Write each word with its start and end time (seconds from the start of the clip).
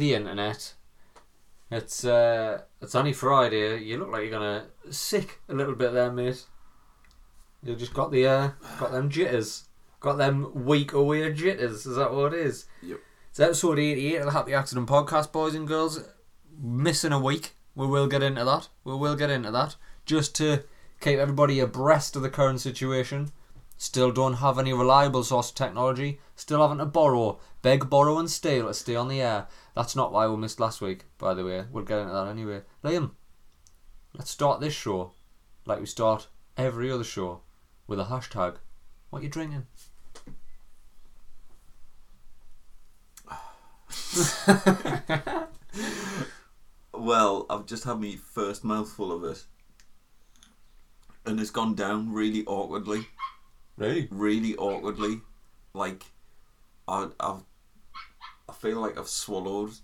the 0.00 0.14
internet. 0.14 0.74
It's 1.70 2.04
uh, 2.04 2.62
it's 2.82 2.96
only 2.96 3.12
Friday. 3.12 3.80
You 3.84 3.98
look 3.98 4.10
like 4.10 4.22
you're 4.22 4.30
gonna 4.30 4.66
sick 4.90 5.40
a 5.48 5.54
little 5.54 5.76
bit 5.76 5.92
there, 5.92 6.10
mate. 6.10 6.44
You 7.62 7.76
just 7.76 7.94
got 7.94 8.10
the 8.10 8.26
uh, 8.26 8.50
got 8.80 8.90
them 8.90 9.10
jitters, 9.10 9.68
got 10.00 10.18
them 10.18 10.64
week 10.64 10.92
away 10.92 11.32
jitters. 11.32 11.86
Is 11.86 11.96
that 11.96 12.12
what 12.12 12.34
it 12.34 12.40
is? 12.40 12.66
Yep. 12.82 12.98
It's 13.28 13.38
episode 13.38 13.78
eighty-eight 13.78 14.16
of 14.16 14.24
the 14.24 14.32
Happy 14.32 14.54
Accident 14.54 14.88
Podcast, 14.88 15.30
boys 15.30 15.54
and 15.54 15.68
girls. 15.68 16.00
Missing 16.60 17.12
a 17.12 17.20
week. 17.20 17.52
We 17.76 17.86
will 17.86 18.08
get 18.08 18.22
into 18.22 18.44
that. 18.44 18.68
We 18.82 18.96
will 18.96 19.14
get 19.14 19.30
into 19.30 19.50
that. 19.52 19.76
Just 20.04 20.34
to 20.36 20.64
keep 21.00 21.18
everybody 21.18 21.60
abreast 21.60 22.16
of 22.16 22.22
the 22.22 22.30
current 22.30 22.60
situation. 22.60 23.30
Still 23.78 24.10
don't 24.10 24.34
have 24.34 24.58
any 24.58 24.72
reliable 24.74 25.24
source 25.24 25.50
of 25.50 25.54
technology. 25.54 26.20
Still 26.36 26.60
having 26.60 26.78
to 26.78 26.84
borrow, 26.84 27.38
beg, 27.62 27.90
borrow, 27.90 28.18
and 28.18 28.30
steal 28.30 28.68
to 28.68 28.74
stay 28.74 28.96
on 28.96 29.08
the 29.08 29.20
air. 29.20 29.46
That's 29.74 29.96
not 29.96 30.12
why 30.12 30.26
we 30.26 30.36
missed 30.36 30.60
last 30.60 30.80
week, 30.80 31.04
by 31.18 31.34
the 31.34 31.44
way. 31.44 31.64
We'll 31.70 31.84
get 31.84 31.98
into 31.98 32.12
that 32.12 32.28
anyway. 32.28 32.62
Liam, 32.84 33.12
let's 34.14 34.30
start 34.30 34.60
this 34.60 34.74
show 34.74 35.12
like 35.66 35.80
we 35.80 35.86
start 35.86 36.28
every 36.56 36.90
other 36.90 37.04
show 37.04 37.40
with 37.86 38.00
a 38.00 38.04
hashtag. 38.04 38.56
What 39.10 39.22
you 39.22 39.28
drinking? 39.28 39.66
Well, 47.00 47.46
I've 47.48 47.64
just 47.64 47.84
had 47.84 47.98
my 47.98 48.16
first 48.16 48.62
mouthful 48.62 49.10
of 49.10 49.24
it, 49.24 49.42
and 51.24 51.40
it's 51.40 51.50
gone 51.50 51.74
down 51.74 52.12
really 52.12 52.44
awkwardly. 52.44 53.06
Really? 53.78 54.06
Really 54.10 54.54
awkwardly, 54.56 55.22
like 55.72 56.04
I, 56.86 57.08
I've, 57.18 57.42
I 58.50 58.52
feel 58.52 58.80
like 58.80 58.98
I've 58.98 59.08
swallowed 59.08 59.74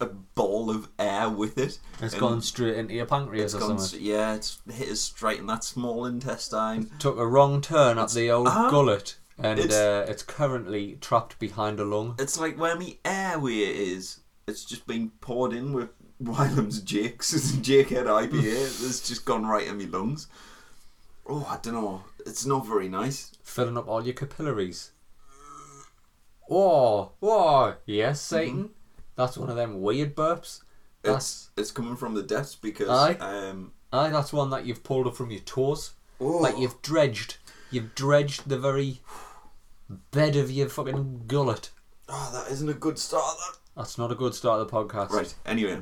a 0.00 0.06
ball 0.06 0.68
of 0.68 0.88
air 0.98 1.30
with 1.30 1.56
it. 1.58 1.78
It's 2.02 2.14
gone 2.16 2.42
straight 2.42 2.76
into 2.76 2.94
your 2.94 3.06
pancreas 3.06 3.54
or 3.54 3.60
something. 3.60 4.00
yeah, 4.02 4.34
it's 4.34 4.58
hit 4.68 4.88
us 4.88 5.00
straight 5.00 5.38
in 5.38 5.46
that 5.46 5.62
small 5.62 6.06
intestine. 6.06 6.90
Took 6.98 7.16
a 7.16 7.26
wrong 7.26 7.60
turn 7.60 7.98
at 7.98 8.10
the 8.10 8.30
old 8.32 8.48
uh-huh. 8.48 8.70
gullet, 8.70 9.16
and 9.38 9.60
It's- 9.60 9.72
uh, 9.78 10.10
it's 10.10 10.24
currently 10.24 10.98
trapped 11.00 11.38
behind 11.38 11.78
a 11.78 11.84
lung. 11.84 12.16
It's 12.18 12.38
like 12.38 12.58
where 12.58 12.76
my 12.76 12.96
airway 13.04 13.58
is. 13.58 14.20
It's 14.48 14.64
just 14.64 14.86
been 14.88 15.10
poured 15.20 15.52
in 15.52 15.72
with 15.72 15.90
Wylam's 16.18 16.80
Jake's 16.80 17.32
Jakehead 17.52 18.06
IPA. 18.06 18.32
It's 18.88 19.06
just 19.08 19.24
gone 19.24 19.46
right 19.46 19.68
in 19.68 19.78
my 19.78 19.84
lungs. 19.84 20.26
Oh, 21.26 21.46
I 21.48 21.58
don't 21.62 21.74
know. 21.74 22.02
It's 22.26 22.44
not 22.44 22.66
very 22.66 22.88
nice. 22.88 23.32
filling 23.44 23.78
up 23.78 23.88
all 23.88 24.04
your 24.04 24.14
capillaries. 24.14 24.90
Whoa, 26.46 27.12
whoa, 27.20 27.74
yes, 27.86 28.20
Satan. 28.20 28.70
That's 29.16 29.36
one 29.38 29.48
of 29.50 29.56
them 29.56 29.80
weird 29.80 30.14
burps. 30.14 30.60
That's 31.02 31.24
It's 31.24 31.50
it's 31.56 31.70
coming 31.70 31.96
from 31.96 32.14
the 32.14 32.22
depths 32.22 32.54
because 32.54 32.88
Aye. 32.88 33.14
um 33.20 33.72
aye, 33.92 34.10
that's 34.10 34.32
one 34.32 34.50
that 34.50 34.66
you've 34.66 34.82
pulled 34.82 35.06
up 35.06 35.16
from 35.16 35.30
your 35.30 35.40
toes. 35.40 35.92
oh, 36.20 36.38
Like 36.38 36.58
you've 36.58 36.80
dredged, 36.82 37.36
you've 37.70 37.94
dredged 37.94 38.48
the 38.48 38.58
very 38.58 39.00
bed 40.10 40.36
of 40.36 40.50
your 40.50 40.68
fucking 40.68 41.24
gullet. 41.26 41.70
oh, 42.08 42.30
that 42.32 42.50
isn't 42.52 42.68
a 42.68 42.74
good 42.74 42.98
start. 42.98 43.36
That. 43.38 43.58
That's 43.76 43.98
not 43.98 44.10
a 44.12 44.14
good 44.14 44.34
start 44.34 44.60
of 44.60 44.70
the 44.70 44.72
podcast. 44.72 45.10
Right. 45.10 45.34
Anyway, 45.46 45.78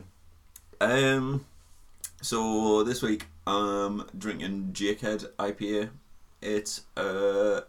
um, 0.81 1.45
so 2.21 2.83
this 2.85 3.03
week 3.03 3.27
I'm 3.47 4.05
drinking 4.17 4.71
Jakehead 4.73 5.29
IPA. 5.39 5.91
It's 6.41 6.83
uh, 6.97 7.61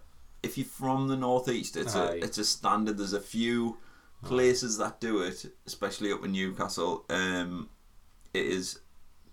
if 0.44 0.58
you're 0.58 0.66
from 0.68 1.08
the 1.08 1.18
northeast, 1.18 1.76
it's 1.78 1.96
Aye. 1.96 2.06
a 2.06 2.26
it's 2.26 2.38
a 2.38 2.44
standard. 2.46 2.98
There's 2.98 3.14
a 3.14 3.20
few 3.22 3.78
places 4.24 4.78
that 4.78 5.00
do 5.00 5.22
it, 5.22 5.46
especially 5.66 6.12
up 6.12 6.24
in 6.24 6.32
Newcastle. 6.34 7.06
Um, 7.10 7.70
it 8.34 8.46
is 8.46 8.80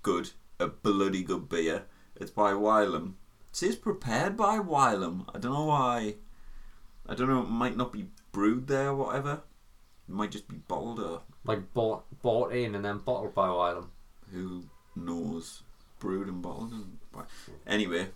good, 0.02 0.30
a 0.58 0.66
bloody 0.68 1.22
good 1.22 1.48
beer. 1.48 1.84
It's 2.16 2.30
by 2.30 2.52
Wylam. 2.52 3.14
It 3.48 3.56
says 3.56 3.76
prepared 3.76 4.36
by 4.36 4.58
Wylam. 4.58 5.24
I 5.34 5.38
don't 5.38 5.52
know 5.52 5.64
why. 5.66 6.14
I 7.08 7.14
don't 7.14 7.28
know. 7.28 7.42
It 7.42 7.48
might 7.50 7.76
not 7.76 7.92
be 7.92 8.06
brewed 8.32 8.66
there 8.68 8.90
or 8.90 8.94
whatever. 8.94 9.42
It 10.08 10.12
might 10.14 10.30
just 10.30 10.48
be 10.48 10.56
bottled 10.56 11.00
or 11.00 11.22
Like 11.44 11.72
bought 11.74 12.04
bought 12.22 12.52
in 12.52 12.74
and 12.74 12.84
then 12.84 12.98
bottled 12.98 13.34
by 13.34 13.48
Wylam. 13.48 13.88
who 14.32 14.64
knows 14.96 15.62
brewed 15.98 16.28
and 16.28 16.40
bottled 16.42 16.72
and 16.72 16.98
anyway 17.66 18.08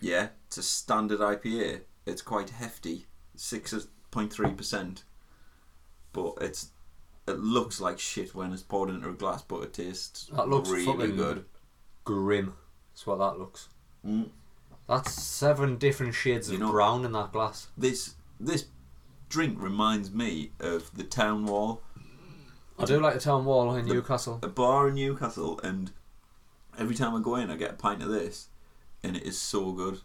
yeah 0.00 0.28
it's 0.46 0.58
a 0.58 0.62
standard 0.62 1.20
ipa 1.20 1.80
it's 2.06 2.22
quite 2.22 2.50
hefty 2.50 3.06
6.3% 3.36 5.02
but 6.12 6.34
it's 6.40 6.70
it 7.28 7.38
looks 7.38 7.80
like 7.80 7.98
shit 7.98 8.34
when 8.34 8.52
it's 8.52 8.62
poured 8.62 8.90
into 8.90 9.08
a 9.08 9.12
glass 9.12 9.42
but 9.42 9.62
it 9.62 9.72
tastes 9.72 10.26
That 10.34 10.48
looks 10.48 10.68
really 10.70 10.84
fucking 10.84 11.16
good 11.16 11.44
Grim. 12.04 12.54
That's 12.92 13.06
what 13.06 13.18
that 13.18 13.38
looks. 13.38 13.68
mm. 14.04 14.28
That's 14.88 15.12
seven 15.12 15.76
different 15.76 16.14
shades 16.14 16.50
of 16.50 16.58
know- 16.58 16.70
brown 16.72 17.04
in 17.04 17.12
that 17.12 17.32
glass. 17.32 17.68
this 17.76 18.14
this 18.40 18.66
drink 19.28 19.60
reminds 19.62 20.10
me 20.10 20.50
of 20.58 20.90
the 20.96 21.04
town 21.04 21.46
wall 21.46 21.82
I 22.78 22.84
do 22.86 22.98
like 22.98 23.14
the 23.14 23.20
town 23.20 23.44
wall 23.44 23.74
in 23.74 23.86
The- 23.86 23.94
Newcastle. 23.94 24.40
a 24.42 24.48
bar 24.48 24.88
in 24.88 24.94
newcastle 24.94 25.60
and 25.62 25.92
every 26.78 26.94
time 26.96 27.14
i 27.14 27.20
go 27.20 27.36
in 27.36 27.50
i 27.50 27.56
get 27.56 27.70
a 27.70 27.74
pint 27.74 28.02
of 28.02 28.08
this 28.08 28.48
and 29.04 29.16
it 29.16 29.22
is 29.22 29.38
so 29.38 29.72
good 29.72 30.00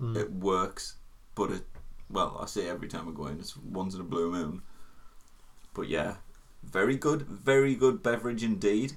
Mm. 0.00 0.16
it 0.16 0.32
works, 0.32 0.96
but 1.34 1.50
it 1.50 1.62
well, 2.10 2.38
I 2.42 2.46
say 2.46 2.68
every 2.68 2.88
time 2.88 3.08
I 3.08 3.12
go 3.12 3.26
in, 3.26 3.38
it's 3.38 3.56
once 3.56 3.94
in 3.94 4.00
a 4.00 4.04
blue 4.04 4.30
moon. 4.30 4.62
But 5.74 5.88
yeah, 5.88 6.16
very 6.62 6.96
good, 6.96 7.22
very 7.22 7.74
good 7.74 8.02
beverage 8.02 8.42
indeed, 8.42 8.92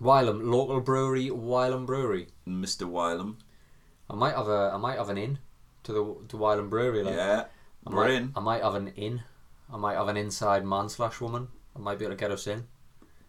Wylam, 0.00 0.50
local 0.50 0.80
brewery, 0.80 1.28
Wylam 1.28 1.86
Brewery. 1.86 2.28
Mister 2.46 2.86
Wylam. 2.86 3.36
I 4.08 4.14
might 4.14 4.34
have 4.34 4.48
a, 4.48 4.70
I 4.74 4.76
might 4.78 4.98
have 4.98 5.08
an 5.10 5.18
in 5.18 5.38
to 5.84 5.92
the 5.92 6.04
to 6.28 6.36
Wylam 6.36 6.70
Brewery. 6.70 7.02
Like. 7.02 7.14
Yeah, 7.16 7.44
I 7.86 7.90
we're 7.90 8.04
might, 8.04 8.10
in. 8.12 8.32
I 8.36 8.40
might 8.40 8.62
have 8.62 8.74
an 8.74 8.88
in. 8.88 9.22
I 9.72 9.76
might 9.76 9.94
have 9.96 10.08
an 10.08 10.16
inside 10.16 10.64
man 10.64 10.88
slash 10.88 11.20
woman. 11.20 11.48
I 11.76 11.78
might 11.80 11.98
be 11.98 12.04
able 12.04 12.14
to 12.16 12.20
get 12.20 12.30
us 12.30 12.46
in. 12.46 12.64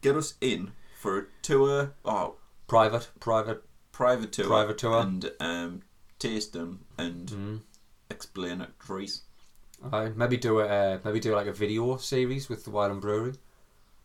Get 0.02 0.16
us 0.16 0.36
in 0.40 0.72
for 1.02 1.18
a 1.20 1.26
tour, 1.42 1.94
oh, 2.06 2.36
Private, 2.68 3.10
private. 3.20 3.64
private 3.92 4.32
tour, 4.32 4.46
Private 4.48 4.78
tour. 4.78 5.00
and 5.02 5.32
um, 5.40 5.82
taste 6.20 6.54
them 6.54 6.86
and 6.98 7.28
Mm. 7.28 7.62
Explain 8.10 8.62
it, 8.62 8.70
Trees. 8.80 9.22
Maybe 10.16 10.38
do 10.38 10.60
a 10.62 10.66
uh, 10.68 11.00
maybe 11.04 11.20
do 11.20 11.36
like 11.36 11.48
a 11.48 11.54
video 11.54 11.98
series 11.98 12.50
with 12.50 12.64
the 12.66 12.72
Wylam 12.72 13.00
Brewery. 13.02 13.34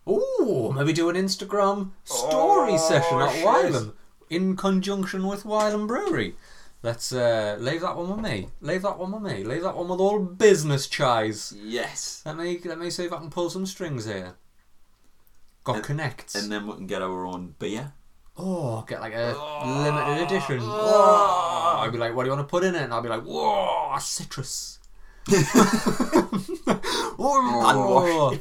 Ooh, 0.08 0.72
maybe 0.74 0.92
do 0.92 1.08
an 1.08 1.16
Instagram 1.16 1.90
story 2.04 2.72
Oh, 2.74 2.76
session 2.76 3.18
at 3.20 3.32
shit. 3.32 3.44
Wylam 3.46 3.92
in 4.28 4.56
conjunction 4.56 5.26
with 5.26 5.44
Wylam 5.44 5.86
Brewery. 5.86 6.36
Let's 6.82 7.12
uh, 7.12 7.56
leave 7.60 7.82
that 7.82 7.96
one 7.96 8.08
with 8.10 8.20
me. 8.20 8.48
Leave 8.62 8.82
that 8.82 8.98
one 8.98 9.12
with 9.12 9.22
me. 9.32 9.44
Leave 9.44 9.62
that 9.62 9.76
one 9.76 9.88
with 9.88 10.00
all 10.00 10.18
business 10.18 10.86
chise. 10.88 11.54
Yes, 11.62 12.22
Let 12.26 12.36
me 12.38 12.58
let 12.64 12.78
me 12.78 12.90
see 12.90 13.04
if 13.04 13.12
I 13.12 13.18
can 13.18 13.30
pull 13.30 13.50
some 13.50 13.66
strings 13.66 14.06
here. 14.06 14.34
Got 15.64 15.76
And- 15.76 15.84
connects. 15.84 16.34
and 16.34 16.50
then 16.50 16.66
we 16.66 16.74
can 16.74 16.86
get 16.86 17.02
our 17.02 17.24
own 17.26 17.54
beer. 17.58 17.92
Oh, 18.36 18.82
get 18.82 19.00
like 19.00 19.14
a 19.14 19.34
limited 19.64 20.26
edition. 20.26 20.58
Oh, 20.62 21.78
I'd 21.80 21.92
be 21.92 21.98
like, 21.98 22.14
what 22.14 22.24
do 22.24 22.30
you 22.30 22.36
want 22.36 22.46
to 22.46 22.50
put 22.50 22.64
in 22.64 22.74
it? 22.74 22.82
And 22.82 22.92
I'd 22.94 23.02
be 23.02 23.08
like, 23.08 23.22
whoa, 23.22 23.96
citrus. 23.98 24.78
oh, 27.18 28.38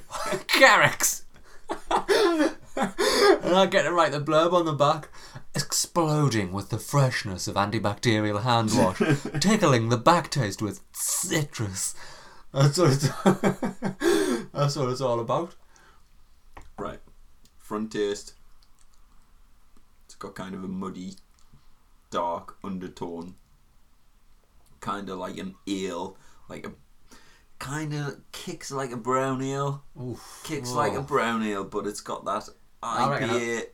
Garrix. 0.48 1.24
and 2.80 3.56
I'd 3.56 3.72
get 3.72 3.84
to 3.84 3.92
write 3.92 4.12
the 4.12 4.22
blurb 4.22 4.54
on 4.54 4.66
the 4.66 4.74
back. 4.74 5.10
Exploding 5.56 6.54
with 6.54 6.70
the 6.70 6.78
freshness 6.78 7.48
of 7.48 7.56
antibacterial 7.56 8.44
hand 8.44 8.72
wash, 8.74 9.02
tickling 9.42 9.90
the 9.90 9.98
back 9.98 10.30
taste 10.30 10.62
with 10.62 10.82
citrus. 10.94 11.96
That's 12.54 12.78
what 12.78 12.92
it's. 12.92 13.10
That's 14.54 14.76
what 14.76 14.90
it's 14.90 15.02
all 15.02 15.20
about. 15.20 15.56
Right, 16.78 17.00
front 17.58 17.92
taste. 17.92 18.36
It's 18.38 18.39
got 20.20 20.36
kind 20.36 20.54
of 20.54 20.64
a 20.64 20.68
muddy, 20.68 21.16
dark 22.12 22.58
undertone. 22.64 23.36
Kind 24.82 25.10
of 25.10 25.18
like 25.18 25.38
an 25.38 25.56
ale, 25.68 26.16
like 26.48 26.66
a 26.66 26.72
kind 27.60 27.94
of 27.94 28.20
kicks 28.32 28.72
like 28.72 28.92
a 28.92 28.98
brown 28.98 29.42
ale. 29.42 29.84
Oof. 30.02 30.42
Kicks 30.46 30.72
Oh. 30.72 30.76
like 30.76 30.94
a 30.94 31.02
brown 31.02 31.44
ale, 31.44 31.66
but 31.66 31.86
it's 31.86 32.00
got 32.02 32.24
that 32.26 32.48
IPA. 32.82 33.66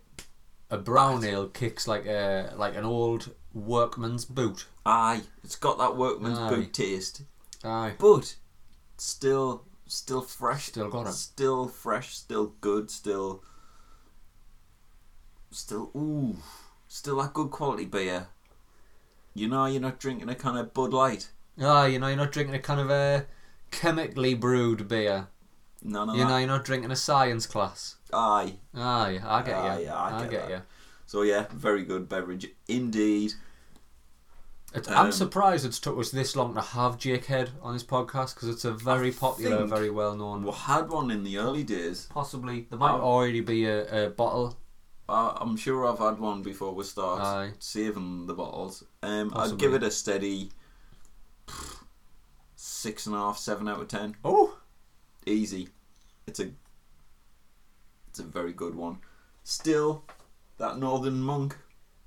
A 0.71 0.77
brown 0.79 1.23
ale 1.23 1.47
kicks 1.47 1.87
like 1.87 2.07
a 2.07 2.53
like 2.57 2.75
an 2.75 2.83
old 2.85 3.35
workman's 3.53 4.25
boot. 4.25 4.65
Aye, 4.85 5.21
it's 5.43 5.55
got 5.55 5.77
that 5.77 5.95
workman's 5.95 6.39
Aye. 6.39 6.49
boot 6.49 6.73
taste, 6.73 7.21
Aye. 7.63 7.93
but 7.99 8.35
still, 8.97 9.63
still 9.85 10.21
fresh. 10.23 10.65
Still 10.65 10.89
got 10.89 11.05
it. 11.07 11.13
Still 11.13 11.67
fresh. 11.67 12.15
Still 12.17 12.53
good. 12.61 12.89
Still, 12.89 13.43
still 15.55 15.89
ooh, 15.95 16.35
still 16.87 17.17
that 17.21 17.33
good 17.33 17.49
quality 17.51 17.85
beer. 17.85 18.27
You 19.33 19.47
know, 19.47 19.65
you're 19.65 19.81
not 19.81 19.99
drinking 19.99 20.29
a 20.29 20.35
kind 20.35 20.57
of 20.57 20.73
Bud 20.73 20.93
Light. 20.93 21.29
Ah, 21.61 21.85
you 21.85 21.99
know, 21.99 22.07
you're 22.07 22.17
not 22.17 22.31
drinking 22.31 22.55
a 22.55 22.59
kind 22.59 22.79
of 22.79 22.89
a 22.89 23.25
chemically 23.71 24.33
brewed 24.33 24.87
beer. 24.87 25.27
None 25.83 26.09
of 26.09 26.15
You 26.15 26.23
that. 26.23 26.29
know, 26.29 26.37
you're 26.37 26.47
not 26.47 26.65
drinking 26.65 26.91
a 26.91 26.95
science 26.95 27.45
class. 27.45 27.95
Aye. 28.13 28.55
Aye, 28.73 29.19
I 29.25 29.41
get 29.41 29.55
Aye, 29.55 29.79
you. 29.79 29.85
yeah, 29.85 29.95
I 29.95 30.15
I 30.17 30.21
get 30.23 30.31
get 30.31 30.49
you. 30.49 30.61
So 31.05 31.21
yeah, 31.21 31.45
very 31.53 31.83
good 31.83 32.07
beverage 32.09 32.47
indeed. 32.67 33.33
It's, 34.73 34.89
Um, 34.89 34.97
I'm 34.97 35.11
surprised 35.11 35.65
it's 35.65 35.79
took 35.79 35.97
us 35.97 36.11
this 36.11 36.35
long 36.35 36.53
to 36.55 36.61
have 36.61 36.97
Jake 36.97 37.25
Head 37.25 37.51
on 37.61 37.73
this 37.73 37.83
podcast 37.83 38.35
because 38.35 38.49
it's 38.49 38.65
a 38.65 38.73
very 38.73 39.09
I 39.09 39.13
popular, 39.13 39.65
very 39.65 39.89
well 39.89 40.15
known. 40.15 40.43
We 40.43 40.51
had 40.51 40.89
one 40.89 41.11
in 41.11 41.23
the 41.23 41.37
early 41.37 41.63
days. 41.63 42.07
Possibly 42.11 42.67
there 42.69 42.79
might 42.79 42.91
Oh. 42.91 43.01
already 43.01 43.39
be 43.41 43.65
a, 43.65 44.07
a 44.07 44.09
bottle. 44.09 44.57
Uh, 45.07 45.33
I'm 45.39 45.55
sure 45.55 45.85
I've 45.85 45.99
had 45.99 46.17
one 46.19 46.41
before 46.41 46.73
we 46.73 46.83
start 46.83 47.21
Aye. 47.21 47.51
saving 47.59 48.25
the 48.25 48.33
bottles. 48.33 48.83
Um, 49.03 49.27
I'd 49.29 49.33
Possibly. 49.35 49.57
give 49.59 49.73
it 49.75 49.83
a 49.83 49.91
steady 49.91 50.49
pff, 51.47 51.83
six 52.55 53.05
and 53.05 53.15
a 53.15 53.19
half, 53.19 53.37
seven 53.37 53.67
out 53.67 53.79
of 53.81 53.87
ten. 53.87 54.15
Oh, 54.23 54.57
Easy. 55.27 55.69
It's 56.27 56.39
a 56.39 56.49
it's 58.07 58.19
a 58.19 58.23
very 58.23 58.53
good 58.53 58.75
one. 58.75 58.97
Still, 59.43 60.03
that 60.57 60.77
Northern 60.79 61.19
Monk 61.19 61.57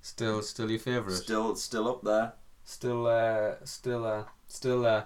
still, 0.01 0.43
still 0.43 0.71
your 0.71 0.79
favourite. 0.81 1.17
still 1.17 1.55
still 1.56 1.89
up 1.89 2.03
there. 2.03 2.33
Still, 2.65 3.06
uh, 3.06 3.55
still, 3.65 4.05
uh, 4.05 4.25
still. 4.47 4.85
Uh, 4.87 5.05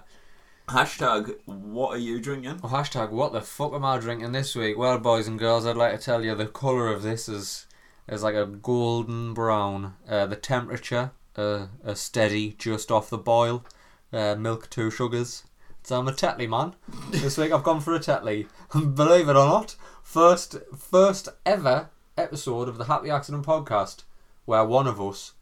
Hashtag 0.69 1.35
What 1.45 1.89
are 1.95 1.99
you 1.99 2.19
drinking? 2.21 2.59
oh, 2.63 2.67
hashtag 2.69 3.09
What 3.11 3.33
the 3.33 3.41
fuck 3.41 3.73
am 3.73 3.83
I 3.83 3.97
drinking 3.99 4.31
this 4.31 4.55
week? 4.55 4.77
Well, 4.77 4.97
boys 4.97 5.27
and 5.27 5.37
girls, 5.37 5.65
I'd 5.65 5.75
like 5.75 5.91
to 5.97 6.03
tell 6.03 6.23
you 6.23 6.35
the 6.35 6.45
colour 6.47 6.87
of 6.87 7.03
this 7.03 7.27
is 7.27 7.65
is 8.07 8.23
like 8.23 8.35
a 8.35 8.45
golden 8.45 9.33
brown. 9.33 9.95
Uh, 10.07 10.25
the 10.25 10.35
temperature, 10.35 11.11
uh, 11.35 11.67
a 11.83 11.95
steady, 11.95 12.55
just 12.57 12.91
off 12.91 13.09
the 13.09 13.17
boil. 13.17 13.65
Uh, 14.11 14.35
milk, 14.35 14.69
two 14.69 14.91
sugars. 14.91 15.43
So 15.83 15.99
I'm 15.99 16.07
a 16.07 16.11
Tetley 16.11 16.47
man. 16.47 16.75
this 17.11 17.37
week 17.37 17.51
I've 17.51 17.63
gone 17.63 17.81
for 17.81 17.93
a 17.93 17.99
Tetley. 17.99 18.47
Believe 18.95 19.27
it 19.27 19.35
or 19.35 19.45
not, 19.45 19.75
first 20.01 20.55
first 20.77 21.29
ever 21.45 21.89
episode 22.17 22.69
of 22.69 22.77
the 22.77 22.85
Happy 22.85 23.09
Accident 23.09 23.45
podcast 23.45 24.03
where 24.45 24.63
one 24.65 24.87
of 24.87 25.01
us 25.01 25.33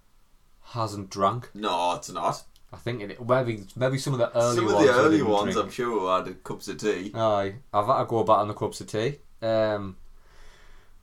hasn't 0.69 1.09
drunk. 1.09 1.49
No, 1.53 1.95
it's 1.95 2.09
not. 2.09 2.43
I 2.73 2.77
think 2.77 3.01
it 3.01 3.27
maybe 3.27 3.63
maybe 3.75 3.97
some 3.97 4.13
of 4.13 4.19
the 4.19 4.35
early 4.35 4.55
Some 4.55 4.67
of 4.67 4.73
ones. 4.75 4.87
the 4.87 4.93
I 4.93 4.97
early 4.97 5.21
ones, 5.21 5.53
drink. 5.53 5.65
I'm 5.65 5.71
sure, 5.71 6.23
had 6.23 6.43
cups 6.43 6.67
of 6.69 6.77
tea. 6.77 7.11
Aye, 7.13 7.55
I've 7.73 7.85
had 7.87 7.99
to 7.99 8.05
go 8.05 8.23
back 8.23 8.37
on 8.37 8.47
the 8.47 8.53
cups 8.53 8.79
of 8.81 8.87
tea. 8.87 9.19
Um, 9.41 9.97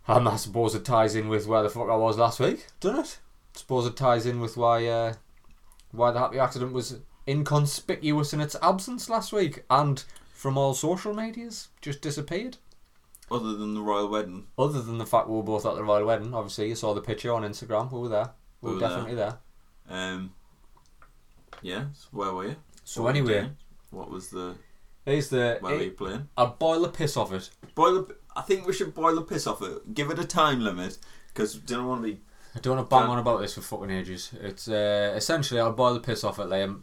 and 0.09 0.29
I 0.29 0.37
suppose 0.37 0.75
it 0.75 0.85
ties 0.85 1.15
in 1.15 1.29
with 1.29 1.47
where 1.47 1.63
the 1.63 1.71
fuck 1.71 1.89
I 1.89 1.97
was 1.97 2.19
last 2.19 2.41
week, 2.41 2.67
doesn't 2.81 3.01
it? 3.01 3.19
suppose 3.55 3.87
it 3.87 3.97
ties 3.97 4.25
in 4.25 4.41
with 4.41 4.57
why 4.57 4.87
uh, 4.87 5.15
why 5.91 6.11
the 6.11 6.19
happy 6.19 6.39
accident 6.39 6.73
was 6.73 6.99
inconspicuous 7.27 8.33
in 8.33 8.41
its 8.41 8.57
absence 8.63 9.11
last 9.11 9.33
week 9.33 9.65
and 9.69 10.05
from 10.33 10.57
all 10.57 10.75
social 10.75 11.13
medias 11.13 11.69
just 11.81 12.01
disappeared. 12.01 12.57
Other 13.31 13.55
than 13.57 13.75
the 13.75 13.83
royal 13.83 14.09
wedding. 14.09 14.47
Other 14.59 14.81
than 14.81 14.97
the 14.97 15.05
fact 15.05 15.29
we 15.29 15.37
were 15.37 15.43
both 15.43 15.67
at 15.67 15.75
the 15.75 15.85
royal 15.85 16.07
wedding, 16.07 16.33
obviously 16.33 16.69
you 16.69 16.75
saw 16.75 16.95
the 16.95 17.03
picture 17.03 17.33
on 17.33 17.43
Instagram. 17.43 17.93
We 17.93 18.01
were 18.01 18.09
there. 18.09 18.31
We 18.63 18.71
We 18.71 18.75
were 18.77 18.81
definitely 18.81 19.17
there. 19.17 19.39
Um, 19.91 20.33
yeah, 21.61 21.87
so 21.93 22.09
where 22.13 22.33
were 22.33 22.47
you? 22.47 22.57
So 22.85 23.03
What 23.03 23.15
you 23.17 23.23
anyway, 23.23 23.51
what 23.91 24.11
was 24.11 24.31
the 24.31 24.55
here's 25.05 25.29
the. 25.29 25.59
where 25.61 25.75
were 25.77 25.83
you 25.83 25.91
playing? 25.91 26.29
I'd 26.37 26.59
boil 26.59 26.81
the 26.83 26.89
piss 26.89 27.17
off 27.17 27.33
it. 27.33 27.51
Boil 27.75 28.03
the. 28.03 28.17
I 28.39 28.43
think 28.43 28.67
we 28.67 28.73
should 28.73 28.95
boil 28.95 29.17
the 29.17 29.23
piss 29.23 29.49
off 29.49 29.63
it. 29.63 29.95
Give 29.95 30.11
it 30.11 30.19
a 30.21 30.25
time 30.25 30.61
limit 30.61 30.99
because 31.27 31.55
don't 31.55 31.87
want 31.87 32.03
to 32.03 32.09
be. 32.09 32.21
I 32.55 32.61
don't 32.61 32.77
want 32.77 32.89
to 32.89 32.97
bang 32.97 33.09
on. 33.09 33.19
about 33.19 33.41
this 33.41 33.55
for 33.55 33.63
fucking 33.63 33.91
ages. 33.91 34.31
It's 34.41 34.69
uh, 34.69 35.13
essentially 35.17 35.61
I'll 35.61 35.73
boil 35.73 35.95
the 35.95 36.01
piss 36.01 36.23
off 36.23 36.39
it, 36.39 36.47
Liam. 36.47 36.83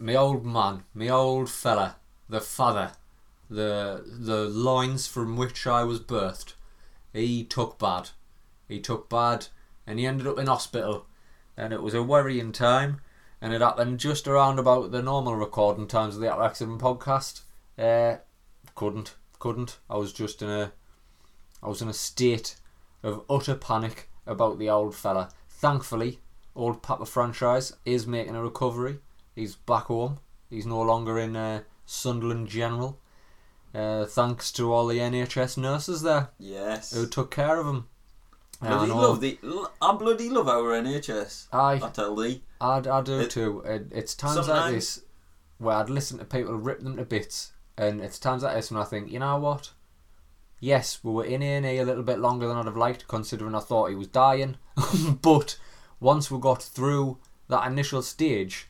Me 0.00 0.16
old 0.16 0.44
man, 0.44 0.82
me 0.94 1.08
old 1.08 1.48
fella, 1.48 1.96
the 2.28 2.40
father, 2.40 2.90
the 3.48 4.04
the 4.04 4.48
lines 4.48 5.06
from 5.06 5.36
which 5.36 5.64
I 5.64 5.84
was 5.84 6.00
birthed. 6.00 6.54
He 7.12 7.44
took 7.44 7.78
bad. 7.78 8.10
He 8.66 8.80
took 8.80 9.08
bad, 9.08 9.46
and 9.86 10.00
he 10.00 10.06
ended 10.06 10.26
up 10.26 10.40
in 10.40 10.48
hospital, 10.48 11.06
and 11.56 11.72
it 11.72 11.82
was 11.82 11.94
a 11.94 12.02
worrying 12.02 12.50
time. 12.50 13.00
And 13.40 13.52
it 13.52 13.60
happened 13.60 14.00
just 14.00 14.26
around 14.26 14.58
about 14.58 14.90
the 14.90 15.02
normal 15.02 15.36
recording 15.36 15.86
times 15.86 16.16
of 16.16 16.20
the 16.20 16.34
Accident 16.34 16.80
podcast. 16.80 17.42
Uh, 17.78 18.16
couldn't, 18.74 19.14
couldn't. 19.38 19.78
I 19.88 19.98
was 19.98 20.12
just 20.12 20.42
in 20.42 20.48
a, 20.48 20.72
I 21.66 21.68
was 21.68 21.82
in 21.82 21.88
a 21.88 21.92
state 21.92 22.54
of 23.02 23.24
utter 23.28 23.56
panic 23.56 24.08
about 24.24 24.58
the 24.60 24.70
old 24.70 24.94
fella. 24.94 25.30
Thankfully, 25.50 26.20
old 26.54 26.80
Papa 26.80 27.04
franchise 27.06 27.72
is 27.84 28.06
making 28.06 28.36
a 28.36 28.42
recovery. 28.42 29.00
He's 29.34 29.56
back 29.56 29.84
home. 29.86 30.20
He's 30.48 30.64
no 30.64 30.80
longer 30.80 31.18
in 31.18 31.34
uh, 31.34 31.62
Sunderland 31.84 32.46
General. 32.48 33.00
Uh, 33.74 34.04
thanks 34.06 34.52
to 34.52 34.72
all 34.72 34.86
the 34.86 34.98
NHS 34.98 35.58
nurses 35.58 36.02
there 36.02 36.30
Yes. 36.38 36.92
who 36.94 37.06
took 37.06 37.30
care 37.32 37.58
of 37.60 37.66
him. 37.66 37.88
I 38.62 38.68
Bloody 38.68 38.92
love 38.92 39.20
the. 39.20 39.38
I 39.82 39.92
bloody 39.96 40.30
love 40.30 40.48
our 40.48 40.70
NHS. 40.80 41.48
Aye, 41.52 41.80
I 41.82 41.90
tell 41.90 42.14
thee. 42.16 42.42
I, 42.60 42.78
I 42.78 43.00
do 43.02 43.20
It- 43.20 43.30
too. 43.30 43.60
It, 43.66 43.88
it's 43.90 44.14
times 44.14 44.48
like 44.48 44.72
this 44.72 45.02
where 45.58 45.76
I'd 45.76 45.90
listen 45.90 46.16
to 46.18 46.24
people 46.24 46.54
rip 46.54 46.80
them 46.80 46.96
to 46.96 47.04
bits, 47.04 47.52
and 47.76 48.00
it's 48.00 48.18
times 48.20 48.44
like 48.44 48.54
this 48.54 48.70
when 48.70 48.80
I 48.80 48.84
think, 48.84 49.10
you 49.10 49.18
know 49.18 49.36
what? 49.38 49.72
Yes, 50.58 51.00
we 51.02 51.12
were 51.12 51.24
in 51.24 51.42
A 51.42 51.56
and 51.56 51.66
E 51.66 51.78
a 51.78 51.84
little 51.84 52.02
bit 52.02 52.18
longer 52.18 52.48
than 52.48 52.56
I'd 52.56 52.66
have 52.66 52.76
liked, 52.76 53.08
considering 53.08 53.54
I 53.54 53.60
thought 53.60 53.90
he 53.90 53.94
was 53.94 54.06
dying. 54.06 54.56
but 55.22 55.58
once 56.00 56.30
we 56.30 56.38
got 56.38 56.62
through 56.62 57.18
that 57.48 57.66
initial 57.66 58.02
stage, 58.02 58.68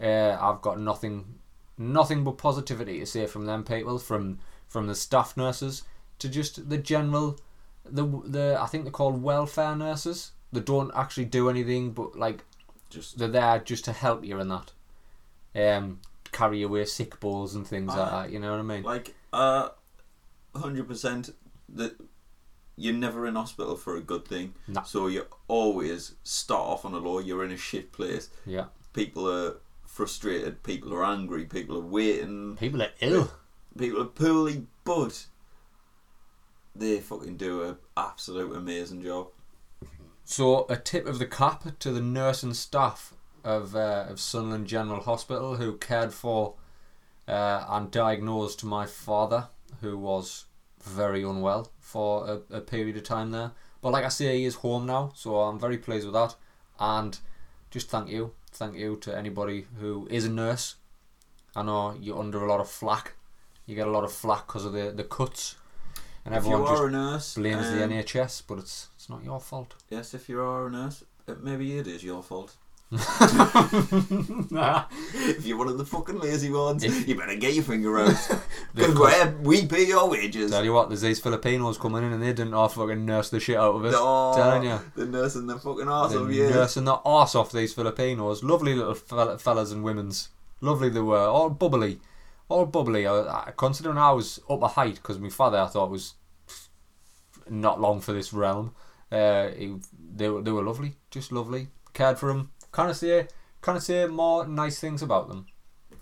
uh, 0.00 0.36
I've 0.40 0.60
got 0.60 0.80
nothing, 0.80 1.36
nothing 1.78 2.24
but 2.24 2.38
positivity 2.38 2.98
to 3.00 3.06
say 3.06 3.26
from 3.26 3.46
them 3.46 3.64
people, 3.64 3.98
from 3.98 4.38
from 4.68 4.86
the 4.88 4.94
staff 4.94 5.36
nurses 5.36 5.84
to 6.18 6.28
just 6.28 6.68
the 6.68 6.78
general, 6.78 7.38
the 7.84 8.04
the 8.24 8.58
I 8.60 8.66
think 8.66 8.84
they're 8.84 8.90
called 8.90 9.22
welfare 9.22 9.76
nurses. 9.76 10.32
They 10.52 10.60
don't 10.60 10.90
actually 10.94 11.26
do 11.26 11.48
anything, 11.48 11.92
but 11.92 12.16
like 12.16 12.44
Just 12.90 13.18
they're 13.18 13.28
there 13.28 13.58
just 13.60 13.84
to 13.84 13.92
help 13.92 14.24
you 14.24 14.40
in 14.40 14.48
that. 14.48 14.72
Um, 15.54 16.00
carry 16.32 16.62
away 16.62 16.84
sick 16.84 17.20
balls 17.20 17.54
and 17.54 17.66
things 17.66 17.94
like 17.94 18.10
that. 18.10 18.30
You 18.30 18.40
know 18.40 18.50
what 18.50 18.60
I 18.60 18.62
mean? 18.62 18.82
like 18.82 19.14
uh, 19.32 19.68
hundred 20.56 20.88
percent 20.88 21.34
that 21.68 21.96
you're 22.76 22.94
never 22.94 23.26
in 23.26 23.34
hospital 23.36 23.76
for 23.76 23.96
a 23.96 24.00
good 24.00 24.26
thing. 24.26 24.54
No. 24.66 24.82
So 24.84 25.06
you 25.06 25.26
always 25.48 26.14
start 26.22 26.62
off 26.62 26.84
on 26.84 26.94
a 26.94 26.98
low. 26.98 27.18
You're 27.18 27.44
in 27.44 27.52
a 27.52 27.56
shit 27.56 27.92
place. 27.92 28.30
Yeah. 28.46 28.66
People 28.92 29.30
are 29.30 29.56
frustrated. 29.86 30.62
People 30.62 30.92
are 30.94 31.04
angry. 31.04 31.44
People 31.44 31.76
are 31.76 31.86
waiting. 31.86 32.56
People 32.56 32.82
are 32.82 32.90
ill. 33.00 33.30
People 33.78 34.02
are 34.02 34.06
poorly, 34.06 34.66
but 34.84 35.26
they 36.74 36.98
fucking 37.00 37.36
do 37.36 37.62
an 37.62 37.76
absolute 37.96 38.54
amazing 38.56 39.02
job. 39.02 39.28
So 40.24 40.66
a 40.68 40.76
tip 40.76 41.06
of 41.06 41.18
the 41.18 41.26
cap 41.26 41.78
to 41.78 41.92
the 41.92 42.00
nurse 42.00 42.42
and 42.42 42.56
staff 42.56 43.14
of 43.44 43.76
uh, 43.76 44.06
of 44.08 44.18
Sunderland 44.18 44.66
General 44.66 45.02
Hospital 45.02 45.56
who 45.56 45.76
cared 45.76 46.12
for 46.12 46.54
uh, 47.28 47.64
and 47.68 47.90
diagnosed 47.90 48.64
my 48.64 48.86
father, 48.86 49.48
who 49.80 49.98
was 49.98 50.46
very 50.82 51.22
unwell 51.22 51.70
for 51.80 52.42
a, 52.50 52.56
a 52.56 52.60
period 52.60 52.96
of 52.96 53.04
time 53.04 53.30
there. 53.30 53.52
But 53.80 53.90
like 53.90 54.04
I 54.04 54.08
say, 54.08 54.38
he 54.38 54.44
is 54.44 54.56
home 54.56 54.86
now, 54.86 55.12
so 55.14 55.36
I'm 55.40 55.58
very 55.58 55.78
pleased 55.78 56.06
with 56.06 56.14
that. 56.14 56.34
And 56.78 57.18
just 57.70 57.90
thank 57.90 58.08
you, 58.08 58.32
thank 58.52 58.76
you 58.76 58.96
to 59.02 59.16
anybody 59.16 59.66
who 59.80 60.06
is 60.10 60.24
a 60.24 60.30
nurse. 60.30 60.76
I 61.56 61.62
know 61.62 61.96
you're 62.00 62.18
under 62.18 62.44
a 62.44 62.48
lot 62.48 62.60
of 62.60 62.68
flack. 62.68 63.12
You 63.66 63.74
get 63.74 63.86
a 63.86 63.90
lot 63.90 64.04
of 64.04 64.12
flack 64.12 64.46
because 64.46 64.64
of 64.64 64.72
the 64.72 64.90
the 64.90 65.04
cuts, 65.04 65.56
and 66.24 66.34
if 66.34 66.44
you 66.44 66.52
everyone 66.52 66.72
just 66.72 66.82
a 66.82 66.90
nurse, 66.90 67.34
blames 67.34 67.70
the 67.70 67.84
um, 67.84 67.90
NHS, 67.90 68.42
but 68.46 68.58
it's 68.58 68.88
it's 68.96 69.08
not 69.08 69.24
your 69.24 69.40
fault. 69.40 69.74
Yes, 69.88 70.12
if 70.12 70.28
you 70.28 70.40
are 70.40 70.66
a 70.66 70.70
nurse, 70.70 71.02
it, 71.26 71.42
maybe 71.42 71.78
it 71.78 71.86
is 71.86 72.04
your 72.04 72.22
fault. 72.22 72.56
If 75.16 75.46
you're 75.46 75.58
one 75.58 75.68
of 75.68 75.78
the 75.78 75.84
fucking 75.84 76.18
lazy 76.18 76.50
ones, 76.50 76.84
If- 76.84 77.08
you 77.08 77.14
better 77.16 77.34
get 77.36 77.54
your 77.54 77.64
finger 77.64 77.98
out. 77.98 78.14
Because 78.74 79.34
we 79.42 79.60
we 79.60 79.66
pay 79.66 79.86
your 79.86 80.08
wages. 80.10 80.50
Tell 80.50 80.64
you 80.64 80.72
what, 80.72 80.88
there's 80.88 81.00
these 81.02 81.20
Filipinos 81.20 81.78
coming 81.78 82.02
in 82.04 82.12
and 82.12 82.22
they 82.22 82.32
didn't 82.32 82.54
all 82.54 82.68
fucking 82.68 83.04
nurse 83.04 83.30
the 83.30 83.38
shit 83.40 83.56
out 83.56 83.74
of 83.76 83.84
us. 83.84 83.92
No, 83.92 84.32
Telling 84.36 84.64
you. 84.64 84.80
the 84.96 85.06
nurse 85.06 85.34
and 85.36 85.48
the 85.48 85.58
fucking 85.58 85.88
arse 85.88 86.12
They're 86.12 86.22
of 86.22 86.32
you. 86.32 86.50
nursing 86.50 86.84
the 86.84 86.94
arse 87.04 87.34
off 87.34 87.52
these 87.52 87.72
Filipinos. 87.72 88.42
Lovely 88.42 88.74
little 88.74 88.94
fel- 88.94 89.38
fellas 89.38 89.70
and 89.72 89.84
women's. 89.84 90.28
Lovely 90.60 90.88
they 90.88 91.00
were. 91.00 91.18
All 91.26 91.50
bubbly. 91.50 92.00
All 92.48 92.66
bubbly. 92.66 93.06
I, 93.06 93.12
I, 93.20 93.52
considering 93.56 93.98
I 93.98 94.10
was 94.12 94.40
up 94.50 94.62
a 94.62 94.68
height, 94.68 94.96
because 94.96 95.18
my 95.18 95.28
father 95.30 95.58
I 95.58 95.66
thought 95.68 95.90
was 95.90 96.14
not 97.48 97.80
long 97.80 98.00
for 98.00 98.12
this 98.12 98.32
realm. 98.32 98.74
Uh, 99.12 99.48
he, 99.48 99.76
they, 100.16 100.26
they 100.26 100.50
were 100.50 100.62
lovely. 100.64 100.94
Just 101.10 101.30
lovely. 101.32 101.68
Cared 101.92 102.18
for 102.18 102.26
them. 102.32 102.50
Kind 102.74 102.90
of 102.90 102.96
say, 102.96 103.28
kind 103.60 103.78
of 103.78 103.84
say 103.84 104.04
more 104.06 104.44
nice 104.48 104.80
things 104.80 105.00
about 105.00 105.28
them. 105.28 105.46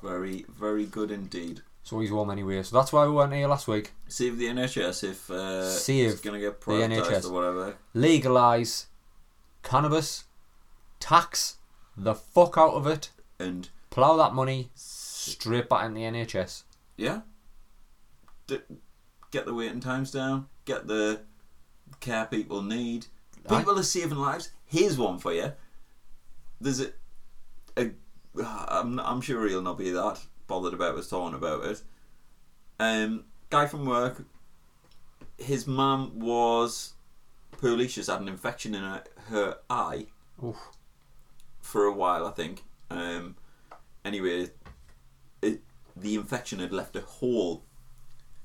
Very, 0.02 0.46
very 0.48 0.86
good 0.86 1.10
indeed. 1.10 1.60
So 1.82 2.00
he's 2.00 2.10
warm 2.10 2.30
anyway. 2.30 2.62
So 2.62 2.74
that's 2.78 2.94
why 2.94 3.04
we 3.04 3.12
weren't 3.12 3.34
here 3.34 3.46
last 3.46 3.68
week. 3.68 3.92
Save 4.08 4.38
the 4.38 4.46
NHS 4.46 5.04
if 5.04 5.30
uh, 5.30 5.68
Save 5.68 6.12
it's 6.12 6.20
going 6.22 6.40
to 6.40 6.46
get 6.46 6.62
privatised 6.62 7.26
or 7.28 7.32
whatever. 7.32 7.76
Legalise 7.92 8.86
cannabis, 9.62 10.24
tax 10.98 11.56
the 11.94 12.14
fuck 12.14 12.56
out 12.56 12.72
of 12.72 12.86
it, 12.86 13.10
And 13.38 13.68
plough 13.90 14.16
that 14.16 14.32
money 14.32 14.70
straight 14.74 15.68
back 15.68 15.84
in 15.84 15.92
the 15.92 16.00
NHS. 16.00 16.62
yeah, 16.96 17.20
D- 18.46 18.60
get 19.30 19.44
the 19.44 19.52
waiting 19.52 19.80
times 19.80 20.10
down. 20.10 20.46
Get 20.64 20.86
the 20.86 21.20
care 22.00 22.24
people 22.24 22.62
need. 22.62 23.08
People 23.46 23.78
are 23.78 23.82
saving 23.82 24.16
lives. 24.18 24.50
Here's 24.64 24.96
one 24.96 25.18
for 25.18 25.34
you. 25.34 25.52
There's 26.62 26.80
a, 26.80 26.92
a 27.76 27.90
I'm, 28.68 28.98
I'm 29.00 29.20
sure 29.20 29.46
he'll 29.48 29.62
not 29.62 29.78
be 29.78 29.90
that 29.90 30.20
bothered 30.46 30.74
about 30.74 30.96
us 30.96 31.08
talking 31.08 31.34
about 31.36 31.64
it. 31.64 31.82
Um, 32.78 33.24
guy 33.50 33.66
from 33.66 33.84
work. 33.84 34.24
His 35.38 35.66
mum 35.66 36.20
was 36.20 36.92
poorly. 37.52 37.88
She's 37.88 38.06
had 38.06 38.20
an 38.20 38.28
infection 38.28 38.74
in 38.74 38.82
her, 38.82 39.02
her 39.28 39.58
eye 39.68 40.06
Oof. 40.44 40.56
for 41.60 41.84
a 41.84 41.92
while, 41.92 42.26
I 42.26 42.30
think. 42.30 42.62
Um, 42.90 43.36
anyway, 44.04 44.50
it, 45.42 45.62
the 45.96 46.14
infection 46.14 46.60
had 46.60 46.72
left 46.72 46.94
a 46.96 47.00
hole 47.00 47.64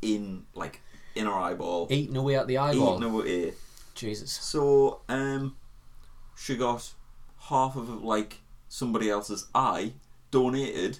in 0.02 0.46
like 0.56 0.82
in 1.16 1.26
her 1.26 1.34
eyeball, 1.34 1.88
Eating 1.90 2.18
away 2.18 2.36
at 2.36 2.48
the 2.48 2.58
eyeball. 2.58 2.98
eating 2.98 3.10
away. 3.12 3.54
Jesus. 3.96 4.32
So 4.32 5.02
um, 5.10 5.56
she 6.36 6.56
got 6.56 6.94
half 7.50 7.75
of 7.75 7.89
like 8.04 8.39
somebody 8.70 9.10
else's 9.10 9.48
eye 9.56 9.94
donated 10.32 11.00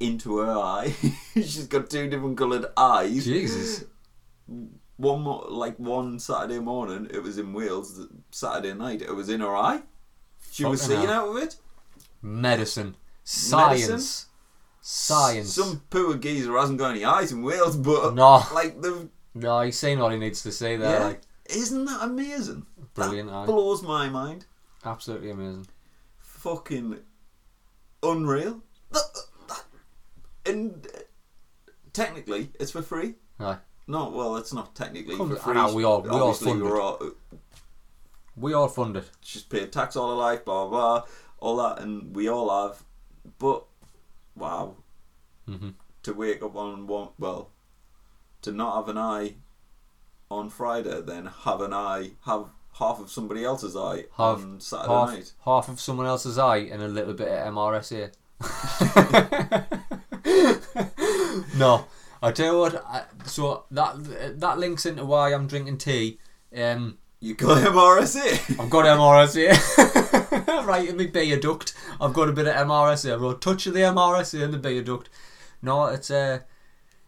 into 0.00 0.38
her 0.38 0.50
eye. 0.52 0.94
She's 1.34 1.66
got 1.66 1.90
two 1.90 2.08
different 2.08 2.36
coloured 2.38 2.66
eyes. 2.76 3.24
Jesus. 3.24 3.84
One 4.96 5.22
mo- 5.22 5.46
like 5.50 5.78
one 5.78 6.18
Saturday 6.18 6.58
morning, 6.58 7.08
it 7.12 7.22
was 7.22 7.38
in 7.38 7.52
Wales. 7.52 8.00
Saturday 8.30 8.74
night, 8.74 9.02
it 9.02 9.14
was 9.14 9.28
in 9.28 9.40
her 9.40 9.54
eye. 9.56 9.82
She 10.50 10.64
was 10.64 10.82
seeing 10.82 11.02
hell. 11.02 11.10
out 11.10 11.28
of 11.36 11.42
it. 11.42 11.56
Medicine. 12.22 12.96
Science. 13.24 13.88
Medicine? 13.88 14.24
Science. 14.80 15.52
Some 15.54 15.82
poor 15.90 16.16
geezer 16.16 16.56
hasn't 16.56 16.78
got 16.78 16.92
any 16.92 17.04
eyes 17.04 17.30
in 17.32 17.42
Wales, 17.42 17.76
but 17.76 18.14
No. 18.14 18.42
like 18.54 18.80
the 18.80 19.08
No, 19.34 19.60
he's 19.60 19.78
saying 19.78 20.00
all 20.00 20.10
he 20.10 20.16
needs 20.18 20.42
to 20.42 20.50
say 20.52 20.76
there. 20.76 20.98
yeah, 21.00 21.06
Like, 21.06 21.20
isn't 21.50 21.84
that 21.84 22.02
amazing? 22.02 22.66
Brilliant, 22.94 23.30
That 23.30 23.46
blows 23.46 23.82
my 23.82 24.08
mind. 24.08 24.46
Absolutely 24.84 25.30
amazing. 25.30 25.66
Fucking 26.18 26.98
unreal. 28.02 28.62
And 30.46 30.86
uh, 30.94 31.00
technically, 31.92 32.50
it's 32.58 32.70
for 32.70 32.82
free. 32.82 33.14
Aye. 33.40 33.58
No, 33.86 34.08
well, 34.10 34.36
it's 34.36 34.52
not 34.52 34.74
technically 34.74 35.16
Come- 35.16 35.30
for 35.30 35.36
free. 35.36 35.54
we 35.74 35.84
all- 35.84 36.02
we 36.02 36.08
all 36.10 36.28
Obviously, 36.28 36.48
fund 36.52 36.60
it. 36.60 36.64
we're 36.64 36.80
all 36.80 37.00
We 38.36 38.52
all 38.52 38.68
fund 38.68 38.96
it. 38.96 39.10
she's 39.20 39.42
paid 39.42 39.72
tax 39.72 39.96
all 39.96 40.10
her 40.10 40.14
life, 40.16 40.44
blah 40.44 40.66
blah, 40.68 41.00
blah, 41.00 41.08
all 41.40 41.56
that, 41.56 41.80
and 41.82 42.14
we 42.14 42.28
all 42.28 42.48
have. 42.68 42.82
But 43.38 43.64
wow, 44.36 44.76
hmm 45.46 45.70
to 46.04 46.14
wake 46.14 46.42
up 46.42 46.54
on 46.56 46.86
one 46.86 47.08
well, 47.18 47.50
to 48.42 48.52
not 48.52 48.76
have 48.76 48.88
an 48.88 48.96
eye 48.98 49.34
on 50.30 50.48
Friday, 50.48 51.00
then 51.02 51.26
have 51.26 51.60
an 51.60 51.74
eye, 51.74 52.12
have 52.24 52.50
half 52.78 53.00
of 53.00 53.10
somebody 53.10 53.44
else's 53.44 53.76
eye 53.76 54.04
Have 54.16 54.42
on 54.42 54.60
Saturday 54.60 54.92
half, 54.92 55.10
night. 55.10 55.32
half 55.44 55.68
of 55.68 55.80
someone 55.80 56.06
else's 56.06 56.38
eye 56.38 56.58
and 56.58 56.82
a 56.82 56.88
little 56.88 57.14
bit 57.14 57.28
of 57.28 57.54
MRS 57.54 57.88
here. 57.90 58.12
no, 61.56 61.86
I 62.22 62.32
tell 62.32 62.52
you 62.54 62.58
what. 62.58 62.84
I, 62.86 63.04
so 63.24 63.64
that 63.70 64.40
that 64.40 64.58
links 64.58 64.86
into 64.86 65.04
why 65.04 65.32
I'm 65.34 65.46
drinking 65.46 65.78
tea. 65.78 66.18
Um, 66.56 66.98
You 67.20 67.34
got 67.34 67.58
MRSA. 67.66 68.60
I've 68.60 68.70
got 68.70 68.84
MRSA 68.84 70.46
right 70.66 70.88
in 70.88 70.96
my 70.96 71.06
beer 71.06 71.38
duct. 71.38 71.74
I've 72.00 72.12
got 72.14 72.28
a 72.28 72.32
bit 72.32 72.46
of 72.46 72.54
MRSA. 72.54 73.14
I've 73.14 73.20
got 73.20 73.36
a 73.36 73.40
touch 73.40 73.66
of 73.66 73.74
the 73.74 73.80
MRSA 73.80 74.42
in 74.42 74.50
the 74.52 74.58
beer 74.58 74.82
duct. 74.82 75.08
No, 75.62 75.86
it's 75.86 76.10
uh, 76.10 76.40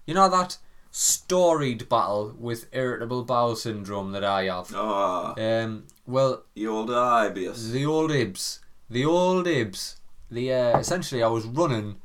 you 0.07 0.15
know 0.15 0.29
that 0.29 0.59
storied 0.91 1.89
battle 1.89 2.35
with 2.39 2.69
irritable 2.73 3.25
bowel 3.25 3.57
syndrome 3.57 4.13
that 4.13 4.25
I 4.25 4.45
have. 4.45 4.73
Ah, 4.75 5.35
Um, 5.39 5.85
well, 6.07 6.45
the 6.55 6.67
old 6.67 6.89
IBS. 6.91 7.71
the 7.73 7.87
old 7.87 8.11
Ibs, 8.11 8.59
the 8.89 9.05
old 9.05 9.47
Ibs. 9.47 9.97
The 10.31 10.53
uh, 10.53 10.79
essentially, 10.79 11.23
I 11.23 11.29
was 11.29 11.45
running. 11.45 11.97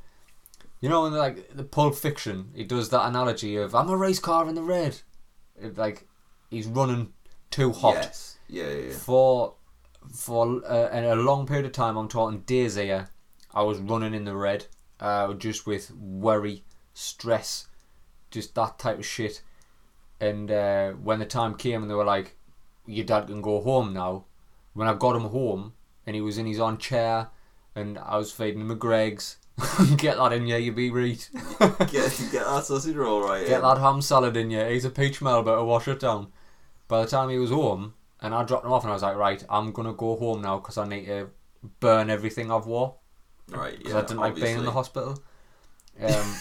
You 0.82 0.90
know, 0.90 1.06
in 1.06 1.14
like 1.14 1.56
the 1.56 1.64
Pulp 1.64 1.96
Fiction, 1.96 2.52
he 2.54 2.64
does 2.64 2.90
that 2.90 3.06
analogy 3.08 3.56
of 3.56 3.74
I'm 3.74 3.90
a 3.90 3.98
race 3.98 4.20
car 4.20 4.48
in 4.48 4.56
the 4.56 4.62
red. 4.64 5.02
It, 5.60 5.78
like 5.78 6.08
he's 6.50 6.68
running 6.68 7.14
too 7.50 7.72
hot 7.72 7.96
Yes. 7.96 8.38
Yeah, 8.48 8.68
yeah, 8.70 8.88
yeah. 8.90 8.94
for 8.94 9.56
for 10.14 10.62
uh, 10.66 10.90
a 10.92 11.16
long 11.16 11.48
period 11.48 11.66
of 11.66 11.72
time. 11.72 11.98
I'm 11.98 12.08
talking 12.08 12.42
days 12.42 12.76
here. 12.76 13.10
I 13.54 13.64
was 13.64 13.80
running 13.80 14.14
in 14.14 14.26
the 14.26 14.36
red, 14.36 14.66
uh, 15.00 15.34
just 15.34 15.66
with 15.66 15.92
worry, 15.92 16.64
stress, 16.94 17.68
just 18.36 18.54
that 18.56 18.78
type 18.78 19.00
of 19.00 19.06
shit. 19.06 19.42
And 20.20 20.52
uh, 20.52 20.92
when 20.92 21.20
the 21.20 21.26
time 21.26 21.56
came 21.56 21.82
and 21.82 21.90
they 21.90 21.96
were 21.96 22.06
like, 22.06 22.36
"Your 22.86 23.06
dad 23.06 23.28
can 23.28 23.42
go 23.42 23.62
home 23.62 23.94
now," 23.94 24.26
when 24.74 24.88
I 24.88 24.94
got 24.94 25.16
him 25.16 25.24
home 25.30 25.74
and 26.06 26.16
he 26.16 26.22
was 26.22 26.38
in 26.38 26.46
his 26.46 26.60
own 26.60 26.78
chair, 26.78 27.30
and 27.76 27.98
I 27.98 28.18
was 28.18 28.32
feeding 28.32 28.62
him 28.62 28.72
a 28.72 28.76
Greggs. 28.76 29.38
Get 29.98 30.18
that 30.18 30.34
in 30.34 30.46
you, 30.48 30.58
you 30.58 30.72
be 30.74 30.92
reet. 30.92 31.30
Get, 31.60 31.90
get 31.90 32.46
that 32.46 32.64
sausage 32.66 32.96
roll 32.96 33.22
right. 33.24 33.46
Get 33.48 33.56
in. 33.58 33.62
that 33.62 33.78
ham 33.80 34.02
salad 34.02 34.36
in 34.38 34.52
you. 34.52 34.64
He's 34.66 34.84
a 34.86 34.90
peach 34.90 35.22
melba 35.22 35.56
to 35.56 35.64
wash 35.64 35.88
it 35.88 36.00
down. 36.02 36.28
By 36.90 37.02
the 37.02 37.08
time 37.08 37.30
he 37.30 37.38
was 37.40 37.52
home, 37.52 37.94
and 38.22 38.36
I 38.36 38.44
dropped 38.44 38.66
him 38.66 38.74
off, 38.74 38.84
and 38.84 38.92
I 38.92 38.94
was 38.94 39.02
like, 39.04 39.16
right, 39.16 39.42
I'm 39.50 39.72
gonna 39.72 39.94
go 39.94 40.18
home 40.18 40.42
now 40.42 40.58
because 40.60 40.78
I 40.78 40.86
need 40.88 41.06
to 41.06 41.30
burn 41.80 42.10
everything 42.10 42.52
I've 42.52 42.66
wore 42.66 42.96
Right. 43.50 43.78
because 43.78 43.94
Yeah. 43.94 44.00
I 44.00 44.02
didn't 44.02 44.20
like 44.20 44.36
being 44.36 44.58
in 44.58 44.66
the 44.66 44.72
hospital. 44.72 45.18
Um, 46.04 46.36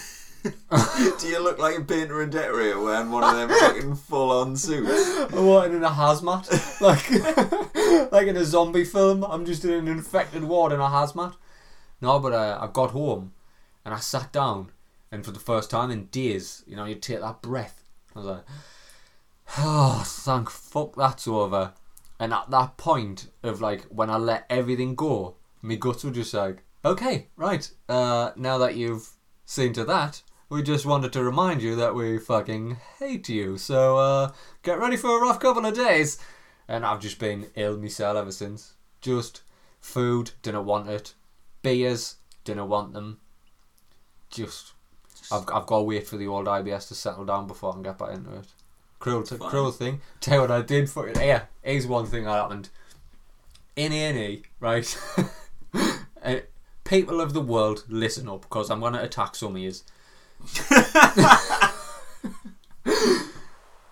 Do 1.20 1.26
you 1.26 1.42
look 1.42 1.58
like 1.58 1.78
a 1.78 1.84
painter 1.84 2.20
and 2.20 2.30
decorator 2.30 2.78
wearing 2.78 3.10
one 3.10 3.24
of 3.24 3.34
them 3.34 3.48
fucking 3.58 3.94
full-on 3.94 4.56
suits? 4.56 5.32
I 5.32 5.40
wanted 5.40 5.74
in 5.74 5.84
a 5.84 5.88
hazmat, 5.88 6.80
like 6.82 8.12
like 8.12 8.26
in 8.26 8.36
a 8.36 8.44
zombie 8.44 8.84
film. 8.84 9.24
I'm 9.24 9.46
just 9.46 9.64
in 9.64 9.72
an 9.72 9.88
infected 9.88 10.44
ward 10.44 10.72
in 10.72 10.80
a 10.80 10.88
hazmat. 10.88 11.34
No, 12.02 12.18
but 12.18 12.34
uh, 12.34 12.58
I 12.60 12.66
got 12.70 12.90
home 12.90 13.32
and 13.86 13.94
I 13.94 14.00
sat 14.00 14.32
down, 14.32 14.70
and 15.10 15.24
for 15.24 15.30
the 15.30 15.40
first 15.40 15.70
time 15.70 15.90
in 15.90 16.06
days, 16.06 16.62
you 16.66 16.76
know, 16.76 16.84
you 16.84 16.96
take 16.96 17.20
that 17.20 17.40
breath. 17.40 17.82
I 18.14 18.18
was 18.18 18.28
like, 18.28 18.44
oh, 19.58 20.02
thank 20.06 20.50
fuck 20.50 20.94
that's 20.94 21.26
over. 21.26 21.72
And 22.20 22.34
at 22.34 22.50
that 22.50 22.76
point 22.76 23.28
of 23.42 23.62
like 23.62 23.84
when 23.84 24.10
I 24.10 24.18
let 24.18 24.44
everything 24.50 24.94
go, 24.94 25.36
my 25.62 25.76
guts 25.76 26.04
were 26.04 26.10
just 26.10 26.34
like, 26.34 26.62
okay, 26.84 27.28
right. 27.36 27.70
Uh, 27.88 28.32
now 28.36 28.58
that 28.58 28.76
you've 28.76 29.08
seen 29.46 29.72
to 29.72 29.84
that, 29.86 30.22
we 30.54 30.62
just 30.62 30.87
wanted 30.87 31.12
to 31.12 31.25
remind 31.25 31.61
you 31.61 31.75
that 31.75 31.96
we 31.96 32.16
fucking 32.16 32.76
hate 33.00 33.28
you. 33.28 33.58
So 33.58 33.99
uh, 33.99 34.32
get 34.62 34.78
ready 34.78 34.96
for 34.96 35.18
a 35.18 35.20
rough 35.20 35.40
couple 35.40 35.66
of 35.66 35.75
days. 35.75 36.16
And 36.68 36.87
I've 36.87 37.00
just 37.00 37.18
been 37.18 37.49
ill 37.56 37.76
myself 37.76 38.16
ever 38.16 38.30
since. 38.30 38.75
Just 39.00 39.42
food, 39.80 40.30
didn't 40.42 40.64
want 40.64 40.88
it. 40.88 41.14
Beers, 41.62 42.18
didn't 42.44 42.68
want 42.68 42.92
them. 42.92 43.18
Just, 44.30 44.75
I've, 45.32 45.42
I've 45.52 45.66
got 45.66 45.78
to 45.78 45.82
wait 45.82 46.06
for 46.06 46.16
the 46.16 46.28
old 46.28 46.46
IBS 46.46 46.87
to 46.87 46.94
settle 46.94 47.25
down 47.25 47.49
before 47.49 47.70
I 47.70 47.73
can 47.73 47.82
get 47.82 47.99
back 47.99 48.14
into 48.14 48.37
it. 48.37 48.46
Cruel, 49.00 49.25
t- 49.25 49.37
cruel 49.37 49.73
thing. 49.73 50.02
Tell 50.20 50.34
you 50.34 50.40
what 50.42 50.52
I 50.52 50.62
did 50.62 50.88
for 50.88 51.08
it. 51.08 51.18
Yeah, 51.18 51.42
here's 51.62 51.88
one 51.88 52.06
thing 52.06 52.25
that 52.25 52.30
happened. 52.30 52.68
In 53.75 53.92
A&E, 53.92 54.44
right? 54.61 54.96
Uh, 55.75 56.37
People 56.84 57.20
of 57.20 57.32
the 57.32 57.40
world, 57.40 57.82
listen 57.88 58.28
up, 58.28 58.42
because 58.42 58.70
I'm 58.70 58.80
going 58.80 58.92
to 58.92 59.02
attack 59.02 59.34
some 59.34 59.56
of 59.56 59.61
yous. 59.61 59.82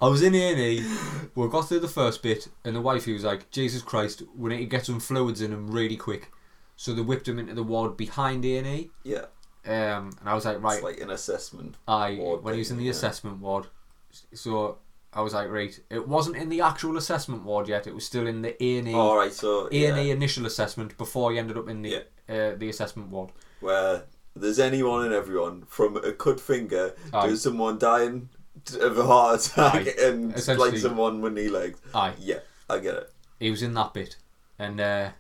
I 0.00 0.08
was 0.08 0.22
in 0.22 0.34
A&E, 0.34 0.84
we 1.36 1.48
got 1.48 1.68
through 1.68 1.78
the 1.80 1.88
first 1.88 2.22
bit, 2.22 2.48
and 2.64 2.74
the 2.74 2.80
wifey 2.80 3.12
was 3.12 3.22
like, 3.22 3.50
Jesus 3.52 3.82
Christ, 3.82 4.22
we 4.36 4.50
need 4.50 4.58
to 4.58 4.64
get 4.66 4.84
some 4.86 4.98
fluids 4.98 5.40
in 5.40 5.52
him 5.52 5.70
really 5.70 5.96
quick. 5.96 6.32
So 6.76 6.92
they 6.92 7.02
whipped 7.02 7.28
him 7.28 7.38
into 7.38 7.54
the 7.54 7.62
ward 7.62 7.96
behind 7.96 8.44
A&E, 8.44 8.90
Yeah. 9.04 9.26
um, 9.64 10.10
and 10.18 10.26
I 10.26 10.34
was 10.34 10.44
like, 10.44 10.60
right, 10.60 10.74
It's 10.74 10.82
like 10.82 11.00
an 11.00 11.10
assessment. 11.10 11.76
I 11.86 12.16
ward 12.16 12.42
when 12.42 12.54
he 12.54 12.58
was 12.58 12.72
in 12.72 12.78
the 12.78 12.84
yeah. 12.84 12.90
assessment 12.90 13.38
ward. 13.38 13.66
So 14.34 14.78
I 15.12 15.20
was 15.20 15.34
like, 15.34 15.48
right, 15.50 15.78
it 15.88 16.08
wasn't 16.08 16.36
in 16.36 16.48
the 16.48 16.62
actual 16.62 16.96
assessment 16.96 17.44
ward 17.44 17.68
yet. 17.68 17.86
It 17.86 17.94
was 17.94 18.04
still 18.04 18.26
in 18.26 18.42
the 18.42 18.60
A 18.62 18.78
and 18.78 18.88
E 18.88 18.94
All 18.94 19.16
right. 19.16 19.32
So 19.32 19.68
A 19.70 19.86
and 19.86 19.98
E 19.98 20.08
yeah, 20.08 20.14
initial 20.14 20.46
assessment 20.46 20.98
before 20.98 21.30
he 21.30 21.38
ended 21.38 21.56
up 21.56 21.68
in 21.68 21.82
the 21.82 21.98
uh, 22.28 22.54
the 22.56 22.68
assessment 22.68 23.10
ward. 23.10 23.30
where 23.60 24.02
there's 24.34 24.58
anyone 24.58 25.04
and 25.04 25.12
everyone 25.14 25.64
from 25.66 25.96
a 25.96 26.12
cut 26.12 26.40
finger 26.40 26.94
Aye. 27.12 27.28
to 27.28 27.36
someone 27.36 27.78
dying 27.78 28.28
of 28.80 28.98
a 28.98 29.04
heart 29.06 29.46
attack 29.46 29.74
Aye. 29.86 29.94
and 30.06 30.34
Essentially- 30.34 30.70
like 30.72 30.78
someone 30.80 31.20
with 31.20 31.32
knee 31.34 31.48
legs. 31.48 31.80
Aye, 31.94 32.14
Yeah, 32.18 32.40
I 32.68 32.78
get 32.78 32.94
it. 32.94 33.12
he 33.40 33.50
was 33.50 33.62
in 33.62 33.74
that 33.74 33.92
bit, 33.94 34.16
and 34.58 34.80
uh, 34.80 35.10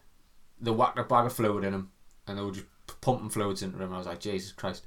they 0.60 0.70
whacked 0.70 0.98
a 0.98 1.04
bag 1.04 1.26
of 1.26 1.32
fluid 1.32 1.64
in 1.64 1.74
him, 1.74 1.90
and 2.26 2.38
they 2.38 2.42
were 2.42 2.52
just 2.52 2.66
p- 2.86 2.94
pumping 3.00 3.30
fluids 3.30 3.62
into 3.62 3.78
him. 3.78 3.92
I 3.92 3.98
was 3.98 4.06
like, 4.06 4.20
Jesus 4.20 4.52
Christ! 4.52 4.86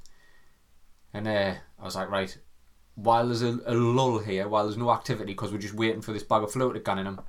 And 1.14 1.26
uh, 1.28 1.54
I 1.80 1.84
was 1.84 1.96
like, 1.96 2.10
right, 2.10 2.36
while 2.94 3.26
there's 3.26 3.42
a, 3.42 3.58
a 3.66 3.74
lull 3.74 4.18
here, 4.18 4.48
while 4.48 4.64
there's 4.64 4.76
no 4.76 4.90
activity 4.90 5.32
because 5.32 5.52
we're 5.52 5.58
just 5.58 5.74
waiting 5.74 6.02
for 6.02 6.12
this 6.12 6.22
bag 6.22 6.42
of 6.42 6.52
fluid 6.52 6.74
to 6.74 6.80
go 6.80 6.92
in 6.92 7.06
him, 7.06 7.20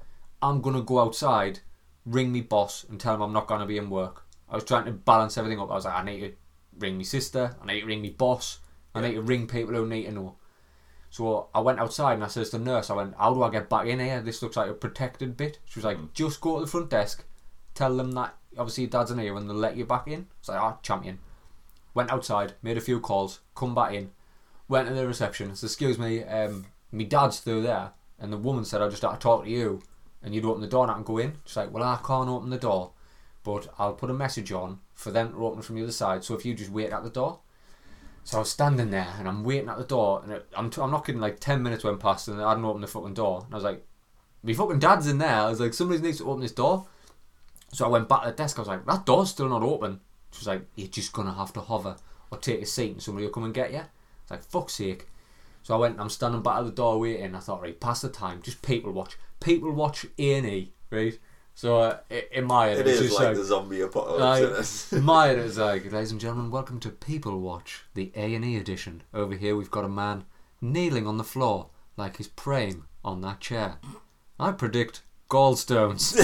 I'm 0.41 0.61
gonna 0.61 0.81
go 0.81 0.99
outside, 0.99 1.59
ring 2.05 2.31
me 2.31 2.41
boss, 2.41 2.85
and 2.89 2.99
tell 2.99 3.15
him 3.15 3.21
I'm 3.21 3.33
not 3.33 3.47
gonna 3.47 3.65
be 3.65 3.77
in 3.77 3.89
work. 3.89 4.23
I 4.49 4.55
was 4.55 4.63
trying 4.63 4.85
to 4.85 4.91
balance 4.91 5.37
everything 5.37 5.59
up. 5.59 5.69
I 5.71 5.75
was 5.75 5.85
like, 5.85 5.95
I 5.95 6.03
need 6.03 6.19
to 6.21 6.33
ring 6.79 6.97
me 6.97 7.03
sister, 7.03 7.55
I 7.61 7.65
need 7.65 7.81
to 7.81 7.85
ring 7.87 8.01
me 8.01 8.09
boss, 8.09 8.59
I 8.93 9.01
Yeah. 9.01 9.07
need 9.09 9.15
to 9.15 9.21
ring 9.21 9.47
people 9.47 9.75
who 9.75 9.85
need 9.87 10.05
to 10.05 10.11
know. 10.11 10.35
So 11.09 11.47
I 11.55 11.61
went 11.61 11.79
outside 11.79 12.13
and 12.13 12.23
I 12.23 12.27
says 12.27 12.49
to 12.51 12.57
the 12.57 12.63
nurse, 12.65 12.89
I 12.89 12.95
went, 12.95 13.15
How 13.17 13.33
do 13.33 13.43
I 13.43 13.49
get 13.49 13.69
back 13.69 13.87
in 13.87 13.99
here? 13.99 14.21
This 14.21 14.41
looks 14.41 14.57
like 14.57 14.69
a 14.69 14.73
protected 14.73 15.37
bit. 15.37 15.59
She 15.65 15.79
was 15.79 15.85
like, 15.85 15.97
Mm. 15.97 16.13
Just 16.13 16.41
go 16.41 16.55
to 16.55 16.61
the 16.65 16.71
front 16.71 16.89
desk, 16.89 17.23
tell 17.73 17.95
them 17.95 18.11
that 18.11 18.35
obviously 18.57 18.83
your 18.83 18.91
dad's 18.91 19.11
in 19.11 19.19
here 19.19 19.35
and 19.35 19.49
they'll 19.49 19.55
let 19.57 19.77
you 19.77 19.85
back 19.85 20.07
in. 20.07 20.27
It's 20.39 20.49
like, 20.49 20.59
Ah, 20.59 20.77
champion. 20.81 21.19
Went 21.93 22.11
outside, 22.11 22.53
made 22.61 22.77
a 22.77 22.81
few 22.81 22.99
calls, 22.99 23.39
come 23.55 23.73
back 23.73 23.93
in, 23.93 24.11
went 24.67 24.87
to 24.87 24.93
the 24.93 25.07
reception, 25.07 25.55
said, 25.55 25.67
Excuse 25.67 25.97
me, 25.97 26.23
um, 26.23 26.65
my 26.91 27.03
dad's 27.05 27.39
through 27.39 27.61
there. 27.63 27.91
And 28.19 28.31
the 28.33 28.37
woman 28.37 28.65
said, 28.65 28.81
I 28.81 28.89
just 28.89 29.01
had 29.01 29.11
to 29.11 29.17
talk 29.17 29.43
to 29.45 29.49
you 29.49 29.81
and 30.21 30.33
you'd 30.35 30.45
open 30.45 30.61
the 30.61 30.67
door 30.67 30.83
and 30.83 30.91
I 30.91 30.95
can 30.95 31.03
go 31.03 31.19
in. 31.19 31.37
She's 31.45 31.55
like, 31.57 31.71
Well, 31.71 31.83
I 31.83 31.99
can't 32.05 32.29
open 32.29 32.49
the 32.49 32.57
door, 32.57 32.91
but 33.43 33.73
I'll 33.79 33.93
put 33.93 34.09
a 34.09 34.13
message 34.13 34.51
on 34.51 34.79
for 34.97 35.11
them 35.11 35.31
to 35.31 35.45
open 35.45 35.61
from 35.61 35.75
the 35.75 35.83
other 35.83 35.91
side. 35.91 36.23
So 36.23 36.33
if 36.35 36.43
you 36.43 36.55
just 36.55 36.71
wait 36.71 36.91
at 36.91 37.03
the 37.03 37.09
door. 37.09 37.39
So 38.23 38.37
I 38.37 38.39
was 38.39 38.51
standing 38.51 38.89
there 38.89 39.13
and 39.17 39.27
I'm 39.27 39.45
waiting 39.45 39.69
at 39.69 39.77
the 39.77 39.85
door 39.85 40.21
and 40.23 40.33
it, 40.33 40.47
I'm, 40.53 40.69
t- 40.69 40.81
I'm 40.81 40.91
not 40.91 41.05
kidding, 41.05 41.21
like 41.21 41.39
10 41.39 41.63
minutes 41.63 41.85
went 41.85 42.01
past 42.01 42.27
and 42.27 42.41
I 42.41 42.49
hadn't 42.49 42.65
opened 42.65 42.83
the 42.83 42.87
fucking 42.87 43.13
door. 43.13 43.43
And 43.45 43.53
I 43.53 43.55
was 43.55 43.63
like, 43.63 43.85
my 44.43 44.53
fucking 44.53 44.79
dad's 44.79 45.07
in 45.07 45.19
there. 45.19 45.29
I 45.29 45.49
was 45.49 45.61
like, 45.61 45.73
somebody 45.73 46.01
needs 46.01 46.17
to 46.17 46.29
open 46.29 46.41
this 46.41 46.51
door. 46.51 46.87
So 47.71 47.85
I 47.85 47.89
went 47.89 48.09
back 48.09 48.23
to 48.23 48.31
the 48.31 48.35
desk. 48.35 48.57
I 48.57 48.61
was 48.61 48.67
like, 48.67 48.85
that 48.85 49.05
door's 49.05 49.29
still 49.29 49.47
not 49.47 49.63
open. 49.63 50.01
She 50.31 50.39
was 50.39 50.47
like, 50.47 50.67
you're 50.75 50.87
just 50.87 51.13
going 51.13 51.27
to 51.27 51.33
have 51.35 51.53
to 51.53 51.61
hover 51.61 51.95
or 52.31 52.37
take 52.39 52.61
a 52.61 52.65
seat 52.65 52.91
and 52.93 53.01
somebody 53.01 53.27
will 53.27 53.33
come 53.33 53.45
and 53.45 53.53
get 53.53 53.71
you. 53.71 53.83
It's 54.23 54.31
like, 54.31 54.43
fuck's 54.43 54.73
sake. 54.73 55.07
So 55.61 55.75
I 55.75 55.77
went, 55.77 55.99
I'm 55.99 56.09
standing 56.09 56.41
back 56.41 56.57
at 56.57 56.65
the 56.65 56.71
door 56.71 56.99
waiting. 56.99 57.35
I 57.35 57.39
thought, 57.39 57.61
right, 57.61 57.79
pass 57.79 58.01
the 58.01 58.09
time, 58.09 58.41
just 58.41 58.61
people 58.61 58.91
watch. 58.91 59.15
People 59.39 59.71
watch 59.71 60.05
A&E, 60.17 60.73
right? 60.89 61.19
So 61.57 61.77
uh, 61.79 61.97
i- 62.11 62.27
in 62.33 62.45
my 62.45 62.67
head, 62.67 62.81
It 62.81 62.87
it's 62.87 63.01
is 63.01 63.11
like, 63.13 63.29
like, 63.29 63.35
the 63.35 63.43
zombie 63.43 63.81
apocalypse. 63.81 64.93
in 64.93 65.03
my 65.13 65.25
head, 65.25 65.39
it 65.39 65.43
was 65.43 65.57
like, 65.57 65.91
ladies 65.91 66.11
and 66.11 66.21
gentlemen, 66.21 66.51
welcome 66.51 66.79
to 66.81 66.89
People 66.91 67.39
Watch, 67.41 67.83
the 67.95 68.11
A 68.15 68.35
and 68.35 68.45
E 68.45 68.57
edition. 68.57 69.01
Over 69.11 69.33
here, 69.33 69.55
we've 69.55 69.71
got 69.71 69.83
a 69.83 69.89
man 69.89 70.25
kneeling 70.61 71.07
on 71.07 71.17
the 71.17 71.23
floor 71.23 71.69
like 71.95 72.17
he's 72.17 72.27
praying 72.27 72.83
on 73.03 73.21
that 73.21 73.39
chair. 73.39 73.77
I 74.39 74.51
predict 74.51 75.01
gallstones. 75.31 76.15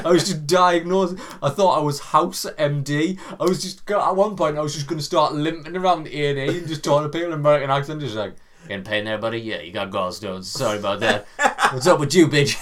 I 0.06 0.10
was 0.10 0.28
just 0.28 0.46
diagnosed. 0.46 1.18
I 1.42 1.50
thought 1.50 1.78
I 1.78 1.82
was 1.82 2.00
House 2.00 2.46
MD. 2.58 3.18
I 3.38 3.44
was 3.44 3.60
just 3.62 3.90
at 3.90 4.16
one 4.16 4.34
point, 4.34 4.56
I 4.56 4.62
was 4.62 4.72
just 4.74 4.86
going 4.86 4.98
to 4.98 5.04
start 5.04 5.34
limping 5.34 5.76
around 5.76 6.04
the 6.04 6.22
A 6.22 6.30
and 6.30 6.38
E 6.38 6.58
and 6.60 6.66
just 6.68 6.82
talking 6.82 7.02
to 7.02 7.10
people 7.10 7.34
in 7.34 7.38
American 7.38 7.68
accent, 7.68 8.00
just 8.00 8.14
like. 8.14 8.34
In 8.68 8.82
pain 8.82 9.04
there, 9.04 9.18
buddy? 9.18 9.40
Yeah, 9.40 9.60
you 9.60 9.72
got 9.72 9.90
gallstones. 9.90 10.44
Sorry 10.44 10.78
about 10.78 11.00
that. 11.00 11.26
What's 11.72 11.86
up 11.86 12.00
with 12.00 12.14
you, 12.14 12.28
bitch? 12.28 12.56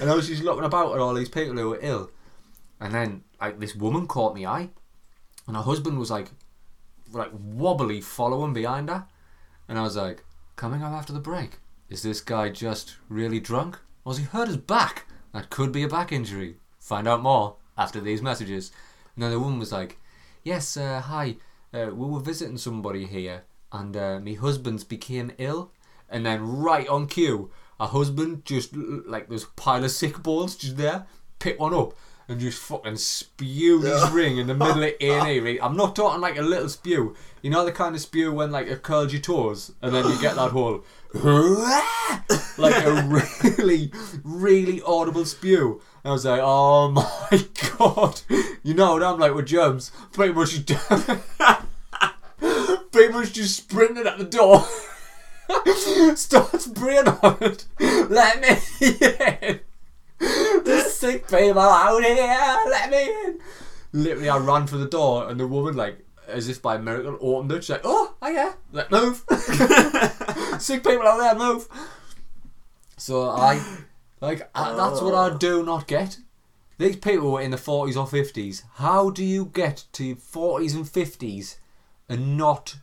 and 0.00 0.10
I 0.10 0.14
was 0.14 0.26
just 0.26 0.42
looking 0.42 0.64
about 0.64 0.94
at 0.94 1.00
all 1.00 1.14
these 1.14 1.28
people 1.28 1.56
who 1.56 1.70
were 1.70 1.78
ill. 1.80 2.10
And 2.80 2.92
then 2.92 3.22
like 3.40 3.60
this 3.60 3.76
woman 3.76 4.06
caught 4.08 4.34
me 4.34 4.44
eye, 4.44 4.70
and 5.46 5.56
her 5.56 5.62
husband 5.62 5.98
was 5.98 6.10
like, 6.10 6.28
like 7.12 7.30
wobbly 7.32 8.00
following 8.00 8.52
behind 8.52 8.90
her, 8.90 9.06
and 9.68 9.78
I 9.78 9.82
was 9.82 9.96
like, 9.96 10.24
coming 10.56 10.82
up 10.82 10.92
after 10.92 11.12
the 11.12 11.20
break, 11.20 11.58
is 11.88 12.02
this 12.02 12.20
guy 12.20 12.48
just 12.48 12.96
really 13.08 13.38
drunk, 13.38 13.78
or 14.04 14.12
has 14.12 14.18
he 14.18 14.24
hurt 14.24 14.48
his 14.48 14.56
back? 14.56 15.06
That 15.32 15.50
could 15.50 15.70
be 15.70 15.84
a 15.84 15.88
back 15.88 16.10
injury. 16.10 16.56
Find 16.80 17.06
out 17.06 17.22
more 17.22 17.56
after 17.78 18.00
these 18.00 18.22
messages. 18.22 18.72
And 19.14 19.22
then 19.22 19.30
the 19.30 19.40
woman 19.40 19.60
was 19.60 19.72
like, 19.72 19.98
yes, 20.42 20.76
uh, 20.76 21.00
hi, 21.00 21.36
uh, 21.72 21.90
we 21.92 22.06
were 22.06 22.20
visiting 22.20 22.58
somebody 22.58 23.06
here, 23.06 23.44
and 23.72 23.96
uh, 23.96 24.20
my 24.20 24.34
husband's 24.34 24.84
became 24.84 25.32
ill, 25.38 25.72
and 26.08 26.26
then 26.26 26.42
right 26.42 26.88
on 26.88 27.06
cue, 27.06 27.50
her 27.80 27.86
husband 27.86 28.44
just 28.44 28.74
like 28.76 29.28
there's 29.28 29.44
a 29.44 29.48
pile 29.56 29.84
of 29.84 29.90
sick 29.90 30.22
balls 30.22 30.56
just 30.56 30.76
there, 30.76 31.06
pick 31.38 31.58
one 31.58 31.74
up 31.74 31.94
and 32.28 32.40
just 32.40 32.58
fucking 32.58 32.96
spew 32.96 33.80
his 33.80 34.10
ring 34.10 34.38
in 34.38 34.46
the 34.46 34.54
middle 34.54 34.82
of 34.82 34.92
A 35.00 35.30
E. 35.30 35.40
right? 35.40 35.58
I'm 35.62 35.76
not 35.76 35.94
talking 35.96 36.20
like 36.20 36.38
a 36.38 36.42
little 36.42 36.68
spew. 36.68 37.14
You 37.42 37.50
know 37.50 37.64
the 37.64 37.72
kind 37.72 37.94
of 37.94 38.00
spew 38.00 38.32
when 38.32 38.50
like 38.50 38.68
it 38.68 38.82
curls 38.82 39.12
your 39.12 39.20
toes 39.20 39.72
and 39.82 39.94
then 39.94 40.06
you 40.08 40.20
get 40.20 40.36
that 40.36 40.52
whole 40.52 40.84
like 42.58 42.84
a 42.84 43.22
really, 43.44 43.92
really 44.24 44.80
audible 44.82 45.24
spew. 45.24 45.80
And 46.04 46.10
I 46.10 46.12
was 46.12 46.24
like, 46.24 46.40
oh 46.42 46.90
my 47.30 47.44
god. 47.78 48.20
You 48.62 48.74
know 48.74 48.94
what 48.94 49.02
I'm 49.02 49.18
like 49.18 49.34
with 49.34 49.46
germs? 49.46 49.92
Pretty 50.12 50.32
much 50.32 50.54
pretty 53.10 53.32
just 53.32 53.56
sprinted 53.56 54.06
at 54.06 54.18
the 54.18 54.24
door. 54.24 54.66
starts 56.16 56.66
it. 56.66 57.66
Let 57.80 58.40
me 58.40 58.48
in. 58.88 59.60
The 60.18 60.84
sick 60.88 61.28
people 61.28 61.60
out 61.60 62.02
here. 62.02 62.58
Let 62.68 62.90
me 62.90 63.02
in. 63.02 63.38
Literally, 63.92 64.28
I 64.28 64.38
ran 64.38 64.66
for 64.66 64.76
the 64.78 64.86
door, 64.86 65.28
and 65.28 65.38
the 65.38 65.46
woman, 65.46 65.76
like, 65.76 65.98
as 66.26 66.48
if 66.48 66.62
by 66.62 66.78
miracle, 66.78 67.18
opened 67.20 67.52
it. 67.52 67.64
She's 67.64 67.70
like, 67.70 67.82
"Oh, 67.84 68.14
oh 68.22 68.28
yeah, 68.28 68.54
let 68.72 68.90
move. 68.90 69.24
sick 70.60 70.82
people 70.84 71.06
out 71.06 71.18
there, 71.18 71.34
move." 71.34 71.68
So 72.96 73.28
I, 73.28 73.60
like, 74.20 74.48
I, 74.54 74.74
that's 74.74 75.00
what 75.00 75.14
I 75.14 75.36
do 75.36 75.64
not 75.64 75.86
get. 75.86 76.18
These 76.78 76.96
people 76.96 77.36
in 77.38 77.50
the 77.50 77.58
forties 77.58 77.96
or 77.96 78.06
fifties. 78.06 78.64
How 78.74 79.10
do 79.10 79.24
you 79.24 79.46
get 79.46 79.84
to 79.92 80.14
forties 80.14 80.74
and 80.74 80.88
fifties 80.88 81.58
and 82.08 82.36
not 82.36 82.76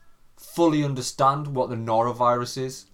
fully 0.60 0.84
understand 0.84 1.48
what 1.56 1.70
the 1.70 1.76
norovirus 1.78 2.58
is? 2.58 2.86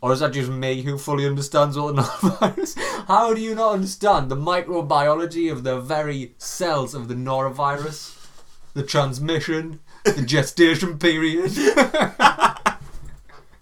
Or 0.00 0.10
is 0.10 0.20
that 0.20 0.32
just 0.32 0.48
me 0.50 0.80
who 0.80 0.96
fully 0.96 1.26
understands 1.26 1.76
what 1.78 1.96
the 1.96 2.02
norovirus? 2.02 2.78
How 3.06 3.34
do 3.34 3.42
you 3.42 3.54
not 3.54 3.74
understand 3.74 4.30
the 4.30 4.36
microbiology 4.36 5.52
of 5.52 5.64
the 5.64 5.78
very 5.82 6.34
cells 6.38 6.94
of 6.94 7.08
the 7.08 7.14
norovirus? 7.14 8.16
The 8.72 8.84
transmission, 8.84 9.80
the 10.04 10.22
gestation 10.22 10.98
period. 10.98 11.52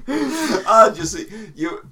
I 0.08 0.92
just 0.94 1.14
see 1.14 1.26
you. 1.56 1.84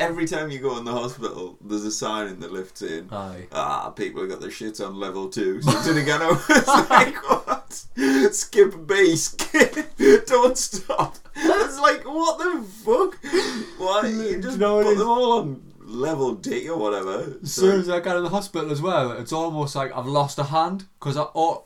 Every 0.00 0.26
time 0.26 0.50
you 0.50 0.58
go 0.58 0.78
in 0.78 0.84
the 0.84 0.90
hospital, 0.90 1.58
there's 1.60 1.84
a 1.84 1.92
sign 1.92 2.26
in 2.26 2.40
the 2.40 2.48
lift 2.48 2.78
saying, 2.78 3.08
Aye. 3.12 3.46
"Ah, 3.52 3.90
people 3.90 4.22
have 4.22 4.30
got 4.30 4.40
their 4.40 4.50
shit 4.50 4.80
on 4.80 4.96
level 4.98 5.28
two. 5.28 5.62
So 5.62 5.70
did 5.84 5.96
again, 6.02 6.22
I 6.22 6.26
was 6.32 6.66
like, 6.90 7.14
"What? 7.30 7.41
Skip 8.32 8.86
B, 8.86 9.16
skip, 9.16 9.96
don't 10.26 10.56
stop." 10.56 11.16
It's 11.34 11.80
like, 11.80 12.04
what 12.04 12.38
the 12.38 12.62
fuck? 12.62 13.18
Why 13.78 14.08
you 14.08 14.40
just 14.40 14.58
what 14.58 14.84
put 14.84 14.98
them 14.98 15.08
all 15.08 15.32
on 15.40 15.72
level 15.80 16.34
D 16.34 16.68
or 16.68 16.78
whatever? 16.78 17.38
As 17.42 17.52
soon 17.52 17.80
as 17.80 17.88
I 17.88 18.00
got 18.00 18.16
in 18.16 18.24
the 18.24 18.30
hospital 18.30 18.70
as 18.70 18.80
well, 18.80 19.12
it's 19.12 19.32
almost 19.32 19.74
like 19.74 19.96
I've 19.96 20.06
lost 20.06 20.38
a 20.38 20.44
hand 20.44 20.86
because 20.98 21.16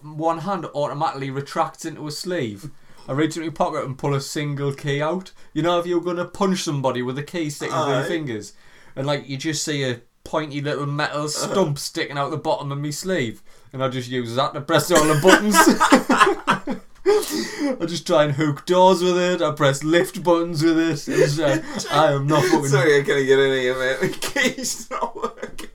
one 0.02 0.38
hand 0.38 0.66
automatically 0.74 1.30
retracts 1.30 1.84
into 1.84 2.06
a 2.06 2.10
sleeve. 2.10 2.70
I 3.08 3.12
reach 3.12 3.36
into 3.36 3.48
my 3.48 3.54
pocket 3.54 3.84
and 3.84 3.96
pull 3.96 4.14
a 4.14 4.20
single 4.20 4.72
key 4.74 5.00
out. 5.00 5.30
You 5.52 5.62
know, 5.62 5.78
if 5.78 5.86
you're 5.86 6.00
going 6.00 6.16
to 6.16 6.24
punch 6.24 6.62
somebody 6.62 7.02
with 7.02 7.18
a 7.18 7.22
key 7.22 7.50
sticking 7.50 7.76
through 7.76 7.94
your 7.94 8.04
fingers, 8.04 8.52
and 8.96 9.06
like 9.06 9.28
you 9.28 9.36
just 9.36 9.62
see 9.64 9.84
a 9.84 10.00
pointy 10.26 10.60
little 10.60 10.86
metal 10.86 11.28
stump 11.30 11.78
sticking 11.78 12.18
out 12.18 12.30
the 12.30 12.36
bottom 12.36 12.72
of 12.72 12.78
my 12.78 12.90
sleeve, 12.90 13.42
and 13.72 13.82
I 13.82 13.88
just 13.88 14.10
use 14.10 14.34
that 14.34 14.54
to 14.54 14.60
press 14.60 14.90
all 14.90 15.04
the 15.04 15.20
buttons. 15.20 15.56
I 17.08 17.86
just 17.86 18.06
try 18.06 18.24
and 18.24 18.32
hook 18.34 18.66
doors 18.66 19.02
with 19.02 19.16
it. 19.16 19.40
I 19.40 19.52
press 19.52 19.84
lift 19.84 20.22
buttons 20.24 20.62
with 20.62 20.78
it. 20.78 21.08
It's, 21.08 21.38
uh, 21.38 21.62
I 21.90 22.12
am 22.12 22.26
not 22.26 22.42
fucking 22.46 22.66
Sorry, 22.66 23.00
I 23.00 23.02
can't 23.04 23.26
get 23.26 23.38
in 23.38 23.60
here, 23.60 23.78
mate. 23.78 24.00
The 24.00 24.18
key's 24.18 24.90
not 24.90 25.14
working. 25.14 25.70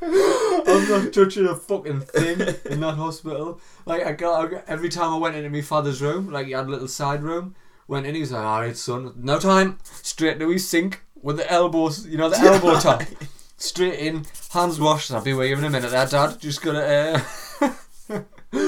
I'm 0.00 0.88
not 0.88 1.12
touching 1.12 1.46
a 1.46 1.54
fucking 1.54 2.00
thing 2.00 2.40
in 2.70 2.80
that 2.80 2.94
hospital. 2.96 3.60
Like 3.84 4.04
I 4.06 4.12
got, 4.12 4.44
I 4.44 4.48
got 4.48 4.64
every 4.66 4.88
time 4.88 5.12
I 5.12 5.18
went 5.18 5.36
into 5.36 5.50
my 5.50 5.60
father's 5.60 6.00
room, 6.00 6.30
like 6.30 6.46
he 6.46 6.52
had 6.52 6.66
a 6.66 6.70
little 6.70 6.88
side 6.88 7.22
room. 7.22 7.54
Went 7.86 8.06
in, 8.06 8.14
he 8.14 8.22
was 8.22 8.32
like, 8.32 8.44
"All 8.44 8.60
right, 8.60 8.76
son, 8.76 9.12
no 9.16 9.38
time." 9.38 9.78
Straight 9.82 10.38
to 10.38 10.48
his 10.48 10.66
sink 10.66 11.02
with 11.24 11.38
the 11.38 11.50
elbows, 11.50 12.06
you 12.06 12.18
know, 12.18 12.28
the 12.28 12.38
elbow 12.40 12.78
top. 12.78 13.02
Straight 13.56 13.98
in, 13.98 14.26
hands 14.50 14.78
washed. 14.78 15.10
I'll 15.10 15.22
be 15.22 15.32
with 15.32 15.48
you 15.48 15.56
in 15.56 15.64
a 15.64 15.70
minute, 15.70 15.90
there, 15.90 16.06
Dad. 16.06 16.38
Just 16.38 16.60
gonna 16.60 17.22
uh, 18.10 18.22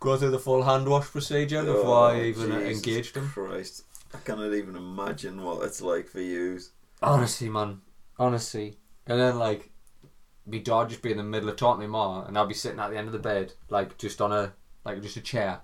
go 0.00 0.16
through 0.16 0.30
the 0.30 0.38
full 0.38 0.62
hand 0.62 0.88
wash 0.88 1.06
procedure 1.06 1.64
before 1.64 2.10
I 2.10 2.22
even 2.22 2.52
Oh, 2.52 2.60
Jesus 2.60 2.76
engaged 2.78 3.16
him. 3.16 3.28
Christ, 3.28 3.82
I 4.14 4.18
cannot 4.18 4.54
even 4.54 4.76
imagine 4.76 5.42
what 5.42 5.64
it's 5.64 5.82
like 5.82 6.08
for 6.08 6.20
you. 6.20 6.60
Honestly, 7.02 7.48
man. 7.48 7.80
Honestly. 8.16 8.78
And 9.06 9.18
then, 9.18 9.38
like, 9.38 9.70
me 10.46 10.60
dad 10.60 10.90
just 10.90 11.02
be 11.02 11.10
in 11.10 11.16
the 11.16 11.24
middle 11.24 11.48
of 11.48 11.56
talking 11.56 11.82
to 11.82 11.88
mom, 11.88 12.26
and 12.26 12.38
I'll 12.38 12.46
be 12.46 12.54
sitting 12.54 12.78
at 12.78 12.90
the 12.90 12.96
end 12.96 13.08
of 13.08 13.12
the 13.12 13.18
bed, 13.18 13.54
like, 13.70 13.98
just 13.98 14.20
on 14.20 14.30
a, 14.30 14.52
like, 14.84 15.02
just 15.02 15.16
a 15.16 15.20
chair. 15.20 15.62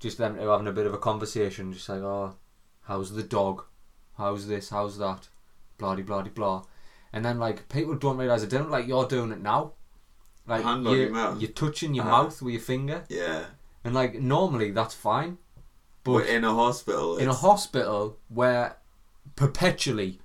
Just 0.00 0.18
them 0.18 0.36
having 0.36 0.66
a 0.66 0.72
bit 0.72 0.86
of 0.86 0.94
a 0.94 0.98
conversation, 0.98 1.72
just 1.72 1.88
like, 1.88 2.00
oh, 2.00 2.34
how's 2.82 3.12
the 3.12 3.22
dog? 3.22 3.64
How's 4.16 4.48
this? 4.48 4.70
How's 4.70 4.98
that? 4.98 5.28
Blah, 5.80 5.96
de 5.96 6.02
blah, 6.02 6.22
de 6.22 6.30
blah. 6.30 6.62
And 7.12 7.24
then, 7.24 7.38
like, 7.40 7.68
people 7.68 7.94
don't 7.96 8.18
realise 8.18 8.42
it 8.44 8.50
didn't, 8.50 8.70
like, 8.70 8.86
you're 8.86 9.08
doing 9.08 9.32
it 9.32 9.40
now. 9.40 9.72
Like, 10.46 10.62
Hand 10.62 10.86
on 10.86 10.94
you, 10.94 11.00
your 11.02 11.10
mouth. 11.10 11.40
you're 11.40 11.50
touching 11.50 11.94
your 11.94 12.04
Uh-huh. 12.04 12.22
mouth 12.24 12.42
with 12.42 12.52
your 12.54 12.62
finger. 12.62 13.04
Yeah, 13.08 13.46
And, 13.84 13.94
like, 13.94 14.14
normally 14.20 14.70
that's 14.70 14.94
fine. 14.94 15.38
but 16.04 16.12
But 16.20 16.26
in 16.28 16.44
a 16.44 16.54
hospital, 16.54 17.16
in 17.16 17.26
a 17.26 17.30
it's- 17.30 17.40
hospital 17.40 18.18
where 18.28 18.76
perpetually 19.36 20.20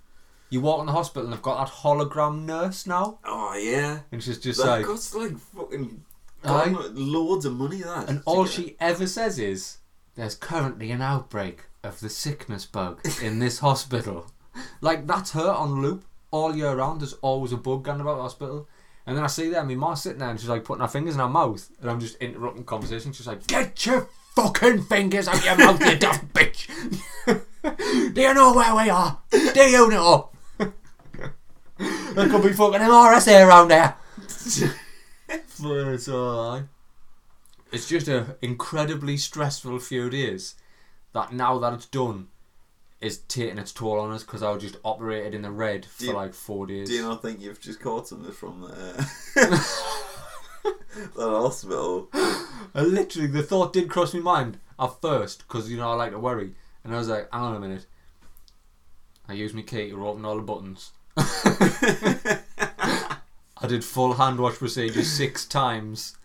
you 0.50 0.62
walk 0.62 0.80
in 0.82 0.86
the 0.86 0.92
hospital 0.92 1.24
and 1.26 1.34
they've 1.34 1.42
got 1.42 1.66
that 1.66 1.74
hologram 1.82 2.44
nurse 2.46 2.86
now, 2.88 3.20
oh 3.26 3.56
yeah, 3.56 4.00
and 4.12 4.22
she's 4.24 4.40
just 4.40 4.60
that 4.62 4.68
like, 4.68 4.86
costs 4.86 5.14
like 5.16 5.38
fucking 5.38 6.04
Aye. 6.44 6.70
God, 6.70 6.94
loads 6.96 7.46
of 7.46 7.54
money. 7.54 7.82
That 7.82 8.08
and 8.10 8.20
to 8.20 8.24
all 8.26 8.44
get- 8.46 8.54
she 8.54 8.76
ever 8.80 9.08
says 9.08 9.40
is, 9.40 9.78
there's 10.16 10.36
currently 10.36 10.92
an 10.92 11.02
outbreak 11.02 11.64
of 11.84 12.00
the 12.00 12.10
sickness 12.10 12.66
bug 12.66 13.00
in 13.22 13.40
this 13.40 13.60
hospital. 13.68 14.28
Like 14.86 15.08
that's 15.08 15.32
her 15.32 15.50
on 15.50 15.82
loop 15.82 16.06
all 16.30 16.56
year 16.56 16.76
round. 16.76 17.02
There's 17.02 17.14
always 17.14 17.52
a 17.52 17.58
bug 17.58 17.82
going 17.82 18.02
about 18.02 18.18
the 18.18 18.22
hospital. 18.22 18.70
And 19.08 19.18
then 19.18 19.24
I 19.24 19.28
see 19.28 19.50
them, 19.50 19.68
my 19.68 19.74
mom's 19.74 20.04
sitting 20.04 20.20
there 20.20 20.30
and 20.30 20.40
she's 20.40 20.48
like 20.48 20.64
putting 20.64 20.82
her 20.82 20.88
fingers 20.88 21.16
in 21.16 21.22
her 21.22 21.28
mouth, 21.28 21.68
and 21.82 21.90
I'm 21.90 22.00
just 22.00 22.18
interrupting 22.18 22.66
conversation. 22.66 23.12
She's 23.12 23.26
like, 23.26 23.48
"Get 23.48 23.84
your 23.84 24.08
fucking 24.36 24.84
fingers 24.84 25.28
out 25.28 25.40
of 25.40 25.46
your 25.46 25.58
mouth, 25.58 25.80
you 25.84 25.96
daft 26.00 26.32
bitch! 26.34 26.68
Do 28.14 28.22
you 28.22 28.34
know 28.36 28.54
where 28.54 28.76
we 28.76 28.90
are? 28.92 29.18
Do 29.32 29.60
you 29.60 29.90
know? 29.90 30.30
there 30.60 32.30
could 32.30 32.44
be 32.44 32.54
fucking 32.54 32.82
MRSA 32.82 33.48
around 33.48 33.70
there." 33.70 33.96
but 35.28 35.88
it's 35.94 36.10
alright. 36.10 36.66
It's 37.72 37.90
just 37.90 38.08
an 38.08 38.36
incredibly 38.44 39.18
stressful 39.18 39.80
few 39.80 40.12
days 40.12 40.54
that 41.14 41.34
now 41.34 41.58
that 41.58 41.74
it's 41.74 41.88
done 41.88 42.28
is 43.06 43.20
taking 43.20 43.58
its 43.58 43.72
toll 43.72 44.00
on 44.00 44.12
us 44.12 44.24
because 44.24 44.44
I 44.44 44.52
was 44.52 44.62
just 44.64 44.78
operated 44.84 45.34
in 45.34 45.42
the 45.44 45.52
red 45.52 45.86
for 45.86 46.04
you- 46.06 46.14
like 46.14 46.34
four 46.34 46.66
days. 46.68 46.90
Do 46.90 46.96
you 46.96 47.04
not 47.04 47.22
think 47.22 47.40
you've 47.42 47.60
just 47.62 47.80
caught 47.80 48.08
something 48.08 48.32
from 48.32 48.62
the, 48.62 48.68
uh, 48.68 49.04
that 50.64 51.14
hospital? 51.18 52.10
And 52.74 52.88
literally, 52.92 53.28
the 53.28 53.44
thought 53.44 53.74
did 53.74 53.90
cross 53.90 54.14
my 54.14 54.20
mind 54.20 54.60
at 54.80 55.02
first 55.02 55.48
because 55.48 55.70
you 55.70 55.78
know 55.78 55.92
I 55.92 55.96
like 55.96 56.12
to 56.12 56.20
worry, 56.20 56.52
and 56.84 56.94
I 56.94 56.98
was 56.98 57.08
like, 57.10 57.28
"Hang 57.32 57.42
on 57.42 57.56
a 57.56 57.60
minute." 57.60 57.86
I 59.28 59.34
used 59.34 59.56
my 59.56 59.62
key 59.64 59.90
to 59.90 60.08
open 60.08 60.24
all 60.26 60.36
the 60.36 60.42
buttons. 60.44 60.92
I 61.18 62.38
did 63.68 63.84
full 63.84 64.14
hand 64.14 64.40
wash 64.40 64.56
procedure 64.58 65.04
six 65.04 65.46
times 65.46 66.18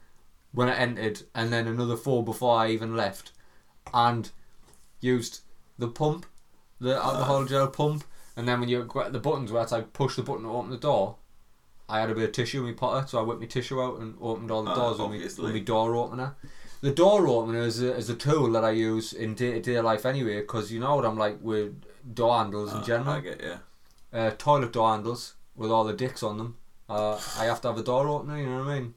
when 0.53 0.69
I 0.69 0.75
entered, 0.75 1.23
and 1.35 1.51
then 1.53 1.67
another 1.67 1.97
four 1.97 2.23
before 2.25 2.59
I 2.59 2.69
even 2.71 2.97
left, 2.97 3.33
and 3.95 4.31
used 5.01 5.41
the 5.79 5.89
pump, 5.89 6.27
the 6.81 6.97
alcohol 6.97 7.45
gel 7.45 7.69
pump, 7.69 8.05
and 8.37 8.49
then 8.49 8.61
when 8.61 8.69
you 8.69 8.89
the 9.11 9.19
buttons 9.19 9.53
where 9.53 9.63
it's 9.63 9.73
like 9.73 9.93
push 9.93 10.17
the 10.17 10.23
button 10.23 10.45
to 10.45 10.51
open 10.51 10.71
the 10.71 10.77
door, 10.77 11.17
I 11.89 12.01
had 12.01 12.11
a 12.11 12.15
bit 12.15 12.25
of 12.25 12.33
tissue 12.33 12.61
in 12.61 12.67
my 12.67 12.73
potter, 12.73 13.07
so 13.07 13.19
I 13.19 13.23
whipped 13.23 13.41
my 13.41 13.47
tissue 13.47 13.83
out 13.83 13.99
and 14.01 14.17
opened 14.21 14.51
all 14.51 14.63
the 14.63 14.71
Ah, 14.71 14.75
doors 14.75 14.99
with 14.99 15.11
my, 15.39 15.45
with 15.45 15.55
my 15.55 15.61
door 15.61 15.95
opener. 15.97 16.37
The 16.83 16.93
door 16.93 17.27
opener 17.29 17.61
is 17.63 17.83
a, 17.83 17.95
is 17.95 18.09
a 18.09 18.15
tool 18.15 18.51
that 18.53 18.65
I 18.65 18.71
use 18.71 19.13
in 19.13 19.35
day 19.35 19.53
to 19.53 19.61
day 19.61 19.81
life 19.81 20.07
anyway, 20.07 20.41
because 20.41 20.73
you 20.73 20.81
know 20.81 20.97
what 20.97 21.05
I'm 21.05 21.19
like 21.19 21.39
with 21.43 21.83
door 22.15 22.39
handles 22.39 22.73
in 22.73 22.79
Ah, 22.79 22.83
general 22.85 23.11
I 23.17 23.21
get 23.21 23.41
yeah. 23.43 23.59
uh, 24.19 24.31
toilet 24.39 24.73
door 24.73 24.91
handles 24.91 25.35
with 25.57 25.71
all 25.71 25.85
the 25.85 25.93
dicks 25.93 26.23
on 26.23 26.39
them. 26.39 26.57
Uh, 26.89 27.21
I 27.39 27.45
have 27.45 27.61
to 27.63 27.69
have 27.69 27.77
a 27.79 27.83
door 27.83 28.09
opener. 28.09 28.39
You 28.39 28.47
know 28.47 28.59
what 28.65 28.69
I 28.69 28.81
mean? 28.81 28.95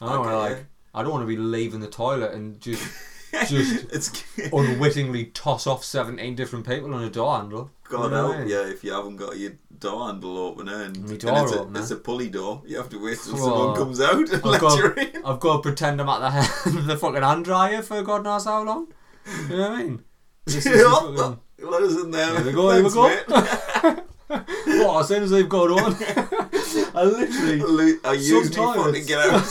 I 0.00 0.06
don't 0.06 0.18
want 0.20 0.30
to 0.30 0.36
Okay, 0.36 0.54
like. 0.54 0.66
I 0.94 1.02
don't 1.02 1.12
want 1.12 1.22
to 1.22 1.26
be 1.26 1.36
leaving 1.36 1.80
the 1.80 1.88
toilet 1.88 2.32
and 2.32 2.58
just 2.60 2.82
just 3.46 3.86
it's 3.92 4.24
unwittingly 4.52 5.26
toss 5.26 5.66
off 5.66 5.84
seventeen 5.84 6.34
different 6.34 6.66
people 6.66 6.94
on 6.94 7.02
a 7.04 7.10
door 7.10 7.36
handle. 7.38 7.70
God 7.88 8.10
You 8.10 8.16
I 8.16 8.18
help 8.20 8.38
mean? 8.38 8.48
yeah 8.48 8.66
if 8.66 8.84
you 8.84 8.92
haven't 8.92 9.16
got 9.16 9.38
your 9.38 9.52
door 9.78 10.06
handle 10.06 10.54
eh? 10.58 10.60
and, 10.84 11.04
My 11.04 11.10
and 11.10 11.18
door 11.20 11.42
it's, 11.44 11.52
a, 11.54 11.70
it's 11.74 11.90
a 11.90 11.96
pulley 11.96 12.28
door. 12.28 12.62
You 12.66 12.76
have 12.76 12.88
to 12.90 13.02
wait 13.02 13.18
till 13.18 13.34
Oh. 13.36 13.38
someone 13.38 13.76
comes 13.76 14.00
out 14.00 14.14
and 14.14 14.30
I've 14.46 14.60
got. 14.60 14.98
I've 15.24 15.40
got 15.40 15.56
to 15.56 15.62
pretend 15.62 16.00
I'm 16.00 16.08
at 16.08 16.20
the 16.20 16.30
hand, 16.30 16.88
the 16.88 16.96
fucking 16.96 17.22
hand 17.22 17.44
dryer 17.44 17.82
for 17.82 18.02
God 18.02 18.24
knows 18.24 18.44
how 18.44 18.62
long. 18.64 18.88
You 19.50 19.56
know 19.56 19.70
what 19.70 19.70
I 19.72 19.82
mean? 19.82 20.04
This 20.46 20.56
is 20.56 20.64
the 20.64 20.78
Yeah, 20.78 20.94
fucking- 21.16 21.70
Let 21.70 21.82
us 21.82 22.02
in 22.02 22.10
there. 22.10 22.34
Here 22.36 22.44
we 22.46 22.52
go, 22.52 22.70
here 22.70 22.84
we 22.84 22.90
go. 22.90 24.04
what, 24.28 25.00
as 25.00 25.08
soon 25.08 25.22
as 25.22 25.30
they've 25.30 25.48
got 25.48 25.70
on, 25.70 25.96
I 26.94 27.02
literally 27.04 27.94
I 28.04 28.12
use 28.12 28.50
me 28.50 28.54
Some 28.54 28.74
phone 28.74 28.92
to 28.92 29.00
get 29.00 29.18
out. 29.18 29.42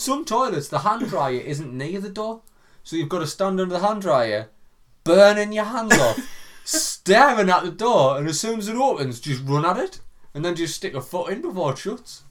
Some 0.00 0.24
toilets, 0.24 0.68
the 0.68 0.78
hand 0.78 1.10
dryer 1.10 1.40
isn't 1.40 1.76
near 1.76 2.00
the 2.00 2.08
door, 2.08 2.40
so 2.82 2.96
you've 2.96 3.10
got 3.10 3.18
to 3.18 3.26
stand 3.26 3.60
under 3.60 3.74
the 3.74 3.86
hand 3.86 4.00
dryer, 4.00 4.48
burning 5.04 5.52
your 5.52 5.66
hands 5.66 5.92
off, 5.92 6.18
staring 6.64 7.50
at 7.50 7.64
the 7.64 7.70
door, 7.70 8.16
and 8.16 8.26
as 8.26 8.40
soon 8.40 8.60
as 8.60 8.68
it 8.68 8.76
opens, 8.76 9.20
just 9.20 9.44
run 9.44 9.66
at 9.66 9.76
it, 9.76 10.00
and 10.32 10.42
then 10.42 10.56
just 10.56 10.74
stick 10.74 10.94
a 10.94 11.02
foot 11.02 11.30
in 11.30 11.42
before 11.42 11.72
it 11.72 11.78
shuts. 11.78 12.22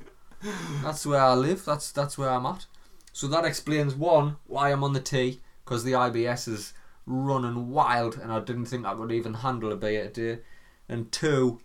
That's 0.81 1.05
where 1.05 1.21
I 1.21 1.35
live. 1.35 1.63
That's 1.63 1.91
that's 1.91 2.17
where 2.17 2.31
I'm 2.31 2.47
at. 2.47 2.65
So 3.13 3.27
that 3.27 3.45
explains 3.45 3.93
one 3.93 4.37
why 4.47 4.71
I'm 4.71 4.83
on 4.83 4.93
the 4.93 4.99
T 4.99 5.39
because 5.63 5.83
the 5.83 5.91
IBS 5.91 6.47
is 6.47 6.73
running 7.05 7.69
wild, 7.69 8.17
and 8.17 8.31
I 8.31 8.39
didn't 8.39 8.65
think 8.65 8.87
I 8.87 8.95
could 8.95 9.11
even 9.11 9.35
handle 9.35 9.71
a 9.71 9.75
beer 9.75 10.09
today. 10.09 10.41
And 10.87 11.11
two, 11.11 11.61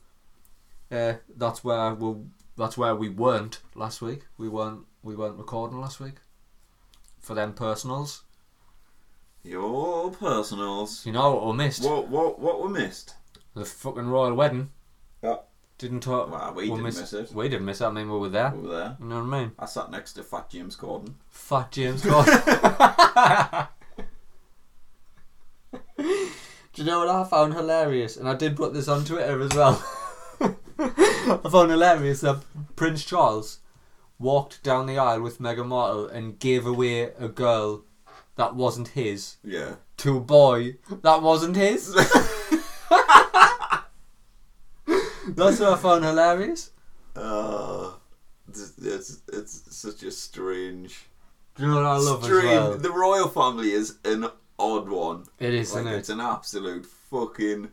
uh, 0.92 1.14
that's 1.34 1.64
where 1.64 1.94
we 1.94 2.24
that's 2.58 2.76
where 2.76 2.94
we 2.94 3.08
weren't 3.08 3.62
last 3.74 4.02
week. 4.02 4.26
We 4.36 4.50
weren't 4.50 4.84
we 5.04 5.14
weren't 5.14 5.36
recording 5.38 5.80
last 5.80 6.00
week 6.00 6.14
for 7.20 7.34
them 7.34 7.52
personals. 7.52 8.22
Your 9.42 10.10
personals. 10.10 11.04
You 11.04 11.12
know 11.12 11.34
what 11.34 11.46
we 11.46 11.52
missed? 11.52 11.84
What 11.84 12.08
what 12.08 12.38
what 12.40 12.62
we 12.64 12.70
missed? 12.70 13.14
The 13.54 13.64
fucking 13.64 14.08
royal 14.08 14.34
wedding. 14.34 14.70
Yeah. 15.22 15.36
Didn't 15.76 16.00
talk. 16.00 16.30
Well, 16.30 16.54
we 16.54 16.66
didn't 16.68 16.82
missed- 16.82 17.00
miss 17.00 17.12
it. 17.12 17.32
We 17.32 17.48
didn't 17.48 17.66
miss 17.66 17.80
it. 17.80 17.84
I 17.84 17.90
mean, 17.90 18.10
we 18.10 18.18
were 18.18 18.28
there. 18.30 18.52
Over 18.54 18.68
there. 18.68 18.96
You 19.00 19.06
know 19.06 19.22
what 19.22 19.34
I 19.34 19.40
mean? 19.40 19.52
I 19.58 19.66
sat 19.66 19.90
next 19.90 20.14
to 20.14 20.22
Fat 20.22 20.48
James 20.48 20.76
Corden. 20.76 21.14
Fat 21.28 21.70
James 21.72 22.02
Corden. 22.04 23.68
Do 25.98 26.82
you 26.82 26.84
know 26.84 27.00
what 27.00 27.08
I 27.08 27.24
found 27.24 27.54
hilarious? 27.54 28.16
And 28.16 28.28
I 28.28 28.34
did 28.34 28.56
put 28.56 28.72
this 28.74 28.88
on 28.88 29.04
Twitter 29.04 29.40
as 29.40 29.54
well. 29.54 29.84
I 30.78 31.48
found 31.50 31.70
hilarious 31.70 32.20
that 32.22 32.42
Prince 32.74 33.04
Charles 33.04 33.58
walked 34.18 34.62
down 34.62 34.86
the 34.86 34.98
aisle 34.98 35.20
with 35.22 35.38
Meghan 35.40 35.66
Markle 35.68 36.06
and 36.08 36.38
gave 36.38 36.66
away 36.66 37.02
a 37.18 37.28
girl 37.28 37.84
that 38.36 38.54
wasn't 38.54 38.88
his 38.88 39.36
Yeah. 39.44 39.76
to 39.98 40.16
a 40.16 40.20
boy 40.20 40.76
that 41.02 41.22
wasn't 41.22 41.56
his. 41.56 41.94
That's 45.26 45.58
what 45.58 45.72
I 45.72 45.76
found 45.76 46.04
hilarious. 46.04 46.70
Uh, 47.16 47.92
it's, 48.48 48.72
it's 48.78 49.20
it's 49.32 49.76
such 49.76 50.02
a 50.02 50.10
strange. 50.10 51.06
Do 51.56 51.62
you 51.62 51.68
know 51.70 51.76
what 51.76 51.84
I 51.86 51.96
love 51.96 52.22
strange. 52.24 52.44
as 52.44 52.50
well? 52.68 52.76
The 52.76 52.90
royal 52.90 53.28
family 53.28 53.70
is 53.70 53.96
an 54.04 54.26
odd 54.58 54.88
one. 54.88 55.24
It 55.38 55.54
is, 55.54 55.72
like 55.72 55.80
isn't 55.82 55.92
it? 55.92 55.98
it's 55.98 56.08
an 56.10 56.20
absolute 56.20 56.84
fucking 56.84 57.70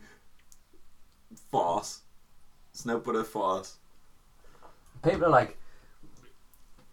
farce. 1.50 2.00
It's 2.72 2.86
no 2.86 2.98
but 2.98 3.16
a 3.16 3.24
farce. 3.24 3.76
people 5.04 5.26
are 5.26 5.30
like 5.30 5.58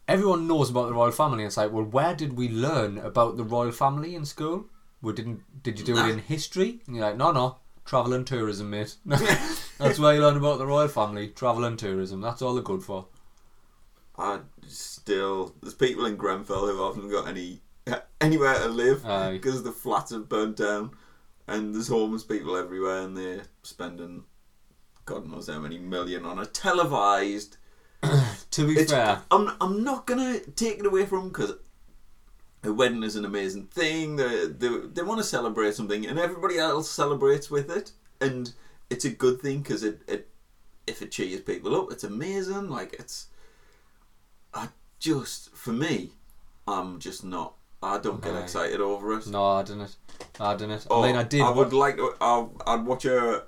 everyone 0.10 0.48
knows 0.48 0.70
about 0.70 0.88
the 0.88 0.94
royal 0.94 1.12
family. 1.12 1.44
It's 1.46 1.58
like 1.58 1.72
well 1.72 1.84
where 1.84 2.16
did 2.16 2.34
we 2.38 2.50
learn 2.50 2.98
about 2.98 3.38
the 3.38 3.44
royal 3.44 3.72
family 3.72 4.16
in 4.16 4.26
school? 4.26 4.66
We 5.02 5.14
didn't 5.14 5.64
did 5.64 5.80
you 5.80 5.86
do 5.86 5.98
it 5.98 6.10
in 6.10 6.20
history? 6.20 6.82
And 6.86 6.96
you're 6.96 7.06
like 7.06 7.18
no 7.18 7.32
no 7.32 7.58
travel 7.86 8.14
and 8.14 8.28
tourism 8.28 8.70
mate. 8.72 8.96
That's 9.06 10.00
where 10.00 10.16
you 10.16 10.22
learn 10.22 10.38
about 10.38 10.58
the 10.58 10.68
royal 10.68 10.90
family 10.90 11.30
travel 11.30 11.64
and 11.64 11.78
tourism. 11.78 12.22
That's 12.22 12.42
all 12.42 12.54
they're 12.54 12.64
good 12.64 12.84
for. 12.84 13.08
I 14.18 14.40
still 14.68 15.56
there's 15.62 15.76
people 15.76 16.06
in 16.06 16.18
Grenfell 16.18 16.68
who 16.68 16.84
haven't 16.84 17.10
got 17.10 17.28
any 17.28 17.62
anywhere 18.20 18.56
to 18.56 18.68
live 18.68 19.04
because 19.32 19.64
the 19.64 19.72
flats 19.72 20.12
have 20.12 20.28
burnt 20.28 20.58
down, 20.58 20.92
and 21.48 21.74
there's 21.74 21.88
homeless 21.88 22.24
people 22.24 22.58
everywhere, 22.58 23.02
and 23.02 23.16
they're 23.16 23.44
spending 23.64 24.26
God 25.06 25.28
knows 25.28 25.48
how 25.48 25.60
many 25.60 25.78
million 25.80 26.26
on 26.26 26.40
a 26.40 26.46
televised. 26.46 27.58
to 28.52 28.68
be 28.68 28.74
It's, 28.80 28.92
fair 28.92 29.22
I'm 29.32 29.52
I'm 29.62 29.84
not 29.84 30.06
gonna 30.06 30.40
take 30.40 30.80
it 30.80 30.86
away 30.86 31.06
from 31.06 31.30
because 31.30 31.54
a 32.64 32.74
wedding 32.74 33.04
is 33.04 33.16
an 33.16 33.26
amazing 33.26 33.68
thing. 33.68 34.18
They 34.18 34.48
they, 34.48 34.68
they 34.94 35.02
want 35.02 35.20
to 35.20 35.24
celebrate 35.24 35.76
something, 35.76 36.06
and 36.06 36.20
everybody 36.20 36.58
else 36.58 36.90
celebrates 36.90 37.50
with 37.50 37.70
it, 37.72 37.92
and 38.20 38.52
it's 38.90 39.06
a 39.06 39.10
good 39.10 39.42
thing 39.42 39.60
because 39.62 39.84
it, 39.84 40.02
it 40.08 40.30
if 40.86 41.02
it 41.02 41.12
cheers 41.12 41.42
people 41.42 41.76
up, 41.76 41.92
it's 41.92 42.04
amazing. 42.04 42.70
Like 42.70 42.94
it's, 43.00 43.28
I 44.54 44.68
just 45.00 45.56
for 45.56 45.72
me, 45.72 46.12
I'm 46.68 47.00
just 47.00 47.24
not. 47.24 47.54
I 47.82 47.98
don't 47.98 48.22
get 48.22 48.34
Aye. 48.34 48.42
excited 48.42 48.82
over 48.82 49.18
it. 49.18 49.26
no 49.28 49.42
I 49.46 49.64
didn't 49.64 49.96
I 50.38 50.54
didn't 50.58 50.86
Oh, 50.90 51.02
I 51.02 51.08
mean 51.08 51.16
I 51.16 51.24
did 51.24 51.42
I 51.42 51.50
would 51.52 51.72
like 51.72 51.96
to. 51.96 52.14
I'll, 52.20 52.52
I'd 52.68 52.86
watch 52.86 53.04
her 53.04 53.44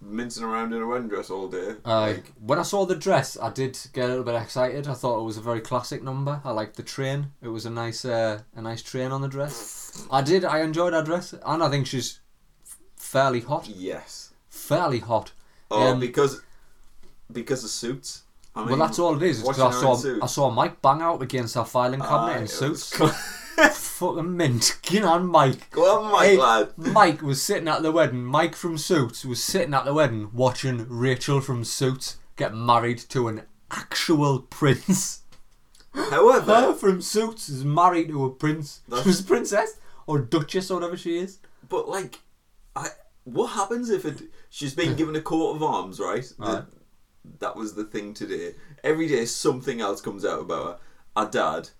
mincing 0.00 0.44
around 0.44 0.72
in 0.72 0.80
a 0.80 0.86
wedding 0.86 1.08
dress 1.08 1.30
all 1.30 1.48
day. 1.48 1.74
Aye. 1.84 2.12
Like, 2.12 2.32
when 2.40 2.58
I 2.58 2.62
saw 2.62 2.84
the 2.86 2.94
dress, 2.94 3.36
I 3.40 3.50
did 3.50 3.78
get 3.92 4.04
a 4.04 4.08
little 4.08 4.24
bit 4.24 4.34
excited. 4.40 4.86
I 4.86 4.94
thought 4.94 5.18
it 5.20 5.24
was 5.24 5.36
a 5.36 5.40
very 5.40 5.60
classic 5.60 6.02
number. 6.02 6.40
I 6.44 6.52
liked 6.52 6.76
the 6.76 6.82
train. 6.82 7.32
It 7.42 7.48
was 7.48 7.66
a 7.66 7.70
nice, 7.70 8.04
uh, 8.04 8.40
a 8.54 8.62
nice 8.62 8.82
train 8.82 9.10
on 9.10 9.22
the 9.22 9.28
dress. 9.28 10.06
I 10.10 10.22
did. 10.22 10.44
I 10.44 10.60
enjoyed 10.60 10.92
her 10.92 11.02
dress, 11.02 11.34
and 11.44 11.62
I 11.62 11.68
think 11.68 11.86
she's 11.86 12.20
fairly 12.96 13.40
hot. 13.40 13.68
yes. 13.68 14.32
Fairly 14.48 15.00
hot. 15.00 15.32
Oh, 15.70 15.92
Um, 15.92 16.00
because 16.00 16.42
because 17.32 17.64
of 17.64 17.70
suits. 17.70 18.22
I 18.54 18.64
well, 18.64 18.76
that's 18.76 18.98
all 18.98 19.16
it 19.16 19.22
is. 19.22 19.40
It's 19.40 19.58
I 19.58 19.70
saw. 19.70 20.22
I 20.22 20.26
saw 20.26 20.50
Mike 20.50 20.80
bang 20.80 21.02
out 21.02 21.20
against 21.20 21.56
our 21.56 21.66
filing 21.66 22.00
cabinet 22.00 22.32
Aye, 22.32 22.38
in 22.38 22.44
it 22.44 22.48
suits. 22.50 22.98
Fucking 23.56 24.36
mint. 24.36 24.78
Get 24.82 25.04
on, 25.04 25.26
Mike. 25.26 25.70
Go 25.70 26.02
on, 26.02 26.12
Mike, 26.12 26.26
Hey, 26.28 26.36
lad. 26.36 26.72
Mike 26.76 27.22
was 27.22 27.42
sitting 27.42 27.68
at 27.68 27.82
the 27.82 27.90
wedding. 27.92 28.24
Mike 28.24 28.54
from 28.54 28.76
Suits 28.76 29.24
was 29.24 29.42
sitting 29.42 29.72
at 29.74 29.84
the 29.84 29.94
wedding 29.94 30.30
watching 30.32 30.86
Rachel 30.88 31.40
from 31.40 31.64
Suits 31.64 32.18
get 32.36 32.54
married 32.54 32.98
to 33.08 33.28
an 33.28 33.42
actual 33.70 34.40
prince. 34.40 35.22
Her 35.94 36.10
However, 36.10 36.74
from 36.74 37.00
Suits 37.00 37.48
is 37.48 37.64
married 37.64 38.08
to 38.08 38.24
a 38.26 38.30
prince. 38.30 38.80
That's- 38.88 39.04
She 39.04 39.08
was 39.08 39.20
a 39.20 39.24
princess. 39.24 39.78
or 40.06 40.18
Duchess 40.20 40.70
or 40.70 40.74
whatever 40.74 40.96
she 40.96 41.18
is. 41.18 41.38
But 41.68 41.88
like, 41.88 42.20
I 42.76 42.88
what 43.24 43.48
happens 43.48 43.88
if 43.90 44.04
it? 44.04 44.22
She's 44.50 44.74
been 44.74 44.94
given 45.00 45.16
a 45.16 45.20
coat 45.22 45.56
of 45.56 45.62
arms, 45.62 45.98
right? 45.98 46.24
Right. 46.38 46.50
That, 46.52 46.66
that 47.40 47.56
was 47.56 47.74
the 47.74 47.84
thing 47.84 48.12
today. 48.14 48.54
Every 48.84 49.08
day 49.08 49.24
something 49.24 49.80
else 49.80 50.00
comes 50.02 50.24
out 50.24 50.40
about 50.42 50.64
her. 51.16 51.22
Her 51.24 51.30
dad, 51.30 51.70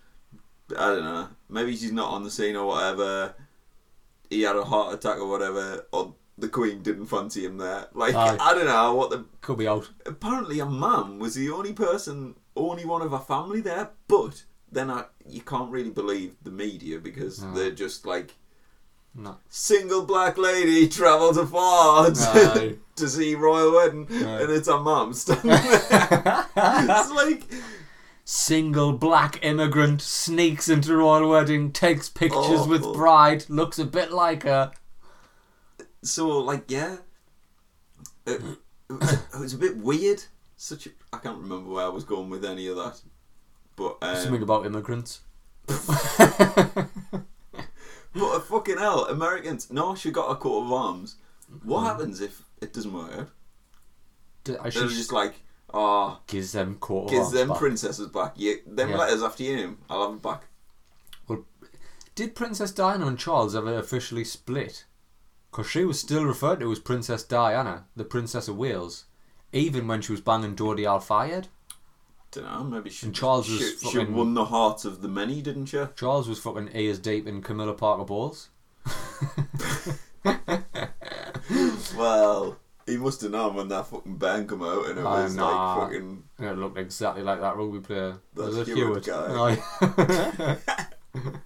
I 0.71 0.87
don't 0.95 1.05
know. 1.05 1.29
Maybe 1.49 1.77
she's 1.77 1.93
not 1.93 2.11
on 2.11 2.23
the 2.25 2.31
scene 2.31 2.57
or 2.57 2.67
whatever. 2.67 3.35
He 4.31 4.43
had 4.43 4.57
a 4.57 4.65
heart 4.65 4.95
attack 4.95 5.19
or 5.19 5.29
whatever, 5.29 5.87
or 5.93 6.15
the 6.39 6.49
Queen 6.49 6.83
didn't 6.83 7.07
fancy 7.07 7.45
him 7.45 7.59
there. 7.59 7.87
Like 7.95 8.15
Aye. 8.15 8.37
I 8.41 8.55
don't 8.55 8.67
know 8.67 8.95
what 8.95 9.11
the. 9.11 9.25
Could 9.41 9.59
be 9.59 9.69
out. 9.69 9.89
Apparently, 10.05 10.59
her 10.59 10.67
mum 10.67 11.19
was 11.19 11.35
the 11.37 11.51
only 11.51 11.73
person, 11.73 12.35
only 12.57 12.85
one 12.85 13.03
of 13.03 13.13
her 13.13 13.19
family 13.21 13.61
there. 13.61 13.91
But 14.09 14.45
then 14.73 14.91
I, 14.91 15.05
you 15.29 15.41
can't 15.43 15.71
really 15.71 15.91
believe 15.91 16.35
the 16.43 16.51
media 16.51 16.99
because 16.99 17.43
No. 17.43 17.53
they're 17.55 17.71
just 17.71 18.05
like 18.05 18.35
No. 19.15 19.37
single 19.49 20.05
black 20.05 20.37
lady 20.37 20.89
travels 20.89 21.37
afar 21.37 22.11
Aye. 22.11 22.75
to 22.97 23.09
see 23.09 23.37
royal 23.37 23.73
wedding, 23.73 24.07
and 24.11 24.51
it's 24.51 24.67
her 24.69 24.81
mum 24.81 25.13
standing 25.15 25.47
there. 25.51 25.71
it's 26.57 27.11
like, 27.13 27.45
Single 28.29 28.93
black 28.95 29.39
immigrant 29.45 30.03
sneaks 30.03 30.69
into 30.69 30.97
royal 30.97 31.31
wedding, 31.31 31.71
takes 31.71 32.09
pictures 32.09 32.67
with 32.67 32.81
Awful. 32.83 32.95
bride, 32.95 33.49
looks 33.49 33.79
a 33.79 33.85
bit 33.85 34.11
like 34.11 34.43
her. 34.43 34.73
so 36.03 36.27
like, 36.41 36.65
yeah, 36.69 36.97
it, 38.27 38.41
it, 38.91 38.93
was, 38.93 39.13
it 39.13 39.39
was 39.39 39.55
a 39.55 39.59
bit 39.59 39.77
weird. 39.77 40.25
Such 40.57 40.87
a, 40.87 40.91
I 41.13 41.19
can't 41.19 41.39
remember 41.39 41.71
where 41.71 41.85
I 41.85 41.89
was 41.89 42.03
going 42.03 42.29
with 42.29 42.45
any 42.45 42.67
of 42.67 42.75
that, 42.77 43.01
but 43.77 43.99
Something 44.03 44.35
um, 44.39 44.43
about 44.43 44.67
immigrants. 44.67 45.21
but 45.69 46.89
a 48.15 48.41
fucking 48.41 48.79
hell, 48.79 49.05
Americans. 49.07 49.71
No, 49.71 49.95
she 49.95 50.11
got 50.11 50.31
a 50.33 50.35
coat 50.35 50.65
of 50.65 50.73
arms. 50.73 51.15
What 51.63 51.83
Mm. 51.83 51.87
happens 51.87 52.21
if 52.21 52.43
it 52.61 52.73
doesn't 52.73 52.93
work 52.93 53.13
out? 53.13 53.29
I 54.49 54.63
They're 54.63 54.71
should 54.73 54.89
just 54.91 55.13
like, 55.13 55.35
ah, 55.77 56.21
gives 56.27 56.53
them 56.53 56.75
court 56.77 57.11
gives 57.11 57.31
them 57.33 57.49
back. 57.49 57.59
princesses 57.59 58.09
back. 58.09 58.33
Yeah, 58.37 58.55
them 58.67 58.91
Yeah. 58.91 58.97
letters 58.99 59.23
after 59.23 59.43
you. 59.45 59.77
I'll 59.91 60.07
have 60.09 60.17
it 60.17 60.23
back. 60.23 60.43
Did 62.15 62.35
Princess 62.35 62.71
Diana 62.73 63.07
and 63.09 63.19
Charles 63.19 63.55
ever 63.55 63.77
officially 63.77 64.25
split? 64.25 64.87
Because 65.51 65.69
she 65.71 65.85
was 65.85 66.01
still 66.01 66.25
referred 66.25 66.61
to 66.61 66.73
as 66.73 66.79
Princess 66.79 67.23
Diana, 67.23 67.85
the 67.95 68.05
Princess 68.05 68.49
of 68.49 68.57
Wales, 68.57 69.05
even 69.53 69.87
when 69.87 70.01
she 70.01 70.13
was 70.13 70.23
banging 70.23 70.57
Dodi 70.57 70.87
Al 70.87 70.99
Fayed. 71.01 71.49
Don't 72.31 72.45
know. 72.47 72.65
Maybe 72.65 72.89
she. 72.89 73.05
And 73.07 73.15
Charles 73.15 73.51
was 73.51 73.59
she, 73.83 73.89
she 73.91 73.99
won 74.05 74.33
the 74.33 74.47
hearts 74.47 74.87
of 74.87 75.03
the 75.03 75.09
many, 75.09 75.43
didn't 75.43 75.67
she? 75.67 75.85
Charles 75.95 76.27
was 76.27 76.39
fucking 76.39 76.71
ears 76.75 76.99
deep 76.99 77.27
in 77.27 77.43
Camilla 77.43 77.75
Parker 77.75 78.05
Bowles. 78.05 78.49
Well, 81.97 82.59
he 82.87 82.97
must 82.97 83.21
have 83.23 83.31
known 83.33 83.55
when 83.55 83.69
that 83.69 83.87
fucking 83.87 84.17
band 84.17 84.49
come 84.49 84.63
out, 84.63 84.87
and 84.87 84.99
it 84.99 85.05
I 85.05 85.25
was 85.25 85.37
like 85.37 85.79
fucking. 85.81 86.23
Yeah, 86.41 86.53
it 86.53 86.59
looked 86.59 86.79
exactly 86.79 87.23
like 87.23 87.41
that 87.41 87.57
rugby 87.57 87.81
player. 87.81 88.19
That's 88.35 88.49
Was 88.55 88.69
it 88.69 88.75
Hewitt 88.77 89.05
guy. 89.07 89.57
Aye. 91.15 91.37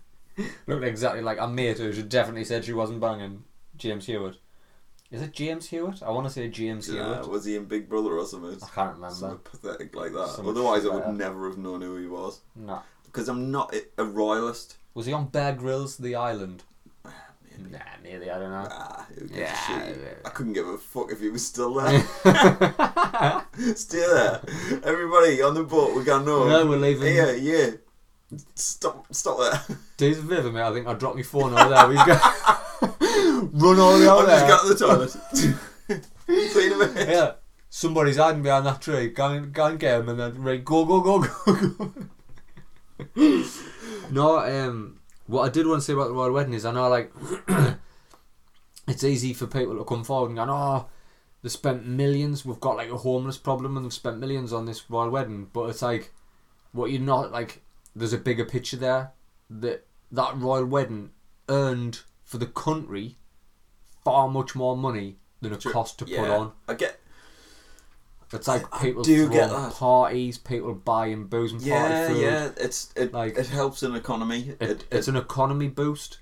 looked 0.66 0.85
exactly 0.85 1.20
like 1.22 1.38
a 1.40 1.46
mate 1.48 1.79
who 1.79 1.92
definitely 2.03 2.44
said 2.44 2.64
she 2.64 2.72
wasn't 2.72 3.00
banging 3.00 3.44
James 3.76 4.07
Hewitt. 4.07 4.37
Is 5.11 5.22
it 5.22 5.33
James 5.33 5.68
Hewitt? 5.68 6.03
I 6.03 6.11
want 6.11 6.26
to 6.29 6.33
say 6.33 6.48
James 6.48 6.88
Uh, 6.88 6.92
Hewitt. 6.92 7.29
was 7.29 7.44
he 7.44 7.57
in 7.57 7.64
Big 7.64 7.88
Brother 7.88 8.16
or 8.16 8.24
something? 8.26 8.57
I 8.62 8.66
can't 8.74 8.94
remember. 8.94 9.14
Something 9.14 9.38
pathetic 9.42 9.94
like 9.96 10.12
that. 10.12 10.29
Something 10.29 10.50
Otherwise, 10.50 10.87
I 10.87 10.90
would 10.94 11.03
that. 11.05 11.14
never 11.14 11.48
have 11.48 11.59
known 11.59 11.81
who 11.83 11.96
he 11.96 12.07
was. 12.07 12.40
Nah. 12.55 12.83
Because 13.05 13.29
I'm 13.29 13.50
not 13.50 13.74
a 13.98 14.05
royalist. 14.05 14.76
Was 14.94 15.07
he 15.07 15.12
on 15.12 15.26
Bear 15.29 15.53
Grylls 15.53 15.96
The 15.96 16.14
Island? 16.14 16.62
Nah, 17.68 17.79
maybe 18.03 18.31
I 18.31 18.38
don't 18.38 18.51
know. 18.51 18.68
Ah, 18.70 19.07
who 19.14 19.27
gives 19.27 19.33
a 19.33 19.38
Yeah? 19.38 19.94
I 20.25 20.31
couldn't 20.31 20.55
give 20.55 20.66
a 20.66 20.79
fuck 20.79 21.12
if 21.12 21.20
he 21.20 21.29
was 21.29 21.44
still 21.44 21.75
there. 21.75 22.01
still 23.75 24.14
there. 24.14 24.40
Everybody 24.85 25.42
on 25.42 25.55
the 25.55 25.64
boat, 25.64 25.96
we 25.96 26.05
got 26.05 26.25
no. 26.25 26.49
no, 26.49 26.66
we're 26.66 26.79
leaving. 26.79 27.14
Yeah, 27.14 27.33
yeah. 27.33 27.70
Stop, 28.55 29.12
stop 29.12 29.38
there. 29.38 29.77
Days 29.96 30.18
of 30.18 30.25
Vivid, 30.25 30.55
mate. 30.55 30.62
I 30.62 30.73
think 30.73 30.87
I 30.87 30.94
dropped 30.94 31.16
my 31.16 31.23
phone 31.23 31.53
over 31.53 31.68
there. 31.68 31.88
We 31.88 31.96
go 31.96 32.03
run 33.53 33.81
all 33.81 33.99
the 33.99 34.05
way 34.05 34.09
out 34.09 34.27
there. 34.27 34.40
just 34.40 34.49
got 34.49 34.62
to 34.62 34.68
the 34.68 34.87
toilet. 34.87 35.11
See 36.27 36.66
you 36.66 36.66
in 36.66 36.73
a 36.73 36.87
minute. 36.87 37.09
Yeah, 37.09 37.33
somebody's 37.68 38.16
hiding 38.16 38.42
behind 38.42 38.66
that 38.66 38.81
tree. 38.81 39.09
Go 39.09 39.31
and, 39.31 39.53
go 39.53 39.66
and 39.66 39.81
get 39.81 40.01
him, 40.01 40.09
and 40.09 40.20
then 40.20 40.42
right, 40.42 40.64
go, 40.64 40.85
go, 40.85 41.01
go, 41.01 41.27
go, 41.44 41.70
go. 41.70 41.92
no, 44.11 44.38
um, 44.38 44.99
what 45.31 45.43
I 45.43 45.49
did 45.49 45.66
want 45.66 45.81
to 45.81 45.85
say 45.85 45.93
about 45.93 46.09
the 46.09 46.14
royal 46.14 46.33
wedding 46.33 46.55
is 46.55 46.64
I 46.64 46.73
know 46.73 46.88
like 46.88 47.12
it's 48.88 49.05
easy 49.05 49.33
for 49.33 49.47
people 49.47 49.79
to 49.79 49.85
come 49.85 50.03
forward 50.05 50.29
and 50.29 50.37
go, 50.37 50.47
oh, 50.49 50.87
they 51.43 51.49
spent 51.49 51.87
millions. 51.87 52.45
We've 52.45 52.61
got 52.61 52.77
like 52.77 52.90
a 52.90 52.97
homeless 52.97 53.38
problem, 53.38 53.77
and 53.77 53.87
they've 53.87 53.93
spent 53.93 54.19
millions 54.19 54.53
on 54.53 54.66
this 54.66 54.90
royal 54.90 55.11
wedding. 55.11 55.49
But 55.53 55.71
it's 55.71 55.83
like, 55.83 56.12
what 56.73 56.90
you're 56.90 57.01
not 57.01 57.33
like. 57.33 57.62
There's 57.95 58.12
a 58.12 58.19
bigger 58.19 58.45
picture 58.45 58.77
there. 58.77 59.12
That 59.49 59.87
that 60.12 60.37
royal 60.37 60.66
wedding 60.66 61.11
earned 61.49 62.01
for 62.25 62.38
the 62.38 62.47
country 62.47 63.16
far 64.05 64.29
much 64.29 64.55
more 64.55 64.77
money 64.77 65.19
than 65.40 65.53
it 65.53 65.62
Sure. 65.62 65.73
cost 65.73 65.99
to 66.01 66.05
put 66.05 66.29
on. 66.29 66.53
I 66.69 66.75
get. 66.75 66.99
It's 68.33 68.47
like 68.47 68.64
people 68.81 69.03
do 69.03 69.29
get 69.29 69.51
that. 69.51 69.73
parties, 69.73 70.38
people 70.38 70.73
buying 70.75 71.25
booze 71.27 71.53
and 71.53 71.61
Yeah, 71.62 71.88
party 71.88 72.14
food. 72.14 72.23
yeah. 72.23 72.51
It's 72.57 72.93
it. 72.97 73.12
Like- 73.12 73.37
it 73.37 73.49
helps 73.49 73.83
an 73.83 73.95
economy. 73.97 74.55
It, 74.61 74.62
It, 74.71 74.85
it's 74.90 75.09
an 75.09 75.16
economy 75.16 75.69
boost. 75.69 76.19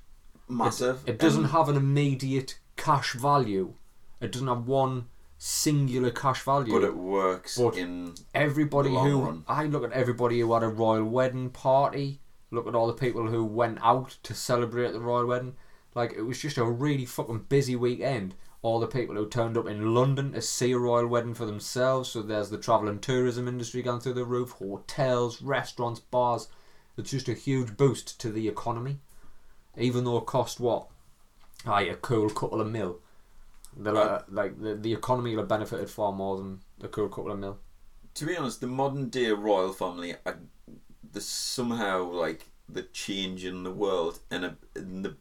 massive. 0.49 1.03
It 1.07 1.19
doesn't 1.19 1.45
and 1.45 1.53
have 1.53 1.69
an 1.69 1.77
immediate 1.77 2.59
cash 2.77 3.13
value. 3.13 3.75
It 4.21 4.33
doesn't 4.33 4.49
have 4.49 4.67
one 4.67 5.09
singular 5.37 6.11
cash 6.11 6.43
value. 6.43 6.73
but 6.73 6.83
it 6.85 6.97
works 6.97 7.59
But- 7.59 7.77
in. 7.77 8.15
everybody 8.35 8.89
the 8.89 8.95
long 8.95 9.11
who 9.11 9.21
run. 9.21 9.45
I 9.47 9.65
look 9.65 9.85
at 9.85 9.93
everybody 9.93 10.41
who 10.41 10.53
had 10.55 10.63
a 10.63 10.69
royal 10.69 11.05
wedding 11.05 11.51
party. 11.51 12.21
Look 12.51 12.67
at 12.67 12.75
all 12.75 12.87
the 12.87 12.95
people 12.95 13.27
who 13.29 13.45
went 13.45 13.79
out 13.83 14.17
to 14.23 14.35
celebrate 14.35 14.93
the 14.93 15.01
royal 15.01 15.27
wedding. 15.27 15.55
Like 15.95 16.13
it 16.15 16.23
was 16.23 16.39
just 16.41 16.57
a 16.57 16.65
really 16.65 17.05
fucking 17.05 17.47
busy 17.51 17.77
weekend. 17.77 18.35
All 18.69 18.81
the 18.81 18.87
people 18.87 19.15
who 19.15 19.27
turned 19.27 19.57
up 19.57 19.67
in 19.67 19.95
London 19.95 20.33
to 20.33 20.43
see 20.43 20.73
a 20.73 20.79
royal 20.79 21.07
wedding 21.07 21.33
for 21.33 21.47
themselves. 21.47 22.11
So 22.11 22.21
there's 22.21 22.51
the 22.51 22.59
travel 22.59 22.87
and 22.87 23.01
tourism 23.01 23.49
industry 23.49 23.81
going 23.81 24.01
through 24.01 24.13
the 24.13 24.27
roof. 24.27 24.51
Hotels, 24.59 25.41
restaurants, 25.41 26.01
bars. 26.01 26.49
It's 26.99 27.11
just 27.11 27.31
a 27.31 27.33
huge 27.33 27.79
boost 27.79 28.21
to 28.21 28.31
the 28.31 28.47
economy. 28.47 28.99
Even 29.79 30.05
though 30.05 30.19
it 30.19 30.27
cost 30.27 30.61
what? 30.61 30.89
Aye, 31.65 31.85
a 31.85 31.95
cool 31.95 32.29
couple 32.29 32.61
of 32.61 32.71
mil. 32.71 32.99
The, 33.75 33.95
Right. 33.95 34.23
like 34.31 34.61
the, 34.61 34.75
the 34.75 34.93
economy 34.93 35.31
will 35.31 35.45
have 35.45 35.49
benefited 35.49 35.89
far 35.89 36.13
more 36.13 36.37
than 36.37 36.61
a 36.83 36.89
cool 36.89 37.09
couple 37.09 37.33
of 37.33 37.39
mil. 37.39 37.59
To 38.17 38.27
be 38.27 38.37
honest, 38.37 38.61
the 38.61 38.67
modern 38.67 39.09
day 39.09 39.31
royal 39.31 39.73
family, 39.73 40.15
I, 40.27 40.35
there's 41.11 41.25
somehow 41.25 42.03
like 42.03 42.51
the 42.69 42.83
change 42.83 43.47
in 43.47 43.63
the 43.63 43.71
world 43.71 44.19
and, 44.31 44.45
a, 44.45 44.57
and 44.77 45.05
the 45.07 45.17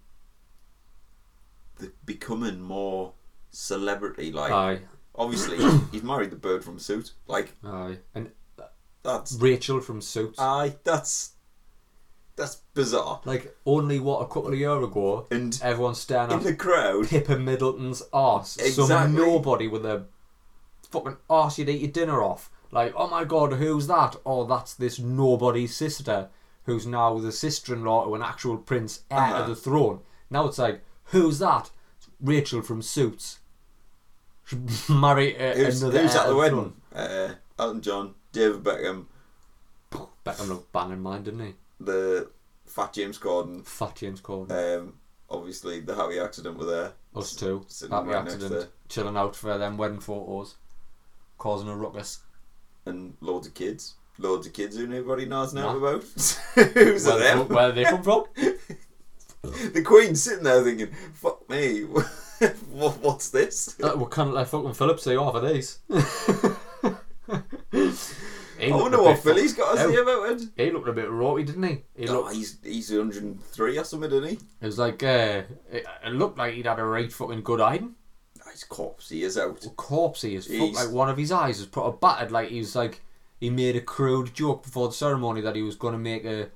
the 1.77 1.91
becoming 2.05 2.59
more 2.59 3.13
celebrity. 3.57 4.31
Like 4.31 4.51
Aye, 4.51 4.79
obviously, 5.15 5.57
he's 5.91 6.03
married 6.03 6.29
the 6.29 6.35
bird 6.35 6.63
from 6.63 6.77
Suit. 6.79 7.11
Like 7.27 7.55
aye. 7.63 7.97
And 8.13 8.31
that's 9.03 9.33
Rachel 9.33 9.81
from 9.81 10.01
Suits. 10.01 10.37
aye, 10.39 10.75
that's 10.83 11.31
that's 12.35 12.57
bizarre. 12.75 13.19
like 13.25 13.55
only 13.65 13.99
what 13.99 14.21
a 14.21 14.25
couple 14.27 14.49
of 14.49 14.59
years 14.59 14.83
ago, 14.83 15.25
And 15.31 15.59
everyone's 15.63 15.99
staring 15.99 16.29
in 16.31 16.37
at 16.37 16.43
the 16.43 16.55
crowd, 16.55 17.07
Pippa 17.07 17.37
Middleton's 17.39 18.03
arse. 18.13 18.51
Some 18.51 18.65
Exactly. 18.67 19.15
nobody 19.15 19.67
with 19.67 19.85
a 19.85 20.05
fucking 20.91 21.17
arse 21.29 21.57
you'd 21.57 21.69
eat 21.69 21.81
your 21.81 21.91
dinner 21.91 22.21
off. 22.21 22.51
Like, 22.71 22.93
oh 22.95 23.07
my 23.07 23.23
god, 23.23 23.53
who's 23.53 23.87
that? 23.87 24.17
Oh, 24.25 24.43
that's 24.45 24.73
this 24.75 24.99
nobody's 24.99 25.75
sister, 25.75 26.29
who's 26.65 26.85
now 26.85 27.17
the 27.17 27.31
sister-in-law 27.31 28.05
to 28.05 28.13
an 28.15 28.21
actual 28.21 28.57
prince 28.57 29.01
heir 29.09 29.19
Uh-huh. 29.19 29.43
to 29.43 29.49
the 29.49 29.55
throne. 29.55 30.01
Now 30.29 30.45
it's 30.47 30.59
like, 30.59 30.81
who's 31.05 31.39
that? 31.39 31.71
Rachel 32.19 32.61
from 32.61 32.81
Suits. 32.83 33.39
Marry 34.89 35.37
uh, 35.37 35.53
who's, 35.55 35.81
another 35.83 36.01
who's 36.01 36.15
at 36.15 36.27
the 36.27 36.35
wedding? 36.35 36.73
Uh, 36.95 37.29
Elton 37.59 37.81
John, 37.81 38.15
David 38.31 38.63
Beckham, 38.63 39.05
Beckham 40.25 40.47
looked 40.49 40.71
banging 40.71 41.01
mine, 41.01 41.23
didn't 41.23 41.45
he? 41.45 41.53
the 41.79 42.29
Fat 42.65 42.93
James 42.93 43.17
Corden. 43.19 43.65
Fat 43.65 43.95
James 43.95 44.21
Corden. 44.21 44.51
Um, 44.79 44.93
obviously, 45.29 45.79
the 45.79 45.95
Howie 45.95 46.19
accident 46.19 46.57
were 46.57 46.65
there. 46.65 46.91
Us 47.15 47.35
too. 47.35 47.65
sitting 47.67 47.95
Happy 47.95 48.09
right 48.09 48.23
accident. 48.25 48.69
Chilling 48.89 49.17
out 49.17 49.35
for 49.35 49.57
them 49.57 49.77
wedding 49.77 49.99
photos. 49.99 50.55
Causing 51.37 51.69
a 51.69 51.75
ruckus. 51.75 52.19
and 52.85 53.15
loads 53.21 53.47
of 53.47 53.53
kids. 53.53 53.95
Loads 54.19 54.47
of 54.47 54.53
kids 54.53 54.75
who 54.75 54.87
nobody 54.87 55.25
knows 55.25 55.53
now 55.53 55.73
Nah. 55.73 55.77
about. 55.77 56.03
Who's 56.55 57.05
Where, 57.05 57.19
them? 57.19 57.47
where 57.49 57.69
are 57.69 57.71
they 57.71 57.83
come 57.83 58.01
from? 58.03 58.25
The 59.43 59.81
Queen's 59.85 60.21
sitting 60.23 60.43
there 60.43 60.61
thinking, 60.63 60.91
fuck 61.13 61.47
me, 61.49 61.85
what, 62.71 62.97
what's 62.99 63.29
this? 63.29 63.75
Uh, 63.81 63.91
what 63.93 64.11
kind 64.11 64.29
of 64.29 64.35
like 64.35 64.47
fucking 64.47 64.73
Phillips 64.73 65.03
say 65.03 65.15
off 65.15 65.35
of 65.35 65.47
these? 65.47 65.79
He 68.59 68.71
I 68.71 68.75
wonder 68.75 68.97
a 68.97 69.03
what 69.03 69.19
Philly's 69.19 69.53
got 69.53 69.73
to 69.75 69.77
say 69.83 69.95
about 69.97 70.31
it. 70.31 70.41
He 70.55 70.71
looked 70.71 70.87
a 70.87 70.91
bit 70.93 71.11
ropey, 71.11 71.43
didn't 71.43 71.61
he? 71.63 71.83
He 71.95 72.07
Oh, 72.07 72.13
looked. 72.21 72.33
he's 72.33 72.57
he's 72.63 72.89
103 72.91 73.77
or 73.77 73.83
something, 73.83 74.09
didn't 74.09 74.29
he? 74.29 74.35
It 74.61 74.65
was 74.65 74.79
like 74.79 75.03
uh, 75.03 75.43
it, 75.71 75.85
it 76.03 76.13
looked 76.13 76.39
like 76.39 76.55
he'd 76.55 76.65
had 76.65 76.79
a 76.79 76.83
right 76.83 77.11
fucking 77.13 77.41
good 77.43 77.59
hiding. 77.59 77.93
His 78.51 78.63
corpse, 78.63 79.09
he 79.09 79.21
is 79.21 79.37
out. 79.37 79.59
Corpsey 79.75 80.35
as 80.37 80.47
fuck. 80.47 80.55
He's- 80.55 80.75
Like 80.75 80.89
one 80.91 81.07
of 81.07 81.17
his 81.17 81.31
eyes 81.31 81.59
was 81.59 81.67
put 81.67 81.85
a 81.85 81.91
battered. 81.91 82.31
Like 82.31 82.49
he 82.49 82.57
was 82.57 82.75
like 82.75 83.01
he 83.39 83.51
made 83.51 83.75
a 83.75 83.81
crude 83.81 84.33
joke 84.33 84.63
before 84.63 84.87
the 84.87 84.93
ceremony 84.95 85.41
that 85.41 85.55
he 85.55 85.61
was 85.61 85.75
going 85.75 85.91
to 85.93 85.99
make 85.99 86.25
a 86.25 86.49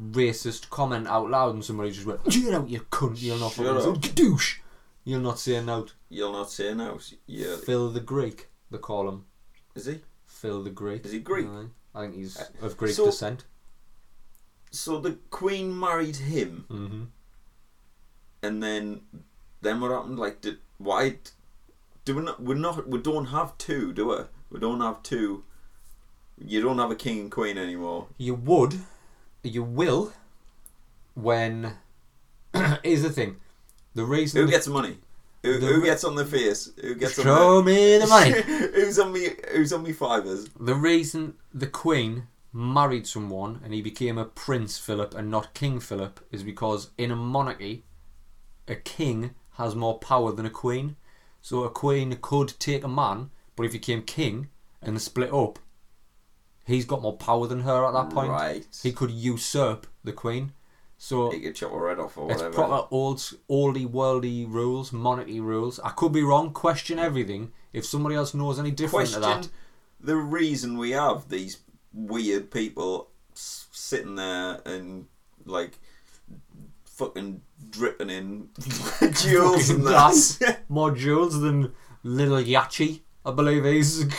racist 0.00 0.70
comment 0.70 1.08
out 1.08 1.28
loud, 1.28 1.54
and 1.54 1.64
somebody 1.64 1.90
just 1.90 2.06
went, 2.06 2.22
"Get 2.26 2.54
out, 2.54 2.70
you 2.70 2.82
cunt! 2.82 3.20
You're 3.20 3.36
not 3.40 3.54
fucking 3.54 4.14
douche. 4.14 4.60
You'll 5.08 5.20
not 5.20 5.38
say 5.38 5.56
out." 5.56 5.94
You'll 6.10 6.32
not 6.32 6.50
see 6.50 6.64
say 6.64 6.74
now. 6.74 6.98
Yeah, 7.26 7.56
Phil 7.56 7.88
the 7.90 8.00
Greek, 8.00 8.48
they 8.70 8.76
call 8.78 9.08
him. 9.08 9.24
is 9.74 9.86
he? 9.86 10.00
Phil 10.26 10.62
the 10.62 10.70
Greek. 10.70 11.06
Is 11.06 11.12
he 11.12 11.18
Greek? 11.20 11.46
I 11.94 12.02
think 12.02 12.14
he's 12.14 12.36
of 12.60 12.76
Greek 12.76 12.94
so- 12.94 13.06
descent. 13.06 13.44
So 14.70 15.00
the 15.00 15.12
Queen 15.30 15.78
married 15.78 16.16
him, 16.16 16.66
Mm-hmm. 16.68 17.04
and 18.42 18.62
then 18.62 19.00
then 19.62 19.80
what 19.80 19.90
happened? 19.90 20.18
Like, 20.18 20.42
did 20.42 20.58
why? 20.76 21.16
Do 22.04 22.16
we 22.16 22.22
not? 22.22 22.42
We're 22.42 22.54
not. 22.66 22.86
We 22.86 22.98
don't 22.98 23.26
have 23.26 23.56
two, 23.56 23.94
do 23.94 24.08
we? 24.08 24.16
We 24.50 24.60
don't 24.60 24.82
have 24.82 25.02
two. 25.02 25.44
You 26.38 26.60
don't 26.60 26.78
have 26.78 26.90
a 26.90 26.94
king 26.94 27.18
and 27.20 27.30
queen 27.30 27.56
anymore. 27.56 28.08
You 28.18 28.34
would, 28.34 28.74
you 29.42 29.62
will, 29.62 30.12
when. 31.14 31.78
here's 32.84 33.02
the 33.02 33.10
thing. 33.10 33.36
The 33.98 34.04
reason 34.04 34.40
Who 34.40 34.46
the- 34.46 34.52
gets 34.52 34.66
the 34.66 34.72
money? 34.72 34.96
Who, 35.42 35.58
The 35.58 35.66
who 35.66 35.82
gets 35.84 36.04
on 36.04 36.14
the 36.14 36.24
face? 36.24 36.70
Who 36.80 36.94
gets 36.94 37.20
show 37.20 37.58
on 37.58 37.64
me 37.64 37.98
the 37.98 38.06
money. 38.16 38.30
who's 38.76 38.98
on 38.98 39.12
me? 39.12 39.28
Who's 39.52 39.72
on 39.72 39.82
me 39.82 39.92
fivers? 39.92 40.48
The 40.58 40.74
reason 40.74 41.34
the 41.52 41.66
Queen 41.66 42.28
married 42.52 43.06
someone 43.08 43.60
and 43.64 43.74
he 43.74 43.82
became 43.82 44.16
a 44.18 44.24
Prince 44.24 44.78
Philip 44.78 45.14
and 45.16 45.30
not 45.32 45.52
King 45.54 45.80
Philip 45.80 46.20
is 46.30 46.42
because 46.44 46.90
in 46.96 47.10
a 47.10 47.16
monarchy, 47.16 47.84
a 48.68 48.76
king 48.76 49.34
has 49.54 49.74
more 49.74 49.98
power 49.98 50.30
than 50.32 50.46
a 50.46 50.50
queen. 50.50 50.94
So 51.42 51.64
a 51.64 51.70
queen 51.70 52.16
could 52.22 52.54
take 52.60 52.84
a 52.84 52.88
man, 52.88 53.30
but 53.56 53.64
if 53.66 53.72
he 53.72 53.78
became 53.78 54.02
king 54.02 54.48
and 54.82 54.94
they 54.96 55.00
split 55.00 55.32
up, 55.32 55.58
he's 56.66 56.84
got 56.84 57.02
more 57.02 57.16
power 57.16 57.46
than 57.48 57.62
her 57.62 57.84
at 57.84 57.92
that 57.94 58.10
point. 58.10 58.30
Right. 58.30 58.64
He 58.82 58.92
could 58.92 59.10
usurp 59.10 59.86
the 60.04 60.12
queen. 60.12 60.52
So 61.00 61.30
He 61.30 61.40
could 61.40 61.54
chop 61.54 61.70
her 61.70 61.88
head 61.88 62.00
off 62.00 62.18
or 62.18 62.30
it's 62.30 62.42
whatever. 62.42 62.54
proper 62.54 62.88
old, 62.90 63.18
oldie 63.48 63.88
worldy 63.88 64.50
rules, 64.50 64.92
monarchy 64.92 65.38
rules. 65.40 65.78
I 65.80 65.90
could 65.90 66.12
be 66.12 66.22
wrong. 66.22 66.52
Question 66.52 66.98
everything. 66.98 67.52
If 67.72 67.86
somebody 67.86 68.16
else 68.16 68.34
knows 68.34 68.58
any 68.58 68.72
different 68.72 69.10
to 69.10 69.20
Question 69.20 69.42
that, 69.42 69.48
the 70.00 70.16
reason 70.16 70.76
we 70.76 70.90
have 70.90 71.28
these 71.28 71.58
weird 71.92 72.50
people 72.50 73.10
sitting 73.32 74.16
there 74.16 74.60
and 74.64 75.06
like 75.44 75.78
fucking 76.84 77.42
dripping 77.70 78.10
in 78.10 78.48
jewels 79.12 79.70
and 79.70 79.86
that. 79.86 80.58
more 80.68 80.90
jewels 80.90 81.40
than 81.40 81.72
Little 82.02 82.38
Yachty. 82.38 83.00
I 83.24 83.30
believe 83.32 83.64
he's. 83.64 84.04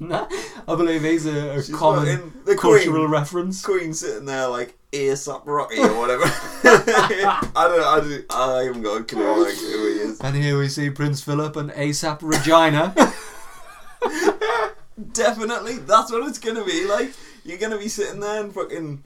Nah, 0.00 0.26
I 0.66 0.74
believe 0.76 1.02
he's 1.02 1.26
a, 1.26 1.58
a 1.58 1.62
common 1.76 2.32
the 2.46 2.56
cultural 2.56 3.00
Queen. 3.00 3.10
reference. 3.10 3.62
Queen 3.64 3.92
sitting 3.92 4.24
there 4.24 4.48
like 4.48 4.74
ASAP 4.92 5.42
Rocky 5.44 5.78
or 5.80 5.98
whatever. 5.98 6.22
I 6.24 7.42
don't. 7.54 7.84
I, 7.84 8.00
don't, 8.00 8.24
I 8.30 8.62
haven't 8.64 8.82
got 8.82 9.00
a 9.00 9.04
clue 9.04 9.44
like 9.44 9.54
who 9.54 9.66
he 9.66 9.98
is. 10.00 10.20
And 10.20 10.36
here 10.36 10.58
we 10.58 10.68
see 10.68 10.88
Prince 10.88 11.20
Philip 11.20 11.56
and 11.56 11.70
ASAP 11.72 12.20
Regina. 12.22 12.94
Definitely, 15.12 15.78
that's 15.78 16.10
what 16.10 16.26
it's 16.28 16.38
gonna 16.38 16.64
be 16.64 16.86
like. 16.86 17.12
You're 17.44 17.58
gonna 17.58 17.78
be 17.78 17.88
sitting 17.88 18.20
there 18.20 18.42
and 18.42 18.52
fucking, 18.54 19.04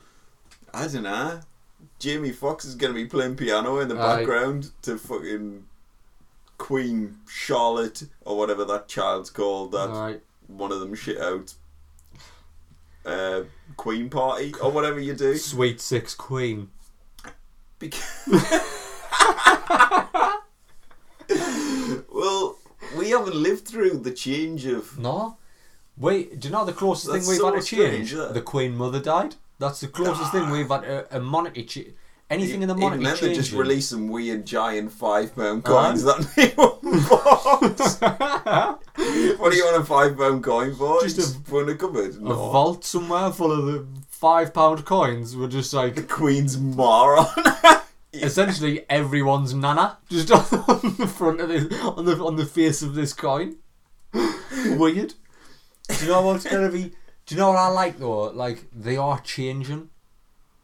I 0.73 0.87
don't 0.87 1.03
know. 1.03 1.41
Jamie 1.99 2.33
Foxx 2.33 2.65
is 2.65 2.75
gonna 2.77 2.95
be 2.95 3.07
playing 3.07 3.37
piano 3.37 3.79
in 3.81 3.89
the 3.89 3.95
background 3.95 4.71
to 4.83 4.99
fucking 4.99 5.65
Queen 6.63 7.19
Charlotte 7.29 8.05
or 8.25 8.39
whatever 8.39 8.65
that 8.65 8.87
child's 8.87 9.31
called. 9.31 9.73
That 9.73 9.89
Alright. 9.89 10.23
one 10.47 10.71
of 10.71 10.79
them 10.79 10.95
shit 10.95 11.21
out. 11.21 11.55
Uh, 13.05 13.43
Queen 13.77 14.09
party 14.09 14.55
or 14.63 14.71
whatever 14.71 15.01
you 15.01 15.13
do. 15.13 15.37
Sweet 15.37 15.81
Six 15.81 16.15
Queen. 16.15 16.71
Because 17.81 18.29
well, 22.13 22.57
we 22.97 23.11
haven't 23.11 23.35
lived 23.35 23.67
through 23.67 23.99
the 23.99 24.13
change 24.13 24.65
of. 24.65 24.97
No? 25.01 25.39
Wait, 25.97 26.39
do 26.39 26.47
you 26.47 26.53
know 26.53 26.65
the 26.65 26.73
closest 26.73 27.13
That's 27.13 27.25
thing 27.27 27.33
we've 27.33 27.41
so 27.41 27.53
had 27.53 27.61
to 27.61 27.67
change? 27.67 28.13
that. 28.13 28.35
The 28.35 28.41
Queen 28.41 28.77
Mother 28.77 29.01
died. 29.01 29.35
That's 29.59 29.81
the 29.81 29.89
closest 29.89 30.31
thing 30.31 30.49
we've 30.49 30.69
had 30.69 30.85
a, 30.85 31.17
a 31.17 31.19
monarchy 31.21 31.65
change. 31.65 31.95
Anything 32.33 32.63
in 32.63 32.69
the 32.69 32.77
Even 32.77 33.03
monarchy 33.03 33.21
then, 33.21 33.29
they 33.31 33.35
just 33.35 33.53
release 33.53 33.89
some 33.89 34.09
weird 34.09 34.47
giant 34.47 34.93
five 34.93 35.35
pound 35.37 35.65
coins 35.65 36.03
that 36.05 36.27
anyone 36.39 36.79
bought. 37.09 37.63
what 39.39 39.51
do 39.51 39.57
you 39.57 39.65
want 39.65 39.83
a 39.83 39.85
five 39.85 40.17
pound 40.17 40.43
coin 40.43 40.75
for? 40.75 41.01
Just 41.03 41.17
Just, 41.17 41.37
a- 41.37 41.41
put 41.41 41.63
in 41.65 41.75
a 41.75 41.79
cupboard. 41.79 42.15
a 42.15 42.21
No. 42.21 42.35
vault 42.35 42.85
somewhere 42.85 43.31
full 43.33 43.53
of 43.53 43.67
the 43.67 43.87
five 44.09 44.55
pound 44.55 44.85
coins 44.85 45.37
were 45.37 45.49
just 45.49 45.73
like 45.75 45.95
The 45.97 46.03
Queen's 46.03 46.59
moron. 46.59 47.27
essentially 48.15 48.85
everyone's 48.91 49.55
nana 49.55 49.97
just 50.11 50.31
on 50.53 50.97
the 50.99 51.07
front 51.07 51.41
of 51.41 51.49
this 51.49 51.65
on 51.83 52.05
the 52.05 52.23
on 52.23 52.37
the 52.37 52.47
face 52.47 52.83
of 52.83 52.95
this 52.95 53.13
coin. 53.13 53.57
Weird. 54.15 55.15
Do 55.89 56.05
you 56.05 56.11
know 56.11 56.23
what's 56.23 56.45
gonna 56.45 56.71
be? 56.71 56.93
Do 57.27 57.35
you 57.35 57.41
know 57.41 57.49
what 57.49 57.59
I 57.59 57.69
like 57.69 57.99
though? 57.99 58.29
Like 58.31 58.65
they 58.73 58.97
are 58.97 59.21
changing. 59.21 59.89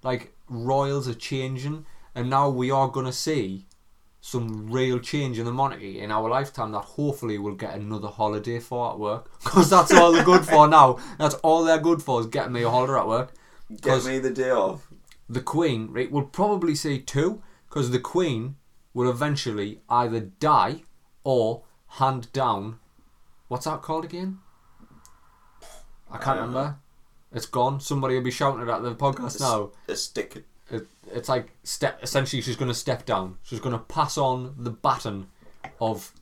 Like 0.03 0.33
royals 0.49 1.09
are 1.09 1.15
changing, 1.15 1.87
and 2.15 2.29
now 2.31 2.49
we 2.49 2.71
are 2.71 2.89
gonna 2.89 3.13
see 3.13 3.67
some 4.21 4.71
real 4.71 4.99
change 4.99 5.39
in 5.39 5.45
the 5.45 5.53
monarchy 5.53 6.01
in 6.01 6.11
our 6.11 6.29
lifetime 6.29 6.73
that 6.73 6.81
hopefully 6.81 7.39
we'll 7.39 7.55
get 7.55 7.75
another 7.75 8.09
holiday 8.09 8.59
for 8.59 8.91
at 8.91 8.99
work 8.99 9.31
because 9.45 9.71
that's 9.71 9.93
all 9.93 10.11
they're 10.11 10.25
good 10.25 10.45
for 10.45 10.67
now 10.67 10.99
that's 11.19 11.37
all 11.37 11.63
they're 11.65 11.79
good 11.79 12.03
for 12.03 12.21
is 12.21 12.27
getting 12.27 12.53
me 12.53 12.63
a 12.65 12.69
holiday 12.69 12.99
at 12.99 13.07
work 13.07 13.33
Get 13.81 14.05
me 14.05 14.19
the 14.19 14.31
day 14.31 14.51
off. 14.51 14.89
the 15.29 15.41
Queen, 15.41 15.89
right, 15.93 16.11
we'll 16.11 16.25
probably 16.25 16.75
see 16.75 16.99
two, 17.01 17.43
because 17.69 17.91
the 17.91 18.01
Queen 18.01 18.57
will 18.95 19.11
eventually 19.11 19.81
either 19.91 20.21
die 20.21 20.83
or 21.23 21.63
hand 21.99 22.33
down. 22.33 22.79
What's 23.49 23.67
that 23.67 23.83
called 23.83 24.05
again? 24.07 24.39
I 26.11 26.17
can't 26.17 26.29
I 26.29 26.35
don't 26.35 26.49
remember. 26.49 26.77
It's 27.33 27.47
gone. 27.47 27.81
Somebody 27.81 28.15
will 28.15 28.23
be 28.23 28.31
shouting 28.31 28.69
at 28.69 28.83
the 28.83 28.95
podcast 28.95 29.41
now. 29.41 29.71
A 29.87 29.97
stick. 29.97 30.45
It, 30.71 30.87
it's 31.13 31.29
like 31.29 31.51
step. 31.63 31.99
Essentially, 32.03 32.43
she's 32.43 32.57
going 32.57 32.71
to 32.71 32.75
step 32.75 33.05
down. 33.05 33.39
She's 33.43 33.61
going 33.61 33.75
to 33.75 33.79
pass 33.79 34.19
on 34.19 34.55
the 34.59 34.71
baton 34.71 35.29
of 35.81 36.13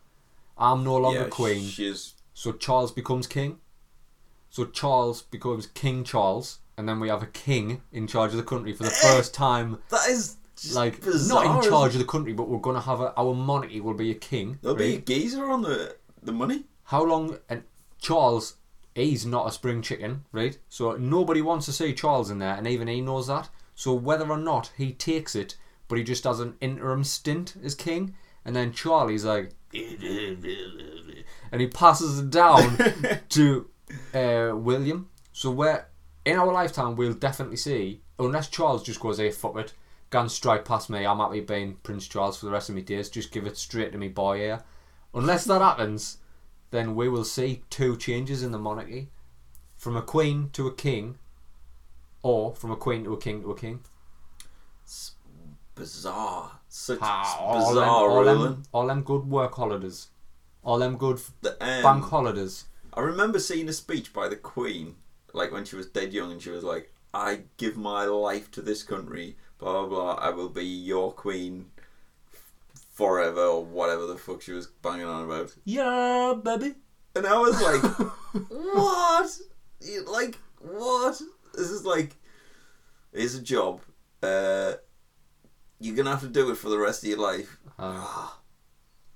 I'm 0.59 0.85
no 0.85 0.97
longer 0.97 1.23
yeah, 1.23 1.29
Queen. 1.29 1.65
She's 1.65 2.15
So 2.35 2.53
Charles 2.53 2.93
becomes 2.93 3.27
king. 3.27 3.59
So 4.51 4.65
Charles 4.65 5.23
becomes 5.23 5.67
King 5.67 6.03
Charles, 6.03 6.61
and 6.79 6.89
then 6.89 6.99
we 6.99 7.09
have 7.09 7.23
a 7.23 7.27
king 7.27 7.83
in 7.93 8.07
charge 8.07 8.31
of 8.31 8.39
the 8.39 8.43
country 8.43 8.73
for 8.73 8.85
the 8.85 8.89
eh, 8.89 9.13
first 9.13 9.35
time 9.35 9.79
that 9.91 10.09
is 10.09 10.37
like 10.73 11.03
bizarre, 11.03 11.45
not 11.45 11.65
in 11.65 11.71
charge 11.71 11.93
of 11.93 11.99
the 11.99 12.07
country, 12.07 12.33
but 12.33 12.49
we're 12.49 12.59
gonna 12.59 12.81
have 12.81 13.03
a, 13.03 13.13
our 13.19 13.35
monarchy 13.35 13.81
will 13.81 13.93
be 13.93 14.11
a 14.11 14.15
king. 14.15 14.59
There'll 14.63 14.77
be 14.77 14.95
a 14.95 14.99
geezer 14.99 15.45
on 15.51 15.61
the 15.61 15.97
the 16.23 16.33
money. 16.33 16.65
How 16.85 17.05
long? 17.05 17.39
And 17.51 17.65
Charles, 18.01 18.57
he's 18.97 19.27
not 19.27 19.47
a 19.47 19.53
spring 19.53 19.83
chicken, 19.83 20.25
right? 20.33 20.59
So 20.69 20.97
nobody 20.97 21.43
wants 21.43 21.67
to 21.67 21.73
see 21.73 21.93
Charles 21.93 22.31
in 22.31 22.39
there, 22.39 22.55
and 22.55 22.67
even 22.67 22.89
he 22.89 23.03
knows 23.03 23.27
that. 23.27 23.51
So 23.75 23.93
whether 23.93 24.29
or 24.29 24.39
not 24.39 24.73
he 24.77 24.93
takes 24.93 25.35
it, 25.35 25.57
but 25.87 25.99
he 25.99 26.05
just 26.05 26.25
does 26.25 26.41
an 26.41 26.57
interim 26.61 27.05
stint 27.05 27.55
as 27.63 27.75
king, 27.75 28.15
and 28.45 28.57
then 28.57 28.73
Charlie's 28.73 29.25
like, 29.25 29.53
and 31.53 31.61
he 31.61 31.67
passes 31.67 32.21
it 32.21 32.31
down 32.31 32.79
to 33.29 33.69
uh, 34.15 34.53
William. 34.55 35.11
So 35.33 35.51
we're 35.51 35.85
in 36.25 36.39
our 36.39 36.53
lifetime, 36.53 36.97
we'll 36.97 37.13
definitely 37.13 37.59
see, 37.59 38.01
unless 38.19 38.49
Charles 38.49 38.83
just 38.83 39.01
goes, 39.01 39.19
"Hey, 39.19 39.31
fuck 39.31 39.57
it, 39.59 39.75
can 40.11 40.31
strike 40.31 40.65
past 40.65 40.89
me. 40.89 41.05
I'm 41.05 41.19
happy 41.19 41.41
being 41.41 41.77
Prince 41.83 42.09
Charles 42.09 42.39
for 42.39 42.47
the 42.47 42.53
rest 42.53 42.71
of 42.71 42.75
my 42.75 42.81
days. 42.81 43.11
Just 43.11 43.31
give 43.31 43.47
it 43.47 43.59
straight 43.59 43.93
to 43.93 43.99
me 43.99 44.09
boy 44.09 44.39
here." 44.39 44.65
Unless 45.13 45.45
that 45.45 45.61
happens, 45.61 46.19
then 46.77 46.95
we 46.95 47.09
will 47.09 47.25
see 47.25 47.63
two 47.71 47.97
changes 47.97 48.43
in 48.43 48.53
the 48.53 48.59
monarchy, 48.59 49.09
from 49.77 49.97
a 49.97 50.03
queen 50.03 50.51
to 50.53 50.67
a 50.67 50.75
king, 50.75 51.19
or 52.23 52.55
from 52.55 52.71
a 52.71 52.77
queen 52.77 53.05
to 53.05 53.13
a 53.15 53.19
king 53.19 53.43
to 53.43 53.51
a 53.51 53.57
king. 53.57 53.81
It's 54.85 55.13
bizarre. 55.75 56.53
Such 56.69 56.99
Ah, 57.01 57.39
all, 57.41 57.55
them, 57.75 57.75
bizarre 57.75 57.89
all, 57.89 58.09
ruling. 58.09 58.43
them, 58.43 58.63
all 58.73 58.87
them 58.87 59.03
good 59.03 59.25
work 59.27 59.55
holidays, 59.55 60.09
all 60.63 60.79
them 60.79 60.97
good 60.97 61.21
The, 61.43 61.53
um, 61.65 61.83
bank 61.83 62.05
holidays. 62.05 62.65
I 62.93 63.01
remember 63.01 63.39
seeing 63.39 63.69
a 63.69 63.73
speech 63.73 64.13
by 64.13 64.29
the 64.29 64.37
Queen, 64.37 64.97
like 65.33 65.53
when 65.53 65.65
she 65.65 65.77
was 65.77 65.87
dead 65.87 66.13
young, 66.13 66.33
and 66.33 66.41
she 66.43 66.51
was 66.51 66.65
like, 66.65 66.93
"I 67.15 67.43
give 67.57 67.77
my 67.77 68.05
life 68.05 68.51
to 68.53 68.63
this 68.63 68.83
country, 68.83 69.37
blah 69.59 69.73
blah 69.73 69.89
blah. 69.89 70.15
I 70.15 70.31
will 70.31 70.49
be 70.51 70.65
your 70.67 71.13
queen 71.13 71.71
forever, 72.97 73.43
or 73.43 73.65
whatever 73.65 74.07
the 74.07 74.17
fuck 74.17 74.43
she 74.43 74.53
was 74.53 74.67
banging 74.67 75.07
on 75.07 75.25
about." 75.25 75.55
Yeah, 75.65 76.35
baby. 76.43 76.75
And 77.15 77.27
I 77.27 77.39
was 77.39 77.61
like, 77.63 77.83
"What? 78.51 79.31
Like 80.07 80.39
what? 80.61 81.21
This 81.55 81.71
is 81.71 81.85
like, 81.85 82.17
it's 83.13 83.35
a 83.35 83.43
job. 83.43 83.81
Uh, 84.23 84.75
you're 85.79 85.97
gonna 85.97 86.11
have 86.11 86.21
to 86.21 86.29
do 86.29 86.51
it 86.51 86.57
for 86.57 86.69
the 86.69 86.79
rest 86.79 87.03
of 87.03 87.09
your 87.09 87.19
life. 87.19 87.59
Uh, 87.79 88.31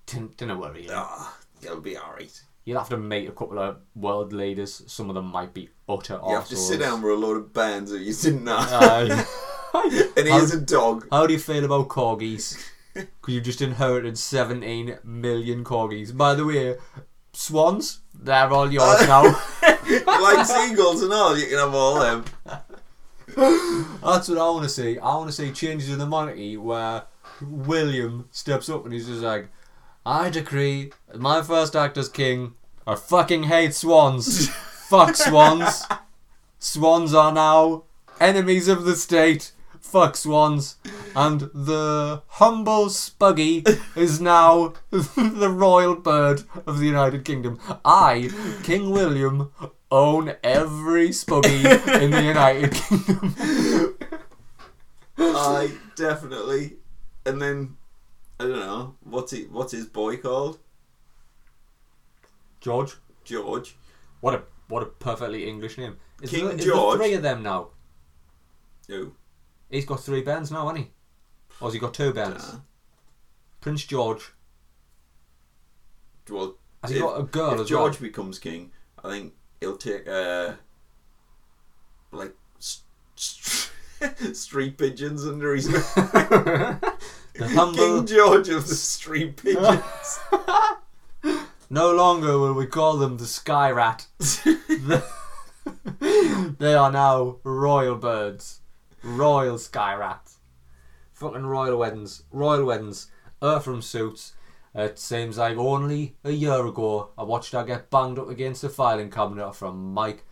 didn't, 0.07 0.37
didn't 0.37 0.59
worry. 0.59 0.83
you 0.83 0.89
know. 0.89 1.05
Ah, 1.07 1.39
you'll 1.62 1.81
be 1.81 1.97
alright. 1.97 2.41
You'll 2.64 2.78
have 2.78 2.91
to 2.91 2.99
meet 2.99 3.28
a 3.28 3.33
couple 3.33 3.59
of 3.59 3.78
world 3.95 4.33
leaders. 4.33 4.83
Some 4.87 5.09
of 5.09 5.14
them 5.14 5.26
might 5.26 5.55
be 5.55 5.70
utter 5.89 6.20
You 6.26 6.35
have 6.35 6.49
to 6.49 6.57
sit 6.57 6.81
down 6.81 7.01
with 7.03 7.12
a 7.12 7.16
load 7.16 7.39
of 7.39 7.53
bands 7.53 7.91
that 7.91 8.01
you 8.01 8.12
didn't 8.14 8.45
know. 8.45 8.59
Aye. 8.59 9.26
and 10.16 10.28
here's 10.28 10.53
a 10.53 10.61
dog. 10.61 11.07
How 11.11 11.26
do 11.26 11.33
you 11.33 11.39
feel 11.39 11.64
about 11.64 11.89
corgis? 11.89 12.69
Because 12.95 13.34
you've 13.34 13.45
just 13.45 13.62
inherited 13.62 14.18
17 14.18 14.99
million 15.05 15.64
corgis. 15.64 16.16
By 16.16 16.34
the 16.34 16.45
way, 16.45 16.76
swans, 17.32 18.01
they're 18.14 18.51
all 18.51 18.72
yours 18.72 19.07
now. 19.07 19.22
like 20.07 20.47
seagulls 20.47 21.03
and 21.03 21.12
all, 21.12 21.36
you 21.36 21.47
can 21.47 21.59
have 21.59 21.74
all 21.74 22.01
them. 22.01 22.24
That's 23.36 24.28
what 24.28 24.38
I 24.38 24.51
want 24.51 24.64
to 24.64 24.68
see. 24.68 24.99
I 24.99 25.14
want 25.14 25.28
to 25.28 25.32
see 25.32 25.53
changes 25.53 25.91
in 25.91 25.99
the 25.99 26.07
monarchy 26.07 26.57
where 26.57 27.05
William 27.41 28.28
steps 28.30 28.68
up 28.68 28.84
and 28.84 28.93
he's 28.93 29.07
just 29.07 29.22
like, 29.22 29.49
I 30.05 30.30
decree 30.30 30.93
my 31.14 31.43
first 31.43 31.76
act 31.76 31.97
as 31.99 32.09
king, 32.09 32.55
I 32.86 32.97
fucking 32.97 33.45
hate 33.45 33.74
swans. 33.74 34.49
Fuck 34.49 35.16
swans. 35.16 35.84
Swans 36.62 37.14
are 37.14 37.32
now 37.32 37.84
enemies 38.20 38.68
of 38.68 38.84
the 38.84 38.95
state. 38.95 39.53
Fuck 39.81 40.16
swans. 40.16 40.76
And 41.16 41.41
the 41.53 42.22
humble 42.28 42.87
Spuggy 42.87 43.66
is 43.97 44.20
now 44.20 44.74
the 44.91 45.51
royal 45.51 45.97
bird 45.97 46.43
of 46.66 46.78
the 46.78 46.87
United 46.87 47.24
Kingdom. 47.24 47.59
I, 47.85 48.31
King 48.62 48.91
William, 48.91 49.51
own 49.91 50.35
every 50.45 51.09
Spuggy 51.09 51.64
in 52.01 52.11
the 52.11 52.22
United 52.22 52.72
Kingdom. 52.74 53.97
I 55.18 55.72
definitely. 55.97 56.76
And 57.26 57.41
then 57.43 57.76
I 58.39 58.45
don't 58.45 58.61
know 58.61 58.95
what's 59.03 59.33
he, 59.33 59.43
what's 59.45 59.72
his 59.72 59.87
boy 59.87 60.16
called? 60.16 60.59
George. 62.61 62.95
George. 63.24 63.76
What 64.20 64.35
a 64.35 64.43
what 64.68 64.83
a 64.83 64.87
perfectly 64.87 65.49
English 65.49 65.78
name. 65.78 65.97
Is 66.22 66.31
King 66.31 66.49
there, 66.49 66.57
is 66.57 66.64
George. 66.64 66.99
there 66.99 67.07
three 67.09 67.14
of 67.16 67.22
them 67.22 67.43
now? 67.43 67.68
Who? 68.89 69.14
He's 69.70 69.84
got 69.84 70.02
three 70.02 70.22
bands 70.22 70.50
now, 70.50 70.68
hasn't 70.68 70.86
he? 70.86 70.90
Or 71.60 71.68
has 71.68 71.74
he 71.74 71.80
got 71.80 71.94
two 71.94 72.12
bands? 72.12 72.44
Dunno. 72.46 72.62
Prince 73.60 73.84
George. 73.84 74.32
Well, 76.28 76.56
Has 76.82 76.90
he 76.92 76.96
if, 76.98 77.02
got 77.02 77.20
a 77.20 77.22
girl 77.24 77.54
if 77.54 77.60
as 77.60 77.68
George 77.68 78.00
becomes 78.00 78.38
king, 78.38 78.70
I 79.04 79.08
think 79.08 79.34
he'll 79.60 79.76
take 79.76 80.06
uh 80.08 80.52
like 82.12 82.34
st- 82.58 82.84
st- 83.16 83.70
street 84.36 84.78
pigeons 84.78 85.26
under 85.26 85.54
his 85.54 85.68
well? 85.68 85.82
the 87.34 87.72
King. 87.76 88.06
George 88.06 88.48
of 88.48 88.66
the 88.68 88.74
street 88.74 89.36
pigeons. 89.42 90.20
No 91.72 91.92
longer 91.94 92.36
will 92.36 92.54
we 92.54 92.66
call 92.66 92.96
them 92.96 93.16
the 93.18 93.26
Sky 93.26 93.70
Rat. 93.70 94.06
The- 94.18 95.04
they 96.58 96.74
are 96.74 96.90
now 96.90 97.36
royal 97.44 97.94
birds. 97.94 98.59
Royal 99.03 99.59
Sky 99.59 99.94
Rats. 99.94 100.38
Fucking 101.12 101.46
royal 101.46 101.78
weddings. 101.78 102.22
Royal 102.30 102.64
weddings. 102.64 103.11
Eartham 103.42 103.82
suits. 103.82 104.34
It 104.74 104.98
seems 104.98 105.36
like 105.38 105.57
only 105.57 106.16
a 106.24 106.30
year 106.30 106.64
ago 106.66 107.11
I 107.18 107.24
watched 107.24 107.53
her 107.53 107.64
get 107.64 107.90
banged 107.90 108.18
up 108.18 108.28
against 108.28 108.62
the 108.62 108.68
filing 108.68 109.11
cabinet 109.11 109.53
from 109.55 109.92
Mike 109.92 110.24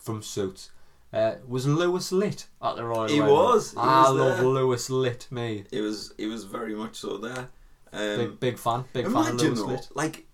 from 0.00 0.22
Suits. 0.22 0.70
Uh, 1.12 1.34
was 1.46 1.66
Louis 1.66 2.10
Litt 2.12 2.46
at 2.62 2.76
the 2.76 2.84
royal 2.84 3.08
He 3.08 3.20
wedding? 3.20 3.34
was, 3.34 3.72
he 3.72 3.78
I 3.78 4.02
was 4.10 4.18
love 4.18 4.36
there. 4.38 4.46
Louis 4.46 4.90
Litt 4.90 5.26
me. 5.30 5.64
he 5.70 5.80
was 5.80 6.12
he 6.16 6.26
was 6.26 6.44
very 6.44 6.74
much 6.74 6.96
so 6.96 7.18
there. 7.18 7.48
Um, 7.92 8.16
Big 8.18 8.40
big 8.40 8.58
fan. 8.58 8.84
Big 8.92 9.04
fan 9.06 9.14
of 9.34 9.40
Louis 9.40 9.54
though, 9.58 9.66
lit. 9.66 9.88
like, 9.94 10.26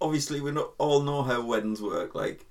obviously 0.00 0.40
we 0.40 0.50
not 0.52 0.72
all 0.78 1.02
know 1.02 1.22
how 1.22 1.44
weddings 1.44 1.82
work. 1.82 2.14
Like, 2.14 2.46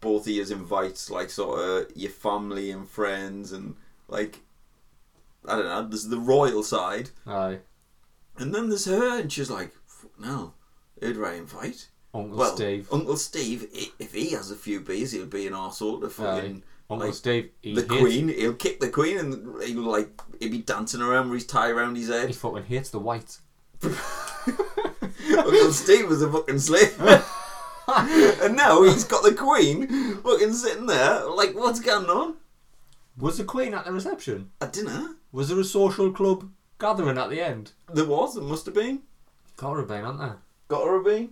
both 0.00 0.22
of 0.22 0.32
yous 0.32 0.50
invites 0.50 1.10
like 1.10 1.30
sort 1.30 1.60
of 1.60 1.96
your 1.96 2.10
family 2.10 2.70
and 2.70 2.88
friends, 2.88 3.52
and 3.52 3.76
like, 4.08 4.40
I 5.46 5.56
don't 5.56 5.66
know. 5.66 5.88
There's 5.88 6.08
the 6.08 6.18
royal 6.18 6.62
side, 6.62 7.10
Aye. 7.26 7.58
and 8.38 8.54
then 8.54 8.68
there's 8.68 8.86
her, 8.86 9.20
and 9.20 9.32
she's 9.32 9.50
like, 9.50 9.72
no, 10.18 10.54
who'd 11.00 11.22
I 11.24 11.34
invite?" 11.34 11.88
Uncle 12.12 12.38
well, 12.38 12.56
Steve. 12.56 12.88
Uncle 12.90 13.16
Steve. 13.16 13.68
If 13.98 14.14
he 14.14 14.30
has 14.30 14.50
a 14.50 14.56
few 14.56 14.80
beers, 14.80 15.12
he'll 15.12 15.26
be 15.26 15.46
an 15.46 15.52
arsehole 15.52 16.00
to 16.00 16.10
fucking. 16.10 16.64
Uncle 16.90 17.06
like, 17.06 17.14
Steve. 17.14 17.50
He 17.62 17.74
the 17.74 17.84
Queen, 17.84 18.28
he'll 18.28 18.54
kick 18.54 18.80
the 18.80 18.88
Queen, 18.88 19.18
and 19.18 19.62
he'll 19.62 19.82
like 19.82 20.20
he'll 20.40 20.50
be 20.50 20.58
dancing 20.58 21.02
around 21.02 21.30
with 21.30 21.40
his 21.40 21.46
tie 21.46 21.70
around 21.70 21.96
his 21.96 22.08
head. 22.08 22.28
He 22.28 22.32
fucking 22.34 22.64
hates 22.64 22.90
the 22.90 22.98
whites. 22.98 23.40
Uncle 23.82 25.72
Steve 25.72 26.08
was 26.08 26.22
a 26.22 26.30
fucking 26.30 26.58
slave. 26.58 27.00
and 28.42 28.56
now 28.56 28.82
he's 28.82 29.04
got 29.04 29.22
the 29.22 29.34
Queen 29.34 29.86
fucking 30.22 30.52
sitting 30.52 30.86
there. 30.86 31.24
Like, 31.26 31.54
what's 31.54 31.80
going 31.80 32.06
on? 32.06 32.34
Was 33.18 33.38
the 33.38 33.44
Queen 33.44 33.74
at 33.74 33.84
the 33.84 33.92
reception? 33.92 34.50
At 34.60 34.72
dinner? 34.72 35.16
Was 35.32 35.48
there 35.48 35.60
a 35.60 35.64
social 35.64 36.10
club 36.12 36.48
gathering 36.78 37.18
at 37.18 37.30
the 37.30 37.40
end? 37.40 37.72
There 37.92 38.06
was, 38.06 38.34
there 38.34 38.44
must 38.44 38.66
have 38.66 38.74
been. 38.74 39.00
Got 39.56 39.72
to 39.74 39.78
have 39.80 39.88
been, 39.88 40.04
aren't 40.04 40.18
there? 40.20 40.36
Got 40.68 40.84
to 40.84 40.92
have 40.94 41.04
been. 41.04 41.30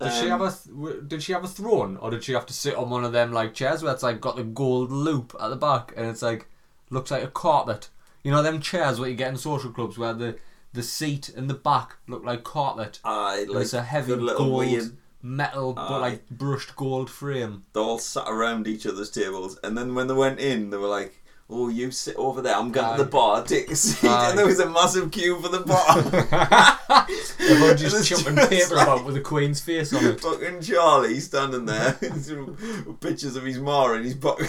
Did 0.00 0.12
she 0.12 0.30
Um, 0.30 0.40
have 0.40 0.40
a 0.42 0.50
th- 0.52 1.08
Did 1.08 1.22
she 1.24 1.32
have 1.32 1.42
a 1.42 1.48
throne, 1.48 1.96
or 1.96 2.10
did 2.12 2.22
she 2.22 2.32
have 2.32 2.46
to 2.46 2.52
sit 2.52 2.76
on 2.76 2.88
one 2.88 3.04
of 3.04 3.10
them 3.12 3.32
like 3.32 3.52
chairs 3.54 3.82
where 3.82 3.92
it's 3.92 4.04
like 4.04 4.20
got 4.20 4.36
the 4.36 4.44
gold 4.44 4.92
loop 4.92 5.34
at 5.40 5.48
the 5.48 5.56
back 5.56 5.92
and 5.96 6.06
it's 6.06 6.22
like 6.22 6.46
looks 6.90 7.10
like 7.10 7.24
a 7.24 7.28
carpet? 7.28 7.88
You 8.22 8.30
know 8.30 8.42
them 8.42 8.60
chairs 8.60 9.00
what 9.00 9.10
you 9.10 9.16
get 9.16 9.30
in 9.30 9.36
social 9.36 9.72
clubs 9.72 9.98
where 9.98 10.12
the 10.14 10.38
the 10.72 10.84
seat 10.84 11.28
and 11.30 11.50
the 11.50 11.54
back 11.54 11.96
look 12.06 12.24
like 12.24 12.44
carpet. 12.44 13.00
Aye, 13.04 13.46
like 13.48 13.62
it's 13.62 13.72
a 13.72 13.82
heavy 13.82 14.14
gold 14.14 14.52
weird. 14.52 14.96
Metal, 15.22 15.72
but 15.74 15.88
Aye. 15.90 15.98
like 15.98 16.28
brushed 16.30 16.76
gold 16.76 17.10
frame. 17.10 17.64
They 17.72 17.80
all 17.80 17.98
sat 17.98 18.24
around 18.28 18.66
each 18.66 18.86
other's 18.86 19.10
tables, 19.10 19.58
and 19.62 19.76
then 19.76 19.94
when 19.94 20.06
they 20.06 20.14
went 20.14 20.38
in, 20.40 20.70
they 20.70 20.76
were 20.76 20.88
like, 20.88 21.22
"Oh, 21.50 21.68
you 21.68 21.90
sit 21.90 22.16
over 22.16 22.40
there. 22.42 22.54
I'm 22.56 22.70
going 22.72 22.96
to 22.96 23.04
the 23.04 23.10
bar. 23.10 23.42
Take 23.44 23.70
a 23.70 23.76
seat." 23.76 24.08
Aye. 24.10 24.30
And 24.30 24.38
there 24.38 24.46
was 24.46 24.60
a 24.60 24.68
massive 24.70 25.10
queue 25.10 25.40
for 25.40 25.48
the 25.48 25.60
bar. 25.60 25.98
Everyone 27.50 27.76
just 27.76 27.96
it's 27.96 28.08
chumping 28.08 28.36
just 28.36 28.50
paper 28.50 28.74
like- 28.76 28.86
about 28.86 29.04
with 29.04 29.14
the 29.14 29.20
Queen's 29.20 29.60
face 29.60 29.92
on 29.92 30.04
it. 30.04 30.20
Fucking 30.20 30.60
Charlie 30.62 31.20
standing 31.20 31.64
there 31.66 31.96
with 32.00 33.00
pictures 33.00 33.36
of 33.36 33.44
his 33.44 33.58
ma 33.58 33.92
in 33.94 34.04
his 34.04 34.14
pocket. 34.14 34.48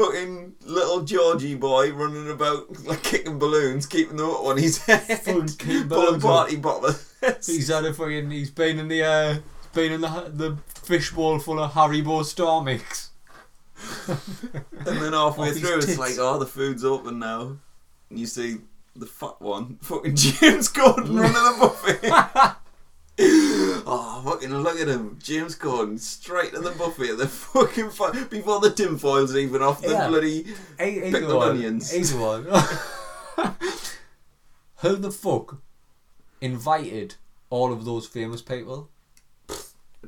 Fucking 0.00 0.54
little 0.64 1.02
Georgie 1.02 1.54
boy 1.54 1.92
running 1.92 2.30
about 2.30 2.84
like 2.86 3.02
kicking 3.02 3.38
balloons, 3.38 3.86
keeping 3.86 4.16
them 4.16 4.30
up 4.30 4.44
on 4.44 4.56
his 4.56 4.78
head, 4.78 5.00
Fucking 5.20 5.48
pulling 5.58 5.88
balloons 5.88 6.24
up. 6.24 6.30
party 6.30 6.56
boppers. 6.56 7.46
He's 7.46 7.68
had 7.68 7.84
a 7.84 7.92
fucking. 7.92 8.30
He's 8.30 8.50
been 8.50 8.78
in 8.78 8.88
the. 8.88 9.02
Uh, 9.02 9.32
he's 9.34 9.40
been 9.74 9.92
in 9.92 10.00
the 10.00 10.08
the 10.32 10.56
fishbowl 10.82 11.38
full 11.38 11.60
of 11.62 11.72
Haribo 11.72 12.24
Star 12.24 12.62
Mix. 12.62 13.10
and 14.08 14.18
then 14.86 15.12
halfway 15.12 15.48
Off 15.48 15.54
his 15.54 15.60
through, 15.60 15.76
it's 15.78 15.86
tits. 15.86 15.98
like, 15.98 16.14
oh, 16.18 16.38
the 16.38 16.46
food's 16.46 16.84
open 16.84 17.18
now, 17.18 17.56
and 18.10 18.18
you 18.18 18.26
see 18.26 18.58
the 18.96 19.06
fat 19.06 19.40
one, 19.40 19.76
fucking 19.82 20.16
James 20.16 20.68
Corden 20.70 21.18
running 21.18 21.32
the 21.32 21.56
buffet. 21.60 22.56
Oh, 23.86 24.22
fucking 24.24 24.52
look 24.54 24.78
at 24.80 24.88
him. 24.88 25.18
James 25.22 25.56
Corden 25.56 25.98
straight 25.98 26.52
to 26.52 26.60
the 26.60 26.70
buffet 26.72 27.10
at 27.10 27.18
the 27.18 27.26
fucking 27.28 27.90
fu- 27.90 28.24
before 28.26 28.60
the 28.60 28.70
tinfoil's 28.70 29.34
even 29.36 29.62
off 29.62 29.80
the 29.82 29.90
Yeah. 29.90 30.08
bloody. 30.08 30.42
He, 30.78 30.90
he's 31.00 31.12
Pick 31.12 31.22
the 31.22 31.26
the 31.28 31.36
one. 31.36 31.50
onions. 31.50 31.90
He's 31.90 32.12
one. 32.14 32.44
Who 34.76 34.96
the 34.96 35.10
fuck 35.10 35.60
invited 36.40 37.16
all 37.50 37.72
of 37.72 37.84
those 37.84 38.06
famous 38.06 38.40
people? 38.42 38.90
I 39.48 39.54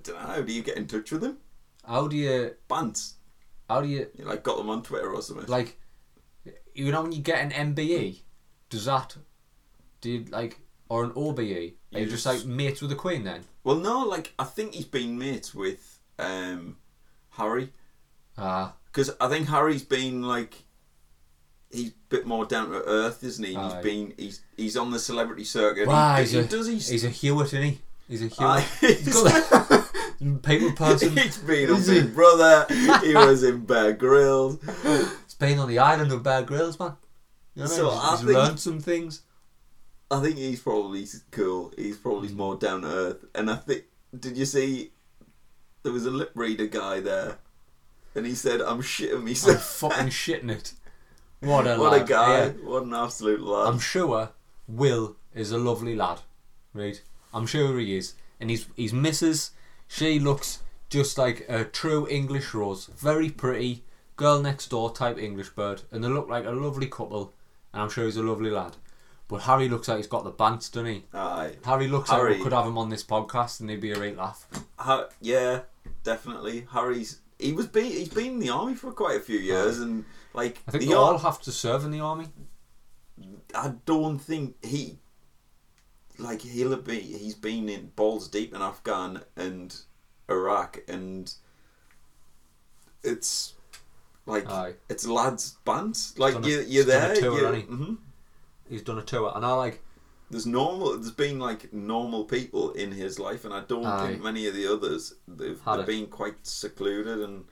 don't 0.03 0.09
know. 0.15 0.27
How 0.27 0.41
do 0.41 0.53
you 0.53 0.63
get 0.63 0.77
in 0.79 0.87
touch 0.87 1.13
with 1.13 1.21
them? 1.21 1.39
How 1.87 2.09
do 2.09 2.17
you? 2.17 2.55
Bants. 2.71 3.15
How 3.69 3.81
do 3.83 3.89
you 3.89 4.07
You 4.19 4.25
like 4.25 4.43
got 4.43 4.57
them 4.57 4.71
on 4.71 4.83
Twitter 4.83 5.13
or 5.13 5.21
something. 5.23 5.47
like? 5.47 5.79
You 6.75 6.91
know 6.91 7.03
when 7.03 7.13
you 7.13 7.21
get 7.21 7.41
an 7.53 7.75
MBE, 7.75 8.21
does 8.71 8.87
that? 8.87 9.17
Do 10.01 10.11
you 10.11 10.25
like 10.31 10.59
or 10.89 11.05
an 11.05 11.13
OBE? 11.15 11.39
Are 11.41 11.43
you 11.43 11.75
You 11.93 12.07
just 12.07 12.25
just- 12.25 12.27
like 12.27 12.47
mates 12.47 12.81
with 12.81 12.91
the 12.91 12.97
Queen 12.97 13.25
then? 13.25 13.43
Well, 13.65 13.77
no, 13.77 14.01
like 14.01 14.33
I 14.39 14.45
think 14.45 14.75
he's 14.75 14.85
been 14.85 15.19
mates 15.19 15.55
with 15.55 15.99
um, 16.19 16.77
Harry 17.31 17.73
Ah, 18.39 18.75
because 18.87 19.11
I 19.21 19.29
think 19.29 19.49
Harry's 19.49 19.83
been 19.85 20.23
like. 20.23 20.55
He's 21.71 21.89
a 21.89 21.95
bit 22.11 22.27
more 22.27 22.45
down 22.45 22.69
to 22.71 22.83
earth, 22.85 23.25
isn't 23.25 23.43
he? 23.45 23.57
Aye. 23.57 23.65
He's 23.75 23.83
been 23.83 24.15
he's 24.19 24.41
he's 24.59 24.77
on 24.77 24.91
the 24.91 24.99
celebrity 24.99 25.45
circuit. 25.45 25.89
Wow, 25.89 26.17
he, 26.17 26.21
he's 26.23 26.33
he 26.33 26.39
a- 26.41 26.45
does 26.45 26.67
he 26.67 26.75
he's 26.75 27.05
a 27.05 27.09
Hewitt, 27.09 27.47
isn't 27.47 27.63
he? 27.63 27.79
He's 28.09 28.23
a 28.23 28.27
Hewitt. 28.27 28.65
He's 28.81 29.13
got 29.15 29.89
people 30.43 30.73
person. 30.77 31.17
He's 31.17 31.39
been 31.39 31.71
on? 31.71 31.83
Big 31.87 32.15
Brother. 32.15 32.67
He 32.69 33.15
was 33.15 33.43
in 33.43 33.65
Bear 33.65 33.95
Grylls. 33.95 34.59
He's 34.83 35.35
been 35.35 35.59
on 35.59 35.69
the 35.69 35.79
island 35.79 36.13
of 36.13 36.23
Bear 36.23 36.43
Grylls, 36.43 36.79
man. 36.79 36.93
You 37.55 37.63
know 37.63 37.69
So 37.69 37.89
I 37.89 37.93
mean? 37.93 37.99
I 37.99 38.11
He's, 38.11 38.11
he's 38.21 38.27
think- 38.29 38.39
learned 38.39 38.61
some 38.61 38.81
things. 38.81 39.23
I 40.13 40.21
think 40.21 40.37
he's 40.37 40.61
probably 40.61 41.07
cool. 41.31 41.73
He's 41.77 41.97
probably 41.97 42.29
Mm. 42.29 42.37
more 42.37 42.57
down 42.57 42.83
to 42.83 42.89
earth. 42.89 43.25
And 43.35 43.51
I 43.51 43.57
think, 43.57 43.85
did 44.19 44.37
you 44.37 44.45
see? 44.45 44.93
There 45.83 45.93
was 45.93 46.07
a 46.07 46.11
lip 46.11 46.31
reader 46.35 46.67
guy 46.67 47.01
there, 47.01 47.39
and 48.15 48.25
he 48.27 48.35
said, 48.35 48.61
"I'm 48.61 48.83
shitting 48.83 49.27
I'm 49.27 49.59
fucking 49.59 50.07
shitting 50.23 50.51
it. 50.51 50.75
What 51.41 51.67
a 51.67 51.77
what 51.77 52.01
a 52.01 52.05
guy! 52.05 52.29
Yeah. 52.45 52.49
What 52.63 52.85
an 52.85 52.95
absolute 52.95 53.41
lad! 53.41 53.67
I'm 53.69 53.81
sure 53.81 54.31
Will 54.69 55.17
is 55.35 55.51
a 55.51 55.59
lovely 55.59 55.97
lad, 55.97 56.21
right? 56.73 57.03
I'm 57.35 57.47
sure 57.47 57.79
he 57.81 57.97
is, 57.97 58.15
and 58.39 58.51
he's 58.51 58.67
he's 58.77 58.93
missus. 58.93 59.51
She 59.89 60.21
looks 60.21 60.61
just 60.89 61.19
like 61.19 61.45
a 61.49 61.65
true 61.65 62.07
English 62.09 62.55
rose, 62.55 62.87
very 62.87 63.31
pretty, 63.31 63.83
girl 64.17 64.41
next 64.41 64.69
door 64.69 64.93
type 64.93 65.19
English 65.19 65.49
bird, 65.51 65.83
and 65.91 66.05
they 66.05 66.09
look 66.09 66.29
like 66.29 66.45
a 66.45 66.51
lovely 66.51 66.87
couple. 66.87 67.33
And 67.73 67.83
I'm 67.83 67.89
sure 67.91 68.05
he's 68.05 68.19
a 68.19 68.23
lovely 68.23 68.51
lad. 68.51 68.77
But 69.33 69.41
Harry 69.45 69.71
looks 69.71 69.89
like 69.89 69.97
he's 69.97 70.07
got 70.07 70.25
the 70.25 70.31
bants, 70.31 70.71
doesn't 70.71 70.85
he? 70.85 71.05
Aye. 71.15 71.57
Harry 71.65 71.89
looks 71.89 72.11
like 72.11 72.19
Harry- 72.19 72.37
we 72.37 72.43
could 72.43 72.53
have 72.53 72.67
him 72.67 72.77
on 72.77 72.91
this 72.91 73.03
podcast, 73.03 73.61
and 73.61 73.71
he'd 73.71 73.81
be 73.81 73.91
a 73.91 73.95
great 73.95 74.15
laugh. 74.15 74.47
Ha- 74.77 75.09
yeah, 75.23 75.61
definitely. 76.05 76.67
Harry's 76.71 77.21
he 77.39 77.53
was 77.55 77.67
be- 77.67 77.81
he's 77.99 78.11
been 78.11 78.33
in 78.33 78.39
the 78.41 78.51
army 78.51 78.75
for 78.75 78.93
quite 78.93 79.17
a 79.17 79.21
few 79.21 79.39
years, 79.39 79.79
and 79.79 80.05
like 80.35 80.61
I 80.69 80.73
think 80.73 80.85
the 80.85 80.91
they 80.91 80.95
ar- 80.95 81.13
all 81.15 81.19
have 81.19 81.41
to 81.43 81.51
serve 81.51 81.83
in 81.87 81.93
the 81.93 82.01
army. 82.01 82.27
I 83.55 83.73
don't 83.87 84.19
think 84.19 84.63
he 84.63 84.99
like 86.19 86.43
he'll 86.43 86.77
be 86.77 87.01
he's 87.01 87.35
been 87.35 87.71
in 87.71 87.87
balls 87.97 88.29
deep 88.29 88.55
in 88.55 88.61
Afghan 88.61 89.23
and 89.35 89.75
Iraq 90.29 90.83
and 90.89 91.33
it's 93.03 93.55
like 94.27 94.49
Aye. 94.51 94.75
it's 94.91 95.07
lads 95.07 95.57
bands 95.65 96.19
like 96.19 96.45
you 96.45 96.61
you're 96.69 96.85
there 96.85 97.15
tour, 97.17 97.57
you, 97.57 97.63
mhm. 97.65 97.97
He's 98.73 98.83
done 98.83 98.99
a 98.99 99.03
tour, 99.03 99.33
and 99.37 99.45
I 99.45 99.53
like. 99.53 99.83
there's 100.31 100.47
normal 100.47 100.93
there's 100.99 101.11
been 101.11 101.39
like 101.39 101.73
normal 101.73 102.25
people 102.25 102.73
in 102.73 102.91
his 102.93 103.19
life 103.19 103.45
and 103.45 103.53
I 103.53 103.61
don't 103.61 103.85
Aye. 103.85 104.07
think 104.09 104.23
many 104.23 104.47
of 104.47 104.55
the 104.55 104.67
others 104.73 105.15
they've, 105.29 105.61
Had 105.61 105.77
they've 105.77 105.83
it. 105.85 105.87
been 105.87 106.07
quite 106.07 106.47
secluded 106.47 107.19
and 107.21 107.45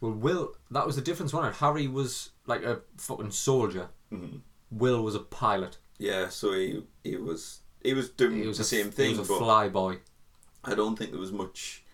Well, 0.00 0.12
Will, 0.12 0.54
that 0.70 0.86
was 0.86 0.96
the 0.96 1.02
difference, 1.02 1.32
wasn't 1.34 1.54
it? 1.54 1.58
Harry 1.58 1.86
was 1.86 2.30
like 2.46 2.62
a 2.62 2.80
fucking 2.96 3.30
soldier. 3.32 3.88
mhm. 4.10 4.40
Will 4.70 5.02
was 5.04 5.14
a 5.14 5.20
pilot. 5.20 5.76
yeah 5.98 6.28
so 6.30 6.52
he 6.54 6.82
he 7.04 7.16
was 7.16 7.60
he 7.82 7.92
was 7.92 8.08
doing 8.08 8.40
He 8.40 8.46
was 8.46 8.56
the 8.58 8.62
a, 8.62 8.74
same 8.76 8.86
He 8.86 8.92
thing 8.92 9.18
was 9.18 9.28
a 9.30 9.34
fly 9.36 9.68
boy. 9.68 9.98
I 10.64 10.74
don't 10.74 10.96
think 10.98 11.10
there 11.10 11.20
was 11.20 11.32
much 11.32 11.84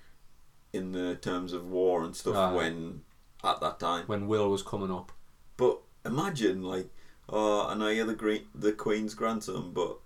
in 0.73 0.93
the 0.93 1.17
terms 1.17 1.53
of 1.53 1.67
war 1.67 2.05
and 2.05 2.15
stuff 2.15 2.37
Aye. 2.37 2.53
when 2.55 3.03
at 3.43 3.61
that 3.61 3.81
time. 3.81 4.05
when 4.07 4.29
Will 4.29 4.49
was 4.49 4.63
coming 4.63 4.93
up. 4.93 5.11
But 5.57 5.81
imagine 6.05 6.63
like, 6.63 6.89
oh, 7.31 7.67
I 7.69 7.75
know 7.75 7.89
you're 7.89 8.07
the 8.07 8.15
green, 8.15 8.43
the 8.55 8.73
Queen's 8.73 9.15
grandson, 9.15 9.73
but 9.73 9.97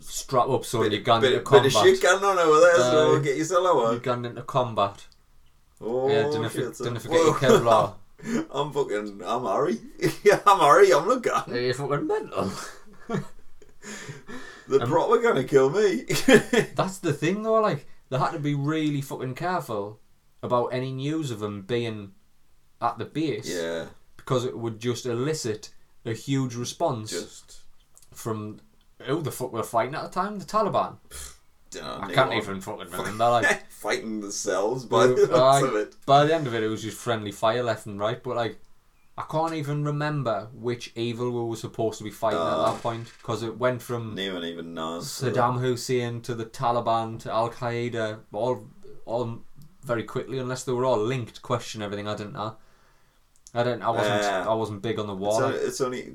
Strap 0.00 0.48
up, 0.48 0.64
son. 0.64 0.82
bit, 0.82 0.92
You're 0.92 1.02
going 1.02 1.20
bit, 1.20 1.32
into 1.34 1.50
bit 1.50 1.66
of 1.66 1.72
combat. 1.72 1.94
shit 1.94 2.02
going 2.02 2.24
on 2.24 2.38
over 2.38 2.60
there, 2.60 2.76
so 2.76 3.16
Aye. 3.16 3.22
get 3.22 3.36
yourself 3.36 3.92
You're 3.92 3.98
going 4.00 4.24
into 4.24 4.42
combat. 4.42 5.06
Oh, 5.80 6.08
yeah, 6.08 6.22
don't 6.22 6.50
shit, 6.52 6.66
for, 6.68 6.74
son. 6.74 6.86
didn't 6.94 7.02
forget 7.02 7.18
your 7.24 7.34
Kevlar. 7.34 7.94
I'm 8.50 8.72
fucking, 8.72 9.20
I'm 9.24 9.44
Harry. 9.46 9.78
yeah, 10.24 10.40
I'm 10.46 10.58
Harry. 10.60 10.92
I'm 10.92 11.06
not 11.08 11.22
gun. 11.22 11.44
You're 11.54 11.74
fucking 11.74 12.06
mental. 12.06 12.50
They're 14.68 14.82
Um, 14.82 14.88
probably 14.88 15.22
gonna 15.22 15.44
kill 15.44 15.70
me. 15.70 16.04
That's 16.76 16.98
the 16.98 17.12
thing, 17.12 17.42
though. 17.42 17.60
Like 17.60 17.86
they 18.10 18.18
had 18.18 18.30
to 18.32 18.38
be 18.38 18.54
really 18.54 19.00
fucking 19.00 19.34
careful 19.34 19.98
about 20.42 20.66
any 20.68 20.92
news 20.92 21.30
of 21.30 21.40
them 21.40 21.62
being 21.62 22.12
at 22.80 22.98
the 22.98 23.04
base 23.04 23.48
yeah, 23.52 23.86
because 24.16 24.44
it 24.44 24.56
would 24.58 24.78
just 24.80 25.04
elicit 25.06 25.70
a 26.04 26.12
huge 26.12 26.54
response 26.54 27.10
just. 27.10 27.60
from 28.12 28.60
who 29.02 29.20
the 29.22 29.32
fuck 29.32 29.52
were 29.52 29.62
fighting 29.62 29.94
at 29.94 30.02
the 30.02 30.08
time? 30.10 30.38
The 30.38 30.44
Taliban. 30.44 30.96
I 31.82 32.12
can't 32.12 32.34
even 32.34 32.60
fucking 32.60 32.90
remember. 32.90 33.10
They're 33.12 33.30
like 33.30 33.70
fighting 33.70 34.20
themselves 34.20 34.84
by 34.84 35.06
the 35.06 35.14
looks 35.14 35.64
of 35.66 35.74
it. 35.76 35.96
by 36.04 36.24
the 36.24 36.34
end 36.34 36.46
of 36.46 36.54
it, 36.54 36.62
it 36.62 36.68
was 36.68 36.82
just 36.82 36.98
friendly 36.98 37.32
fire 37.32 37.62
left 37.62 37.86
and 37.86 37.98
right. 37.98 38.22
But 38.22 38.36
like, 38.36 38.58
I 39.16 39.24
can't 39.30 39.54
even 39.54 39.84
remember 39.84 40.48
which 40.52 40.92
evil 40.94 41.30
we 41.30 41.48
were 41.48 41.56
supposed 41.56 41.96
to 41.98 42.04
be 42.04 42.10
fighting 42.10 42.38
at 42.38 42.44
Ah. 42.44 42.72
that 42.72 42.82
point 42.82 43.10
because 43.18 43.42
it 43.42 43.58
went 43.58 43.80
from 43.80 44.14
No 44.14 44.34
one 44.34 44.44
even 44.44 44.74
knows. 44.74 45.06
Saddam 45.08 45.60
Hussein 45.60 46.20
to 46.22 46.34
the 46.34 46.44
Taliban 46.44 47.18
to 47.20 47.32
Al 47.32 47.50
Qaeda, 47.50 48.20
all 48.32 48.68
all 49.06 49.40
very 49.82 50.04
quickly, 50.04 50.38
unless 50.38 50.64
they 50.64 50.72
were 50.72 50.84
all 50.84 50.98
linked. 50.98 51.40
Question 51.42 51.80
everything. 51.82 52.06
I 52.06 52.14
didn't 52.14 52.34
know. 52.34 52.56
I 53.54 53.62
didn't. 53.64 53.82
I 53.82 53.90
wasn't. 53.90 54.22
Yeah. 54.22 54.48
I 54.48 54.54
wasn't 54.54 54.82
big 54.82 54.98
on 54.98 55.06
the 55.06 55.12
It's, 55.14 55.20
war. 55.20 55.52
it's 55.52 55.80
only 55.80 56.12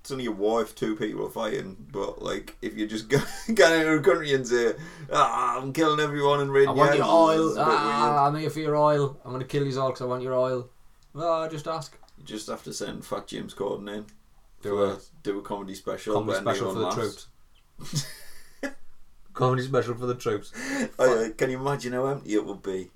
it's 0.00 0.10
only 0.10 0.26
a 0.26 0.30
war 0.32 0.62
if 0.62 0.74
two 0.74 0.94
people 0.96 1.26
are 1.26 1.30
fighting, 1.30 1.76
but 1.92 2.22
like 2.22 2.56
if 2.62 2.74
you're 2.74 2.86
just 2.88 3.08
go, 3.10 3.18
go 3.54 3.72
into 3.74 3.92
a 3.92 4.00
country 4.00 4.32
and 4.34 4.46
say, 4.46 4.74
ah, 5.12 5.60
"I'm 5.60 5.72
killing 5.72 6.00
everyone 6.00 6.40
and 6.40 6.50
I 6.50 6.70
want 6.72 6.96
your 6.96 7.04
oil. 7.04 7.48
it's 7.48 7.56
a 7.56 7.60
bit 7.60 7.66
weird. 7.68 7.78
Ah, 7.80 8.26
I'm 8.26 8.36
here 8.36 8.48
for 8.50 8.60
your 8.60 8.76
oil. 8.76 9.18
I'm 9.24 9.32
going 9.32 9.42
to 9.42 9.46
kill 9.48 9.66
you 9.66 9.78
all 9.80 9.88
because 9.88 10.02
I 10.02 10.06
want 10.06 10.22
your 10.22 10.34
oil. 10.34 10.70
Well, 11.12 11.32
I 11.42 11.48
just 11.48 11.66
ask. 11.66 11.96
You 12.18 12.24
just 12.24 12.46
have 12.48 12.62
to 12.64 12.72
send 12.72 13.04
Fat 13.04 13.26
James 13.26 13.52
Corden 13.54 13.88
in 13.94 14.06
Do 14.62 14.82
a 14.82 14.98
do 15.22 15.38
a 15.38 15.42
comedy 15.42 15.74
special. 15.74 16.14
comedy 16.14 16.38
special 16.38 16.72
for 16.72 16.78
the 16.78 16.84
laughs. 16.86 17.28
troops. 17.80 18.06
comedy 19.34 19.62
special 19.62 19.94
for 19.94 20.06
the 20.06 20.14
troops. 20.14 20.52
Oh, 20.98 21.20
yeah, 21.22 21.28
can 21.36 21.50
you 21.50 21.58
imagine 21.60 21.92
how 21.92 22.06
empty 22.06 22.32
it 22.34 22.46
would 22.46 22.62
be? 22.62 22.90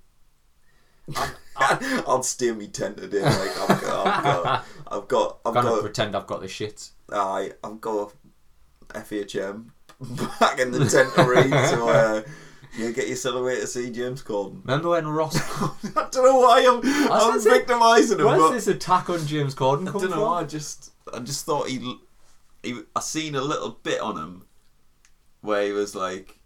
I'll 2.07 2.23
steer 2.23 2.55
me 2.55 2.69
tent 2.69 2.99
in. 2.99 3.11
Like 3.11 3.71
I've 3.71 3.81
got, 3.81 4.07
I've 4.07 4.23
got, 4.23 4.67
I've 4.91 5.09
got, 5.09 5.39
I've 5.45 5.57
I'm 5.57 5.63
gonna 5.63 5.77
got, 5.77 5.81
pretend 5.83 6.17
I've 6.17 6.27
got 6.27 6.41
the 6.41 6.49
shit. 6.49 6.91
I, 7.13 7.53
I've 7.63 7.81
got 7.81 8.15
FHM 8.89 9.71
back 10.41 10.59
in 10.59 10.71
the 10.71 10.87
tent 10.87 11.15
to 11.15 11.25
read. 11.25 11.69
So 11.69 11.89
uh, 11.89 12.23
yeah, 12.79 12.91
get 12.93 13.09
yourself 13.09 13.37
away 13.37 13.57
to 13.61 13.67
see 13.67 13.91
James 13.91 14.23
Corden. 14.23 14.61
Remember 14.65 14.91
when 14.91 15.07
Ross? 15.07 15.37
I 15.37 16.09
don't 16.11 16.25
know 16.25 16.39
why 16.39 16.67
I'm, 16.67 17.13
I'm 17.13 17.41
say, 17.41 17.51
victimising 17.51 18.19
him. 18.21 18.27
Where's 18.27 18.53
this 18.65 18.75
attack 18.75 19.11
on 19.11 19.27
James 19.27 19.55
Corden 19.55 19.89
I 19.89 19.93
don't 19.93 20.11
know. 20.11 20.17
from? 20.17 20.33
I 20.33 20.45
just, 20.45 20.93
I 21.13 21.19
just 21.19 21.45
thought 21.45 21.69
he, 21.69 21.99
he, 22.63 22.81
I 22.95 23.01
seen 23.01 23.35
a 23.35 23.41
little 23.41 23.71
bit 23.83 24.01
on 24.01 24.17
him 24.17 24.47
where 25.41 25.65
he 25.65 25.73
was 25.73 25.95
like 25.95 26.39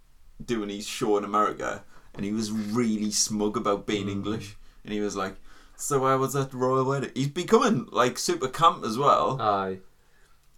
doing 0.44 0.70
his 0.70 0.86
show 0.86 1.16
in 1.18 1.24
America, 1.24 1.84
and 2.14 2.24
he 2.24 2.32
was 2.32 2.50
really 2.50 3.10
smug 3.10 3.56
about 3.56 3.86
being 3.86 4.08
English, 4.08 4.56
and 4.84 4.92
he 4.92 5.00
was 5.00 5.16
like, 5.16 5.36
"So 5.76 6.04
I 6.04 6.14
was 6.16 6.36
at 6.36 6.52
royal 6.54 6.84
wedding." 6.84 7.10
He's 7.14 7.28
becoming 7.28 7.86
like 7.92 8.18
super 8.18 8.48
camp 8.48 8.84
as 8.84 8.96
well, 8.98 9.40
Aye. 9.40 9.78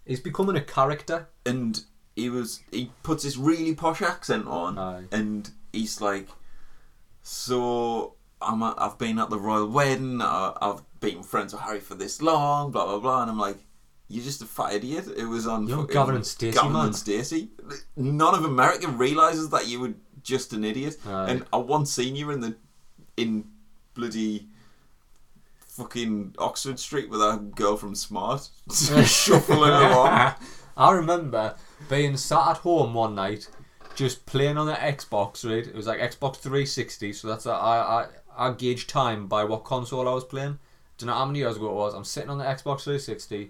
He's 0.05 0.19
becoming 0.19 0.55
a 0.55 0.61
character. 0.61 1.27
and 1.45 1.83
he 2.15 2.29
was 2.29 2.61
he 2.71 2.91
puts 3.03 3.23
this 3.23 3.37
really 3.37 3.75
posh 3.75 4.01
accent 4.01 4.47
on, 4.47 4.77
Aye. 4.77 5.03
and 5.11 5.49
he's 5.71 6.01
like, 6.01 6.27
"So 7.21 8.15
I'm 8.41 8.63
at, 8.63 8.75
I've 8.77 8.97
been 8.97 9.19
at 9.19 9.29
the 9.29 9.39
royal 9.39 9.67
wedding. 9.67 10.21
I, 10.21 10.53
I've 10.61 10.81
been 10.99 11.23
friends 11.23 11.53
with 11.53 11.61
Harry 11.63 11.79
for 11.79 11.95
this 11.95 12.21
long, 12.21 12.71
blah 12.71 12.85
blah 12.85 12.99
blah," 12.99 13.21
and 13.23 13.31
I'm 13.31 13.39
like. 13.39 13.57
You're 14.09 14.23
just 14.23 14.41
a 14.41 14.45
fat 14.45 14.71
idiot. 14.73 15.05
It 15.17 15.25
was 15.25 15.45
on 15.47 15.67
You're 15.67 15.85
Gavin 15.85 16.15
and 16.15 16.25
Stacey, 16.25 16.55
Gavin 16.57 16.71
man. 16.71 16.85
and 16.85 16.95
Stacey. 16.95 17.49
None 17.97 18.33
of 18.35 18.45
America 18.45 18.87
realizes 18.87 19.49
that 19.49 19.67
you 19.67 19.81
were 19.81 19.95
just 20.23 20.53
an 20.53 20.63
idiot. 20.63 20.95
Aye. 21.05 21.25
And 21.31 21.45
I 21.51 21.57
once 21.57 21.91
seen 21.91 22.15
you 22.15 22.31
in 22.31 22.39
the 22.39 22.55
in 23.17 23.43
bloody 23.97 24.47
fucking 25.59 26.35
Oxford 26.37 26.79
Street 26.79 27.09
with 27.09 27.19
that 27.19 27.55
girl 27.55 27.75
from 27.75 27.95
Smart 27.95 28.49
shuffling 28.71 29.59
along. 29.59 30.35
I 30.77 30.91
remember 30.91 31.55
being 31.89 32.15
sat 32.15 32.47
at 32.47 32.57
home 32.57 32.93
one 32.93 33.15
night, 33.15 33.49
just 33.95 34.25
playing 34.25 34.57
on 34.57 34.67
the 34.67 34.73
Xbox. 34.73 35.43
Right, 35.43 35.67
it 35.67 35.75
was 35.75 35.87
like 35.87 35.99
Xbox 35.99 36.37
360. 36.37 37.13
So 37.13 37.27
that's 37.27 37.45
a, 37.45 37.51
I 37.51 38.03
I 38.03 38.07
I 38.37 38.53
gauge 38.53 38.87
time 38.87 39.27
by 39.27 39.43
what 39.43 39.63
console 39.63 40.07
I 40.07 40.13
was 40.13 40.23
playing. 40.23 40.59
Do 40.97 41.05
you 41.05 41.07
know 41.07 41.17
how 41.17 41.25
many 41.25 41.39
years 41.39 41.57
ago 41.57 41.69
it 41.69 41.73
was? 41.73 41.93
I'm 41.93 42.03
sitting 42.03 42.29
on 42.29 42.37
the 42.37 42.43
Xbox 42.43 42.83
360, 42.83 43.49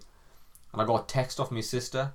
and 0.74 0.82
I 0.82 0.86
got 0.86 1.04
a 1.04 1.08
text 1.08 1.40
off 1.40 1.52
my 1.52 1.62
sister, 1.62 2.14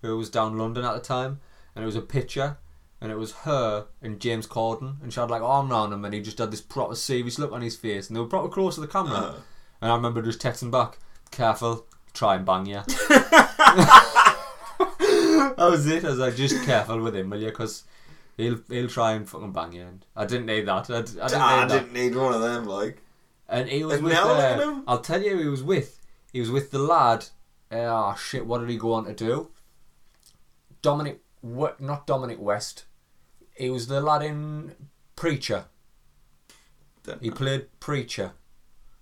who 0.00 0.16
was 0.16 0.30
down 0.30 0.58
London 0.58 0.84
at 0.84 0.94
the 0.94 1.00
time, 1.00 1.40
and 1.74 1.82
it 1.82 1.86
was 1.86 1.96
a 1.96 2.00
picture. 2.02 2.58
And 3.02 3.10
it 3.10 3.16
was 3.18 3.32
her 3.32 3.86
and 4.00 4.20
James 4.20 4.46
Corden, 4.46 5.02
and 5.02 5.12
she 5.12 5.18
had 5.18 5.28
like 5.28 5.42
arm 5.42 5.68
round 5.70 5.92
him, 5.92 6.04
and 6.04 6.14
he 6.14 6.20
just 6.20 6.38
had 6.38 6.52
this 6.52 6.60
proper 6.60 6.94
serious 6.94 7.36
look 7.38 7.50
on 7.52 7.60
his 7.60 7.74
face, 7.76 8.06
and 8.08 8.16
they 8.16 8.20
were 8.20 8.26
proper 8.28 8.48
close 8.48 8.76
to 8.76 8.80
the 8.80 8.86
camera. 8.86 9.12
Uh, 9.16 9.34
And 9.80 9.90
I 9.90 9.96
remember 9.96 10.22
just 10.22 10.38
texting 10.40 10.70
back, 10.70 10.98
careful, 11.32 11.86
try 12.14 12.36
and 12.36 12.46
bang 12.46 12.66
you. 12.66 12.82
that 14.78 15.56
was 15.58 15.86
it. 15.86 16.04
I 16.04 16.08
was 16.10 16.18
like, 16.18 16.36
just 16.36 16.64
careful 16.64 17.00
with 17.00 17.16
him, 17.16 17.30
will 17.30 17.40
you? 17.40 17.46
Because 17.48 17.84
he'll, 18.36 18.60
he'll 18.68 18.88
try 18.88 19.12
and 19.12 19.28
fucking 19.28 19.52
bang 19.52 19.72
you. 19.72 19.82
And 19.82 20.04
I 20.16 20.24
didn't 20.24 20.46
need 20.46 20.66
that. 20.66 20.88
I, 20.90 20.98
I 20.98 21.02
didn't 21.02 21.20
I 21.20 21.60
need 21.62 21.70
that. 21.70 21.78
didn't 21.80 21.92
need 21.92 22.14
one 22.14 22.32
of 22.34 22.40
them. 22.40 22.66
Like, 22.66 23.02
And 23.48 23.68
he 23.68 23.84
was 23.84 23.94
And 23.96 24.04
with, 24.04 24.14
uh, 24.14 24.60
him. 24.60 24.84
I'll 24.86 25.00
tell 25.00 25.22
you 25.22 25.30
who 25.36 25.42
he 25.42 25.48
was 25.48 25.62
with. 25.62 26.00
He 26.32 26.40
was 26.40 26.50
with 26.50 26.70
the 26.70 26.78
lad. 26.78 27.26
Oh, 27.70 28.14
shit, 28.16 28.46
what 28.46 28.60
did 28.60 28.70
he 28.70 28.76
go 28.76 28.92
on 28.92 29.04
to 29.06 29.14
do? 29.14 29.48
Dominic, 30.82 31.20
what? 31.40 31.80
not 31.80 32.06
Dominic 32.06 32.38
West. 32.40 32.84
He 33.62 33.70
was 33.70 33.86
the 33.86 34.00
lad 34.00 34.22
in 34.22 34.74
Preacher. 35.14 35.66
don't 37.04 37.22
He 37.22 37.28
know. 37.28 37.36
played 37.36 37.66
Preacher. 37.78 38.32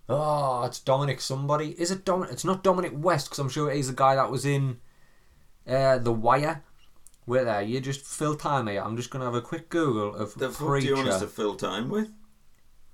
Oh, 0.06 0.64
it's 0.64 0.78
Dominic 0.80 1.22
somebody. 1.22 1.70
Is 1.80 1.90
it 1.90 2.04
Dominic? 2.04 2.32
It's 2.32 2.44
not 2.44 2.62
Dominic 2.62 2.92
West 2.94 3.30
because 3.30 3.38
I'm 3.38 3.48
sure 3.48 3.70
he's 3.70 3.86
the 3.88 3.94
guy 3.94 4.16
that 4.16 4.30
was 4.30 4.44
in 4.44 4.76
uh, 5.66 5.96
The 5.96 6.12
Wire. 6.12 6.62
Wait 7.24 7.44
there, 7.44 7.62
you 7.62 7.80
just 7.80 8.04
fill 8.04 8.34
time 8.34 8.66
here. 8.66 8.82
I'm 8.82 8.98
just 8.98 9.08
gonna 9.08 9.24
have 9.24 9.34
a 9.34 9.40
quick 9.40 9.70
Google 9.70 10.14
of 10.14 10.34
The 10.34 10.50
fuck 10.50 10.80
do 10.80 10.86
you 10.86 10.94
want 10.96 11.08
us 11.08 11.20
to 11.20 11.26
fill 11.26 11.54
time 11.54 11.88
with? 11.88 12.10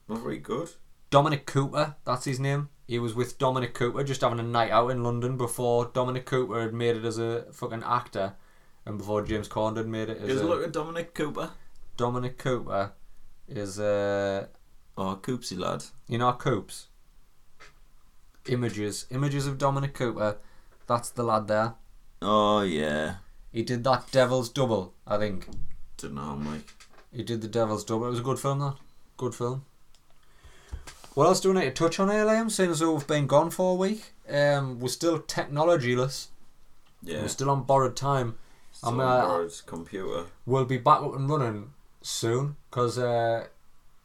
Not 0.08 0.20
very 0.20 0.38
good. 0.38 0.70
Dominic 1.10 1.46
Cooper, 1.46 1.96
that's 2.04 2.26
his 2.26 2.38
name. 2.38 2.68
He 2.86 3.00
was 3.00 3.12
with 3.12 3.38
Dominic 3.38 3.74
Cooper, 3.74 4.04
just 4.04 4.20
having 4.20 4.38
a 4.38 4.44
night 4.44 4.70
out 4.70 4.90
in 4.92 5.02
London 5.02 5.36
before 5.36 5.90
Dominic 5.92 6.26
Cooper 6.26 6.60
had 6.60 6.74
made 6.74 6.94
it 6.94 7.04
as 7.04 7.18
a 7.18 7.46
fucking 7.52 7.82
actor, 7.82 8.34
and 8.86 8.96
before 8.98 9.22
James 9.22 9.48
Corden 9.48 9.86
made 9.86 10.08
it 10.08 10.18
as 10.22 10.40
a 10.40 10.46
look 10.46 10.64
at 10.64 10.72
Dominic 10.72 11.12
Cooper. 11.14 11.50
Dominic 11.96 12.38
Cooper 12.38 12.92
is 13.48 13.78
uh 13.78 14.46
Oh, 14.98 15.18
Coopsy 15.22 15.58
lad. 15.58 15.84
you 16.08 16.16
know 16.18 16.32
Coops. 16.32 16.86
Images, 18.46 19.06
images 19.10 19.46
of 19.46 19.58
Dominic 19.58 19.92
Cooper. 19.94 20.36
That's 20.86 21.10
the 21.10 21.24
lad 21.24 21.48
there. 21.48 21.74
Oh 22.22 22.62
yeah. 22.62 23.16
He 23.52 23.62
did 23.62 23.84
that 23.84 24.10
Devil's 24.12 24.48
Double, 24.50 24.94
I 25.06 25.18
think. 25.18 25.48
Don't 25.96 26.14
know, 26.14 26.36
Mike. 26.36 26.74
He 27.12 27.22
did 27.22 27.40
the 27.40 27.48
Devil's 27.48 27.84
Double. 27.84 28.06
It 28.06 28.10
was 28.10 28.18
a 28.20 28.22
good 28.22 28.38
film, 28.38 28.58
that. 28.60 28.76
Good 29.16 29.34
film. 29.34 29.64
What 31.14 31.26
else 31.26 31.40
do 31.40 31.52
we 31.52 31.58
need 31.58 31.64
to 31.64 31.70
touch 31.70 31.98
on 31.98 32.10
here, 32.10 32.26
Liam? 32.26 32.50
Seeing 32.50 32.70
as 32.70 32.80
though 32.80 32.92
we've 32.92 33.06
been 33.06 33.26
gone 33.26 33.48
for 33.50 33.72
a 33.72 33.74
week, 33.74 34.12
um, 34.28 34.78
we're 34.78 34.88
still 34.88 35.18
technologyless. 35.18 36.26
Yeah. 37.02 37.22
We're 37.22 37.28
still 37.28 37.48
on 37.48 37.62
borrowed 37.62 37.96
time. 37.96 38.36
I'm, 38.82 39.00
uh, 39.00 39.48
computer. 39.66 40.26
We'll 40.44 40.64
be 40.64 40.78
back 40.78 41.00
up 41.00 41.14
and 41.14 41.28
running 41.28 41.70
soon 42.02 42.56
because 42.70 42.98
uh, 42.98 43.46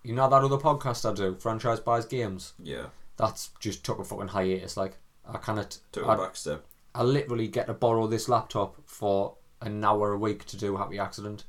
you 0.03 0.13
know 0.15 0.30
that 0.30 0.43
other 0.43 0.57
podcast 0.57 1.09
I 1.09 1.13
do, 1.13 1.36
Franchise 1.36 1.80
Buys 1.80 2.05
Games. 2.05 2.53
Yeah. 2.61 2.88
That's 3.17 3.51
just 3.59 3.84
took 3.84 3.99
a 3.99 4.03
fucking 4.03 4.30
hiatus. 4.30 4.78
Like 4.78 4.97
I 5.28 5.38
cannot. 5.38 5.78
Took 5.91 6.07
I, 6.07 6.15
a 6.15 6.17
back 6.17 6.36
step. 6.36 6.65
I 6.95 7.03
literally 7.03 7.47
get 7.47 7.67
to 7.67 7.74
borrow 7.74 8.07
this 8.07 8.28
laptop 8.28 8.78
for 8.86 9.36
an 9.61 9.84
hour 9.84 10.13
a 10.13 10.17
week 10.17 10.45
to 10.45 10.57
do 10.57 10.78
Happy 10.78 10.99
Accident. 10.99 11.43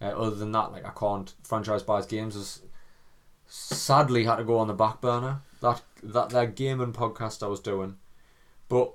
Uh, 0.00 0.06
other 0.06 0.36
than 0.36 0.52
that, 0.52 0.72
like 0.72 0.86
I 0.86 0.92
can't. 0.98 1.34
Franchise 1.42 1.82
Buys 1.82 2.06
Games 2.06 2.34
has 2.34 2.62
sadly 3.46 4.24
had 4.24 4.36
to 4.36 4.44
go 4.44 4.58
on 4.58 4.68
the 4.68 4.74
back 4.74 5.00
burner. 5.00 5.40
That 5.60 5.82
that 6.02 6.30
their 6.30 6.46
gaming 6.46 6.92
podcast 6.92 7.42
I 7.42 7.48
was 7.48 7.58
doing, 7.58 7.96
but 8.68 8.92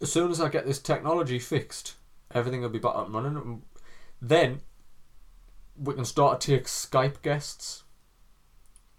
as 0.00 0.10
soon 0.10 0.32
as 0.32 0.40
I 0.40 0.48
get 0.48 0.66
this 0.66 0.80
technology 0.80 1.38
fixed, 1.38 1.94
everything 2.34 2.62
will 2.62 2.68
be 2.68 2.78
back 2.78 2.94
up 2.94 3.06
and 3.06 3.14
running. 3.14 3.36
And 3.36 3.62
Then 4.20 4.60
we 5.76 5.94
can 5.94 6.04
start 6.04 6.40
to 6.40 6.46
take 6.56 6.66
Skype 6.66 7.22
guests 7.22 7.84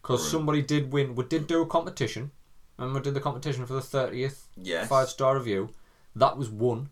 because 0.01 0.21
Right. 0.23 0.31
somebody 0.31 0.61
did 0.61 0.91
win. 0.91 1.15
We 1.15 1.23
did 1.25 1.47
do 1.47 1.61
a 1.61 1.65
competition, 1.67 2.31
and 2.77 2.93
we 2.93 2.99
did 3.01 3.13
the 3.13 3.19
competition 3.21 3.65
for 3.65 3.73
the 3.73 3.81
thirtieth 3.81 4.47
Yes. 4.57 4.87
five 4.89 5.09
star 5.09 5.35
review. 5.37 5.69
That 6.15 6.37
was 6.37 6.49
one, 6.49 6.89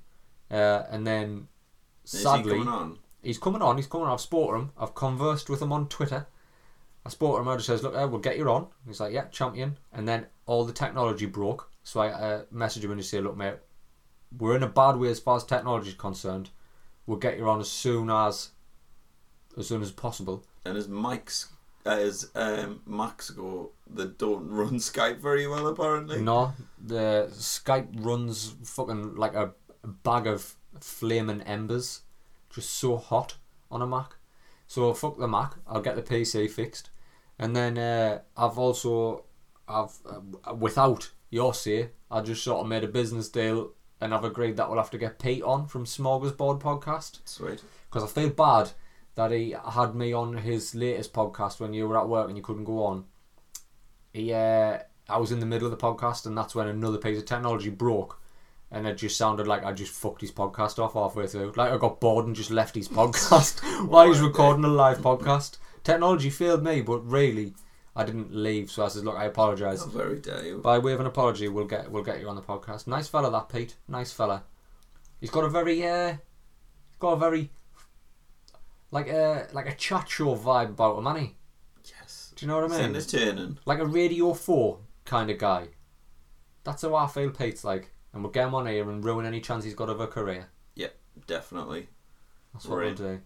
uh, 0.49 0.83
and 0.89 1.05
then 1.05 1.47
Is 2.05 2.13
he 2.13 2.17
sadly 2.19 2.51
coming 2.53 2.67
on? 2.67 2.99
he's 3.21 3.37
coming 3.37 3.61
on. 3.61 3.77
He's 3.77 3.87
coming 3.87 4.07
on. 4.07 4.13
I've 4.13 4.21
spoken 4.21 4.55
him. 4.55 4.71
I've 4.77 4.95
conversed 4.95 5.49
with 5.49 5.61
him 5.61 5.71
on 5.73 5.87
Twitter. 5.87 6.27
I 7.05 7.09
spoke 7.09 7.35
to 7.35 7.41
him. 7.41 7.47
I 7.47 7.55
just 7.55 7.65
says, 7.67 7.81
"Look, 7.83 7.95
uh, 7.95 8.07
we'll 8.09 8.19
get 8.21 8.37
you 8.37 8.49
on." 8.49 8.67
He's 8.87 8.99
like, 8.99 9.11
"Yeah, 9.13 9.25
champion." 9.25 9.77
And 9.91 10.07
then 10.07 10.27
all 10.45 10.65
the 10.65 10.73
technology 10.73 11.25
broke, 11.25 11.69
so 11.83 11.99
I 12.01 12.09
uh, 12.09 12.45
messaged 12.53 12.83
him 12.83 12.91
and 12.91 12.99
just 13.01 13.09
say, 13.11 13.19
"Look, 13.19 13.35
mate, 13.35 13.55
we're 14.37 14.55
in 14.55 14.63
a 14.63 14.67
bad 14.67 14.97
way 14.97 15.09
as 15.09 15.19
far 15.19 15.37
as 15.37 15.43
technology 15.43 15.89
is 15.89 15.95
concerned. 15.95 16.49
We'll 17.05 17.17
get 17.17 17.37
you 17.37 17.49
on 17.49 17.59
as 17.59 17.69
soon 17.69 18.09
as, 18.09 18.49
as 19.57 19.67
soon 19.67 19.81
as 19.81 19.91
possible." 19.91 20.45
And 20.65 20.77
as 20.77 20.87
Mike's 20.87 21.47
as 21.85 22.29
um, 22.35 22.81
Macs 22.85 23.29
go, 23.31 23.71
they 23.89 24.05
don't 24.05 24.49
run 24.51 24.75
Skype 24.75 25.19
very 25.19 25.47
well 25.47 25.67
apparently. 25.67 26.21
No, 26.21 26.53
the 26.79 27.29
Skype 27.31 27.87
runs 28.05 28.55
fucking 28.63 29.15
like 29.15 29.33
a 29.33 29.53
bag 30.03 30.27
of 30.27 30.55
flaming 30.79 31.41
embers, 31.41 32.01
just 32.49 32.71
so 32.71 32.97
hot 32.97 33.35
on 33.69 33.81
a 33.81 33.87
Mac. 33.87 34.15
So 34.67 34.93
fuck 34.93 35.17
the 35.17 35.27
Mac. 35.27 35.55
I'll 35.67 35.81
get 35.81 35.95
the 35.95 36.01
PC 36.01 36.49
fixed, 36.49 36.89
and 37.37 37.55
then 37.55 37.77
uh, 37.77 38.19
I've 38.37 38.57
also 38.57 39.25
I've 39.67 39.97
uh, 40.05 40.53
without 40.53 41.11
your 41.29 41.53
say, 41.53 41.89
I 42.09 42.21
just 42.21 42.43
sort 42.43 42.61
of 42.61 42.67
made 42.67 42.83
a 42.83 42.87
business 42.87 43.29
deal, 43.29 43.71
and 44.01 44.13
I've 44.13 44.23
agreed 44.23 44.57
that 44.57 44.67
we'll 44.67 44.79
have 44.79 44.89
to 44.91 44.97
get 44.97 45.19
Pete 45.19 45.43
on 45.43 45.67
from 45.67 45.85
Smorgasbord 45.85 46.59
podcast 46.59 47.19
Sweet. 47.23 47.63
because 47.89 48.03
I 48.03 48.07
feel 48.07 48.29
bad 48.31 48.71
that 49.15 49.31
he 49.31 49.55
had 49.73 49.95
me 49.95 50.11
on 50.11 50.37
his 50.37 50.73
latest 50.73 51.13
podcast 51.13 51.59
when 51.59 51.73
you 51.73 51.87
were 51.87 51.99
at 51.99 52.09
work 52.09 52.27
and 52.27 52.37
you 52.37 52.43
couldn't 52.43 52.63
go 52.63 52.83
on. 52.83 53.05
He, 54.11 54.33
uh, 54.33 54.79
I 55.07 55.17
was 55.17 55.31
in 55.31 55.39
the 55.39 55.45
middle 55.45 55.67
of 55.67 55.71
the 55.71 55.85
podcast 55.85 56.25
and 56.25 56.37
that's 56.37 56.55
when 56.55 56.67
another 56.67 56.97
piece 56.97 57.19
of 57.19 57.25
technology 57.25 57.69
broke, 57.69 58.19
and 58.71 58.87
it 58.87 58.97
just 58.97 59.17
sounded 59.17 59.47
like 59.47 59.63
I 59.63 59.73
just 59.73 59.93
fucked 59.93 60.21
his 60.21 60.31
podcast 60.31 60.79
off 60.79 60.93
halfway 60.93 61.27
through. 61.27 61.53
Like 61.55 61.71
I 61.71 61.77
got 61.77 61.99
bored 61.99 62.25
and 62.25 62.35
just 62.35 62.51
left 62.51 62.75
his 62.75 62.87
podcast 62.87 63.59
while 63.87 64.07
he's 64.07 64.21
recording 64.21 64.63
a 64.63 64.69
live 64.69 64.99
podcast. 64.99 65.57
Technology 65.83 66.29
failed 66.29 66.63
me, 66.63 66.81
but 66.81 66.99
really, 66.99 67.53
I 67.95 68.05
didn't 68.05 68.33
leave. 68.33 68.71
So 68.71 68.85
I 68.85 68.87
said, 68.87 69.03
"Look, 69.03 69.15
I 69.17 69.25
apologise." 69.25 69.83
Very 69.85 70.19
dare 70.19 70.45
you. 70.45 70.57
By 70.59 70.77
way 70.77 70.93
of 70.93 70.99
an 70.99 71.05
apology, 71.05 71.47
we'll 71.49 71.65
get 71.65 71.91
we'll 71.91 72.03
get 72.03 72.21
you 72.21 72.29
on 72.29 72.35
the 72.35 72.41
podcast. 72.41 72.87
Nice 72.87 73.07
fella, 73.07 73.29
that 73.31 73.49
Pete. 73.49 73.75
Nice 73.87 74.11
fella. 74.13 74.43
He's 75.19 75.29
got 75.29 75.43
a 75.43 75.49
very 75.49 75.85
uh, 75.85 76.15
got 76.99 77.11
a 77.13 77.15
very 77.17 77.49
like 78.91 79.07
a 79.07 79.47
like 79.53 79.67
a 79.67 79.75
chat 79.75 80.09
show 80.09 80.35
vibe 80.35 80.69
about 80.69 80.97
him, 80.97 81.05
hasn't? 81.05 81.31
Yes. 81.85 82.33
Do 82.35 82.45
you 82.45 82.51
know 82.51 82.61
what 82.61 82.71
I 82.71 82.75
mean? 82.77 82.95
Entertaining. 82.95 83.57
Like 83.65 83.79
a 83.79 83.85
Radio 83.85 84.33
Four 84.33 84.79
kind 85.05 85.29
of 85.29 85.37
guy. 85.37 85.67
That's 86.63 86.81
how 86.83 86.95
I 86.95 87.07
feel 87.07 87.31
Pete's 87.31 87.63
like, 87.63 87.91
and 88.13 88.23
we'll 88.23 88.31
get 88.31 88.47
him 88.47 88.55
on 88.55 88.67
here 88.67 88.89
and 88.89 89.03
ruin 89.03 89.25
any 89.25 89.41
chance 89.41 89.63
he's 89.63 89.73
got 89.73 89.89
of 89.89 89.99
a 89.99 90.07
career. 90.07 90.47
Yep, 90.75 90.95
definitely. 91.27 91.89
That's 92.53 92.65
what 92.67 92.77
Right. 92.77 92.85
we'll 92.99 93.15
do. 93.15 93.21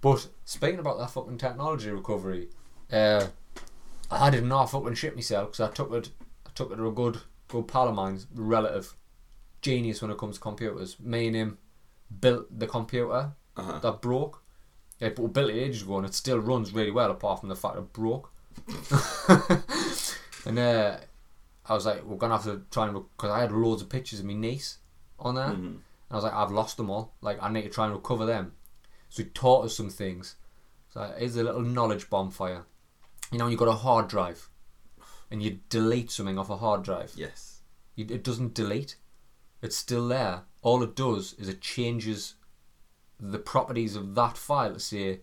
But 0.00 0.28
speaking 0.44 0.78
about 0.78 0.98
that 0.98 1.10
fucking 1.10 1.38
technology 1.38 1.90
recovery, 1.90 2.48
uh, 2.92 3.26
I 4.20 4.30
didn't 4.30 4.48
know 4.48 4.58
I 4.58 4.66
fucking 4.66 4.94
shit 4.94 5.14
myself 5.14 5.52
because 5.52 5.68
I 5.68 5.72
took 5.72 5.92
it, 5.92 6.10
I 6.46 6.50
took 6.54 6.70
it 6.72 6.76
to 6.76 6.86
a 6.86 6.92
good, 6.92 7.18
good 7.48 7.68
pal 7.68 7.88
of 7.88 7.94
mine's 7.94 8.26
relative, 8.34 8.94
genius 9.60 10.02
when 10.02 10.10
it 10.10 10.18
comes 10.18 10.36
to 10.36 10.40
computers. 10.42 10.98
Me 11.00 11.26
and 11.28 11.36
him 11.36 11.58
built 12.20 12.46
the 12.58 12.66
computer 12.66 13.32
Uh-huh. 13.56 13.78
that 13.80 14.00
broke. 14.02 14.42
Yeah, 15.00 15.08
but 15.10 15.20
we 15.22 15.28
built 15.28 15.50
it 15.50 15.58
ages 15.58 15.82
ago 15.82 15.96
and 15.98 16.06
it 16.06 16.14
still 16.14 16.38
runs 16.38 16.72
really 16.72 16.90
well 16.90 17.10
apart 17.10 17.40
from 17.40 17.48
the 17.48 17.56
fact 17.56 17.76
it 17.76 17.92
broke. 17.92 18.30
and 20.46 20.58
uh, 20.58 20.96
I 21.66 21.74
was 21.74 21.86
like, 21.86 22.04
we're 22.04 22.16
gonna 22.16 22.34
have 22.36 22.44
to 22.44 22.62
try 22.70 22.86
and 22.88 22.94
because 23.16 23.30
I 23.30 23.40
had 23.40 23.52
loads 23.52 23.82
of 23.82 23.88
pictures 23.88 24.20
of 24.20 24.26
my 24.26 24.34
niece 24.34 24.78
on 25.18 25.34
there. 25.36 25.48
Mhm. 25.48 25.54
And 25.54 25.80
I 26.10 26.14
was 26.16 26.24
like, 26.24 26.34
I've 26.34 26.50
lost 26.50 26.76
them 26.76 26.90
all. 26.90 27.14
Like, 27.20 27.38
I 27.42 27.48
need 27.50 27.62
to 27.62 27.68
try 27.70 27.86
and 27.86 27.94
recover 27.94 28.26
them. 28.26 28.52
So 29.08 29.22
he 29.22 29.28
taught 29.30 29.64
us 29.64 29.76
some 29.76 29.90
things. 29.90 30.36
So 30.92 31.12
here's 31.18 31.36
a 31.36 31.42
little 31.44 31.62
knowledge 31.62 32.04
for 32.04 32.52
you. 33.32 33.38
Know, 33.38 33.46
you've 33.48 33.58
got 33.58 33.68
a 33.68 33.72
hard 33.72 34.08
drive 34.08 34.48
and 35.30 35.42
you 35.42 35.60
delete 35.68 36.10
something 36.10 36.38
off 36.38 36.50
a 36.50 36.56
hard 36.58 36.82
drive, 36.82 37.12
Yes. 37.16 37.62
you, 37.94 38.06
it 38.10 38.22
doesn't 38.22 38.54
delete. 38.54 38.96
It's 39.62 39.76
still 39.76 40.06
there. 40.08 40.42
All 40.60 40.82
it 40.82 40.94
does 40.94 41.32
is 41.34 41.48
it 41.48 41.60
changes 41.60 42.34
the 43.18 43.38
properties 43.38 43.96
of 43.96 44.14
that 44.14 44.36
file 44.36 44.74
to 44.74 44.80
say, 44.80 45.20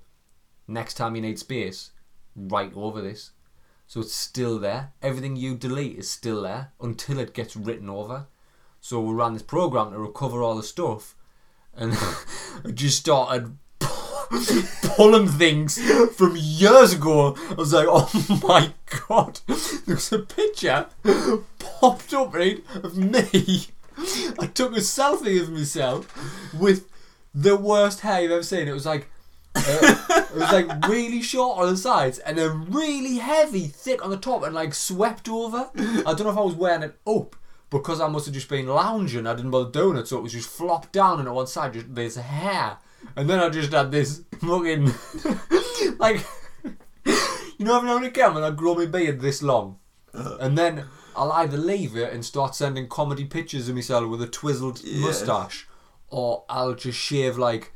next 0.68 0.96
time 0.96 1.16
you 1.16 1.22
need 1.22 1.38
space, 1.38 1.92
write 2.36 2.74
over 2.76 3.02
this. 3.02 3.32
So 3.86 4.00
it's 4.00 4.14
still 4.16 4.58
there. 4.60 4.94
Everything 5.02 5.36
you 5.36 5.56
delete 5.56 5.98
is 5.98 6.10
still 6.10 6.42
there 6.42 6.72
until 6.82 7.20
it 7.20 7.34
gets 7.34 7.56
written 7.56 7.90
over. 7.90 8.28
So 8.82 9.02
we 9.02 9.14
ran 9.14 9.34
this 9.34 9.42
program 9.44 9.92
to 9.92 10.00
recover 10.00 10.42
all 10.42 10.56
the 10.56 10.64
stuff, 10.64 11.16
and 11.74 11.94
I 12.66 12.72
just 12.74 12.98
started 13.00 13.58
pulling 14.84 15.28
things 15.28 15.80
from 16.16 16.36
years 16.38 16.94
ago. 16.94 17.36
I 17.50 17.54
was 17.54 17.74
like, 17.74 17.88
oh 17.90 18.10
my 18.48 18.74
god, 19.08 19.40
there's 19.86 20.12
a 20.12 20.20
picture 20.20 20.88
popped 21.60 22.14
up 22.14 22.34
right 22.34 22.64
of 22.76 22.98
me. 22.98 23.68
I 24.40 24.48
took 24.48 24.74
a 24.78 24.80
selfie 24.82 25.42
of 25.42 25.52
myself 25.52 26.54
with 26.54 26.90
the 27.34 27.56
worst 27.56 28.02
hair 28.02 28.22
you've 28.22 28.32
ever 28.32 28.44
seen. 28.44 28.68
It 28.68 28.74
was 28.74 28.86
like. 28.86 29.10
uh, 29.56 29.96
it 30.30 30.36
was 30.36 30.52
like 30.52 30.88
really 30.88 31.22
short 31.22 31.58
on 31.58 31.72
the 31.72 31.78
sides 31.78 32.20
and 32.20 32.38
then 32.38 32.66
really 32.72 33.18
heavy, 33.18 33.66
thick 33.66 34.04
on 34.04 34.12
the 34.12 34.18
top, 34.18 34.44
and 34.44 34.54
like 34.54 34.74
swept 34.76 35.28
over. 35.28 35.70
I 35.76 36.14
don't 36.14 36.24
know 36.24 36.30
if 36.30 36.38
I 36.38 36.42
was 36.42 36.54
wearing 36.54 36.84
it 36.84 36.98
up 37.08 37.36
because 37.70 38.00
I 38.00 38.08
must 38.08 38.26
have 38.26 38.34
just 38.36 38.48
been 38.48 38.68
lounging. 38.68 39.26
I 39.28 39.34
didn't 39.36 39.52
bother 39.52 39.72
doing 39.72 39.98
it, 39.98 40.08
so 40.08 40.18
it 40.18 40.22
was 40.22 40.34
just 40.34 40.50
flopped 40.50 40.92
down 40.92 41.20
and 41.20 41.28
on 41.28 41.36
one 41.36 41.48
side, 41.48 41.74
just 41.74 41.94
this 41.94 42.16
hair, 42.16 42.78
and 43.16 43.30
then 43.30 43.40
I 43.40 43.50
just 43.50 43.72
had 43.74 43.92
this 43.92 44.22
fucking 44.40 44.92
like 46.00 46.26
you 47.06 47.66
know, 47.66 47.76
every 47.78 47.90
now 47.90 47.98
and 47.98 48.06
again 48.06 48.34
when 48.34 48.44
I 48.44 48.52
grow 48.52 48.76
my 48.76 48.86
beard 48.86 49.20
this 49.22 49.42
long, 49.44 49.80
and 50.14 50.58
then 50.58 50.86
I'll 51.16 51.32
either 51.34 51.58
leave 51.58 51.96
it 51.96 52.14
and 52.14 52.24
start 52.24 52.56
sending 52.56 52.88
comedy 52.88 53.26
pictures 53.26 53.68
of 53.68 53.76
myself 53.76 54.08
with 54.10 54.22
a 54.22 54.28
twizzled 54.28 54.82
Yeah. 54.84 55.02
mustache, 55.06 55.68
or 56.10 56.44
I'll 56.50 56.76
just 56.76 56.98
shave 56.98 57.38
like 57.38 57.74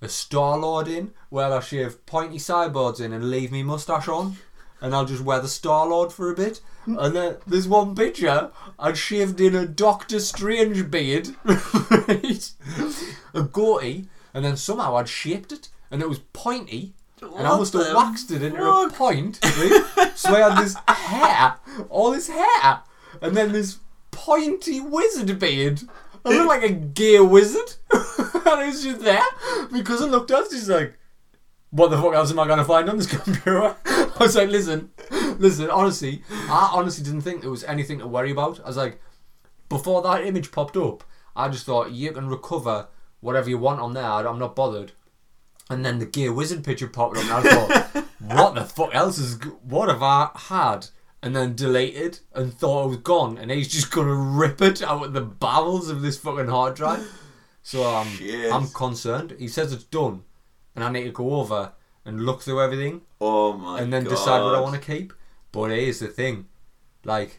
a 0.00 0.08
Star 0.08 0.58
Lord 0.58 0.86
in, 0.86 1.12
where 1.30 1.52
I 1.52 1.60
shave 1.60 2.04
pointy 2.06 2.38
sideboards 2.38 3.00
in 3.00 3.12
and 3.12 3.30
leave 3.30 3.50
me 3.50 3.62
mustache 3.62 4.06
on, 4.06 4.36
and 4.80 4.94
I'll 4.94 5.06
just 5.06 5.22
wear 5.24 5.40
the 5.40 5.48
Star 5.48 5.86
Lord 5.88 6.12
for 6.12 6.30
a 6.30 6.34
bit. 6.36 6.60
And 6.86 7.16
then 7.16 7.36
there's 7.46 7.66
one 7.66 7.94
picture 7.94 8.50
I'd 8.78 8.98
shaved 8.98 9.40
in 9.40 9.54
a 9.56 9.66
Doctor 9.66 10.20
Strange 10.20 10.90
beard, 10.90 11.28
right? 11.44 12.50
a 13.32 13.42
goatee, 13.42 14.06
and 14.34 14.44
then 14.44 14.56
somehow 14.56 14.96
I'd 14.96 15.08
shaped 15.08 15.52
it, 15.52 15.68
and 15.90 16.02
it 16.02 16.08
was 16.08 16.18
pointy, 16.32 16.94
and 17.22 17.46
I 17.46 17.56
must 17.56 17.72
have 17.72 17.94
waxed 17.94 18.30
it 18.30 18.42
into 18.42 18.62
a 18.62 18.88
fuck? 18.88 18.98
point. 18.98 19.38
Right? 19.42 20.12
so 20.14 20.34
I 20.34 20.50
had 20.50 20.62
this 20.62 20.76
hair, 20.88 21.54
all 21.88 22.10
this 22.10 22.28
hair, 22.28 22.82
and 23.22 23.36
then 23.36 23.52
this 23.52 23.78
pointy 24.10 24.80
wizard 24.80 25.38
beard. 25.38 25.82
I 26.24 26.30
looked 26.30 26.48
like 26.48 26.62
a 26.62 26.72
gay 26.72 27.20
wizard, 27.20 27.74
and 27.92 28.62
it 28.62 28.66
was 28.66 28.82
just 28.82 29.00
there 29.00 29.22
because 29.72 30.02
I 30.02 30.06
looked 30.06 30.30
at 30.30 30.44
it. 30.44 30.50
She's 30.50 30.68
like, 30.68 30.98
"What 31.70 31.90
the 31.90 32.00
fuck 32.00 32.14
else 32.14 32.30
am 32.30 32.38
I 32.38 32.46
gonna 32.48 32.64
find 32.64 32.88
on 32.88 32.96
this 32.96 33.06
computer?" 33.22 33.76
I 33.86 34.16
was 34.18 34.34
like, 34.36 34.48
"Listen, 34.48 34.90
listen. 35.38 35.70
Honestly, 35.70 36.22
I 36.30 36.70
honestly 36.72 37.04
didn't 37.04 37.22
think 37.22 37.42
there 37.42 37.50
was 37.50 37.64
anything 37.64 37.98
to 37.98 38.06
worry 38.06 38.30
about. 38.30 38.60
I 38.64 38.66
was 38.68 38.76
like, 38.76 39.00
before 39.68 40.02
that 40.02 40.24
image 40.24 40.50
popped 40.52 40.76
up, 40.76 41.04
I 41.36 41.48
just 41.48 41.66
thought 41.66 41.90
you 41.90 42.12
can 42.12 42.28
recover 42.28 42.88
whatever 43.24 43.48
you 43.48 43.58
want 43.58 43.80
on 43.80 43.94
there. 43.94 44.04
I'm 44.04 44.38
not 44.38 44.54
bothered." 44.54 44.92
And 45.70 45.84
then 45.84 45.98
the 45.98 46.06
Gear 46.06 46.32
Wizard 46.32 46.62
picture 46.62 46.86
popped 46.88 47.16
up, 47.16 47.24
and 47.24 47.32
I 47.32 47.42
thought, 47.42 48.04
"What 48.20 48.54
the 48.54 48.64
fuck 48.64 48.94
else 48.94 49.18
is? 49.18 49.38
What 49.62 49.88
have 49.88 50.02
I 50.02 50.30
had?" 50.34 50.88
And 51.22 51.34
then 51.34 51.54
deleted 51.56 52.20
and 52.34 52.52
thought 52.52 52.84
it 52.84 52.88
was 52.88 52.96
gone, 52.98 53.38
and 53.38 53.50
he's 53.50 53.72
just 53.72 53.90
gonna 53.90 54.14
rip 54.14 54.60
it 54.60 54.82
out 54.82 55.04
of 55.06 55.12
the 55.14 55.22
bowels 55.22 55.88
of 55.88 56.02
this 56.02 56.18
fucking 56.18 56.48
hard 56.48 56.74
drive. 56.74 57.04
So 57.62 57.82
um, 57.82 58.06
Shit. 58.08 58.52
I'm 58.52 58.68
concerned. 58.68 59.34
He 59.38 59.48
says 59.48 59.72
it's 59.72 59.84
done, 59.84 60.24
and 60.76 60.84
I 60.84 60.90
need 60.90 61.04
to 61.04 61.12
go 61.12 61.36
over 61.36 61.72
and 62.04 62.26
look 62.26 62.42
through 62.42 62.60
everything 62.60 63.00
Oh 63.22 63.54
my 63.54 63.80
and 63.80 63.90
then 63.90 64.04
god. 64.04 64.10
decide 64.10 64.42
what 64.42 64.54
I 64.54 64.60
want 64.60 64.74
to 64.74 64.80
keep. 64.92 65.14
But 65.50 65.70
here's 65.70 66.00
the 66.00 66.08
thing, 66.08 66.46
like, 67.04 67.38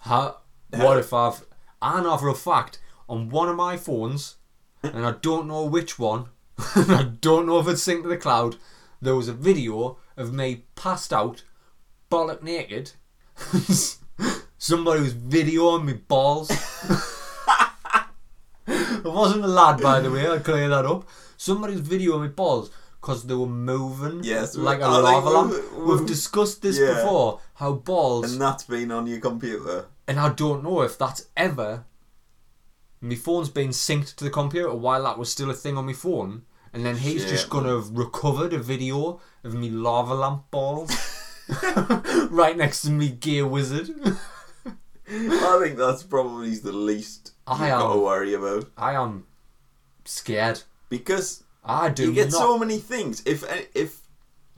how? 0.00 0.38
What 0.70 0.98
if 0.98 1.12
I've? 1.12 1.44
I 1.80 2.02
know 2.02 2.16
for 2.16 2.28
a 2.28 2.34
fact 2.34 2.80
on 3.12 3.28
one 3.28 3.48
of 3.50 3.56
my 3.56 3.76
phones, 3.76 4.36
and 4.82 5.04
I 5.06 5.12
don't 5.20 5.46
know 5.46 5.64
which 5.66 5.98
one. 5.98 6.26
I 6.58 7.10
don't 7.20 7.44
know 7.46 7.58
if 7.60 7.68
it's 7.68 7.86
synced 7.86 8.04
to 8.04 8.08
the 8.08 8.16
cloud. 8.16 8.56
There 9.02 9.14
was 9.14 9.28
a 9.28 9.34
video 9.34 9.98
of 10.16 10.32
me 10.32 10.64
passed 10.76 11.12
out, 11.12 11.44
bollock 12.10 12.42
naked. 12.42 12.92
Somebody 14.58 15.02
was 15.02 15.14
videoing 15.14 15.84
me 15.84 15.92
balls. 15.94 16.50
it 18.66 19.04
wasn't 19.04 19.44
a 19.44 19.48
lad, 19.48 19.80
by 19.82 20.00
the 20.00 20.10
way. 20.10 20.26
I'll 20.26 20.40
clear 20.40 20.68
that 20.68 20.86
up. 20.86 21.06
Somebody 21.36 21.74
was 21.74 21.82
videoing 21.82 22.22
me 22.22 22.28
balls 22.28 22.70
because 23.00 23.24
they 23.24 23.34
were 23.34 23.46
moving 23.46 24.20
Yes, 24.22 24.54
like 24.56 24.80
a 24.80 24.84
I 24.84 24.98
lava 24.98 25.28
lamp. 25.30 25.50
we've- 25.50 25.62
We've 25.76 25.86
we've- 26.00 26.06
discussed 26.06 26.62
this 26.62 26.78
yeah. 26.78 26.94
before. 26.94 27.40
How 27.54 27.72
balls, 27.74 28.32
And 28.32 28.40
that's 28.40 28.64
been 28.64 28.90
on 28.92 29.06
your 29.06 29.20
computer. 29.20 29.86
and 30.08 30.18
I 30.20 30.28
don't 30.30 30.62
know 30.64 30.82
if 30.82 30.96
that's 30.96 31.26
ever. 31.36 31.84
My 33.04 33.16
phone's 33.16 33.48
been 33.48 33.70
synced 33.70 34.14
to 34.16 34.24
the 34.24 34.30
computer 34.30 34.72
while 34.72 35.02
that 35.02 35.18
was 35.18 35.30
still 35.30 35.50
a 35.50 35.54
thing 35.54 35.76
on 35.76 35.86
my 35.86 35.92
phone, 35.92 36.42
and 36.72 36.86
then 36.86 36.96
he's 36.96 37.22
Shit, 37.22 37.30
just 37.30 37.50
gonna 37.50 37.74
have 37.74 37.90
recovered 37.90 38.52
a 38.52 38.58
video 38.58 39.20
of 39.42 39.54
me 39.54 39.70
lava 39.70 40.14
lamp 40.14 40.50
balls 40.52 40.90
right 42.30 42.56
next 42.56 42.82
to 42.82 42.90
me 42.90 43.08
gear 43.10 43.44
wizard. 43.44 43.90
I 45.08 45.60
think 45.62 45.76
that's 45.76 46.04
probably 46.04 46.54
the 46.54 46.72
least 46.72 47.32
I 47.46 47.68
you've 47.68 47.78
got 47.78 47.92
to 47.92 47.98
worry 48.00 48.34
about 48.34 48.70
I 48.76 48.92
am 48.94 49.26
scared. 50.04 50.62
because 50.88 51.42
I 51.64 51.88
do 51.90 52.04
you 52.04 52.12
get 52.14 52.30
not. 52.30 52.38
so 52.38 52.56
many 52.58 52.78
things. 52.78 53.22
If 53.26 53.44
if 53.74 54.02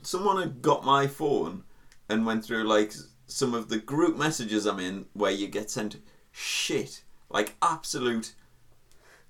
someone 0.03 0.37
had 0.39 0.61
got 0.61 0.85
my 0.85 1.07
phone 1.07 1.63
and 2.07 2.25
went 2.27 2.45
through 2.45 2.65
like 2.65 2.93
some 3.25 3.55
of 3.55 3.69
the 3.69 3.79
group 3.79 4.17
messages 4.17 4.67
I'm 4.67 4.79
in, 4.79 5.07
where 5.13 5.31
you 5.31 5.47
get 5.47 5.71
sent 5.71 5.97
shit 6.31 7.01
like 7.35 7.53
absolute 7.61 8.33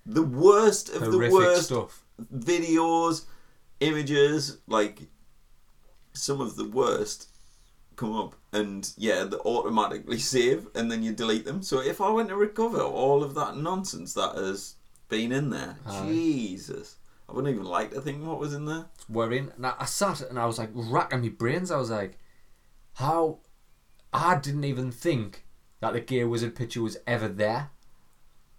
the 0.06 0.22
worst 0.22 0.88
of 0.90 1.10
the 1.10 1.28
worst 1.28 1.64
stuff. 1.64 2.04
videos, 2.32 3.24
images, 3.80 4.58
like 4.68 5.08
some 6.12 6.40
of 6.40 6.54
the 6.54 6.68
worst 6.68 7.28
come 7.96 8.14
up 8.14 8.36
and 8.52 8.92
yeah, 8.96 9.24
they 9.24 9.36
automatically 9.38 10.20
save 10.20 10.68
and 10.76 10.88
then 10.88 11.02
you 11.02 11.12
delete 11.12 11.44
them. 11.44 11.62
So 11.62 11.80
if 11.80 12.00
I 12.00 12.08
went 12.10 12.28
to 12.28 12.36
recover 12.36 12.80
all 12.80 13.24
of 13.24 13.34
that 13.34 13.56
nonsense 13.56 14.14
that 14.14 14.36
has 14.36 14.76
been 15.08 15.32
in 15.32 15.50
there, 15.50 15.76
Aye. 15.84 16.06
Jesus. 16.06 16.98
I 17.28 17.32
wouldn't 17.32 17.52
even 17.52 17.66
like 17.66 17.90
to 17.90 18.00
think 18.00 18.24
what 18.24 18.38
was 18.38 18.54
in 18.54 18.66
there. 18.66 18.86
It's 18.94 19.08
worrying. 19.08 19.50
And 19.56 19.66
I, 19.66 19.74
I 19.80 19.84
sat 19.86 20.20
and 20.20 20.38
I 20.38 20.46
was 20.46 20.58
like 20.58 20.70
racking 20.72 21.22
my 21.22 21.28
brains. 21.30 21.72
I 21.72 21.76
was 21.76 21.90
like, 21.90 22.18
how? 22.94 23.40
I 24.12 24.36
didn't 24.36 24.62
even 24.62 24.92
think 24.92 25.44
that 25.80 25.92
the 25.92 26.00
Gear 26.00 26.28
Wizard 26.28 26.54
picture 26.54 26.82
was 26.82 26.98
ever 27.04 27.26
there. 27.26 27.70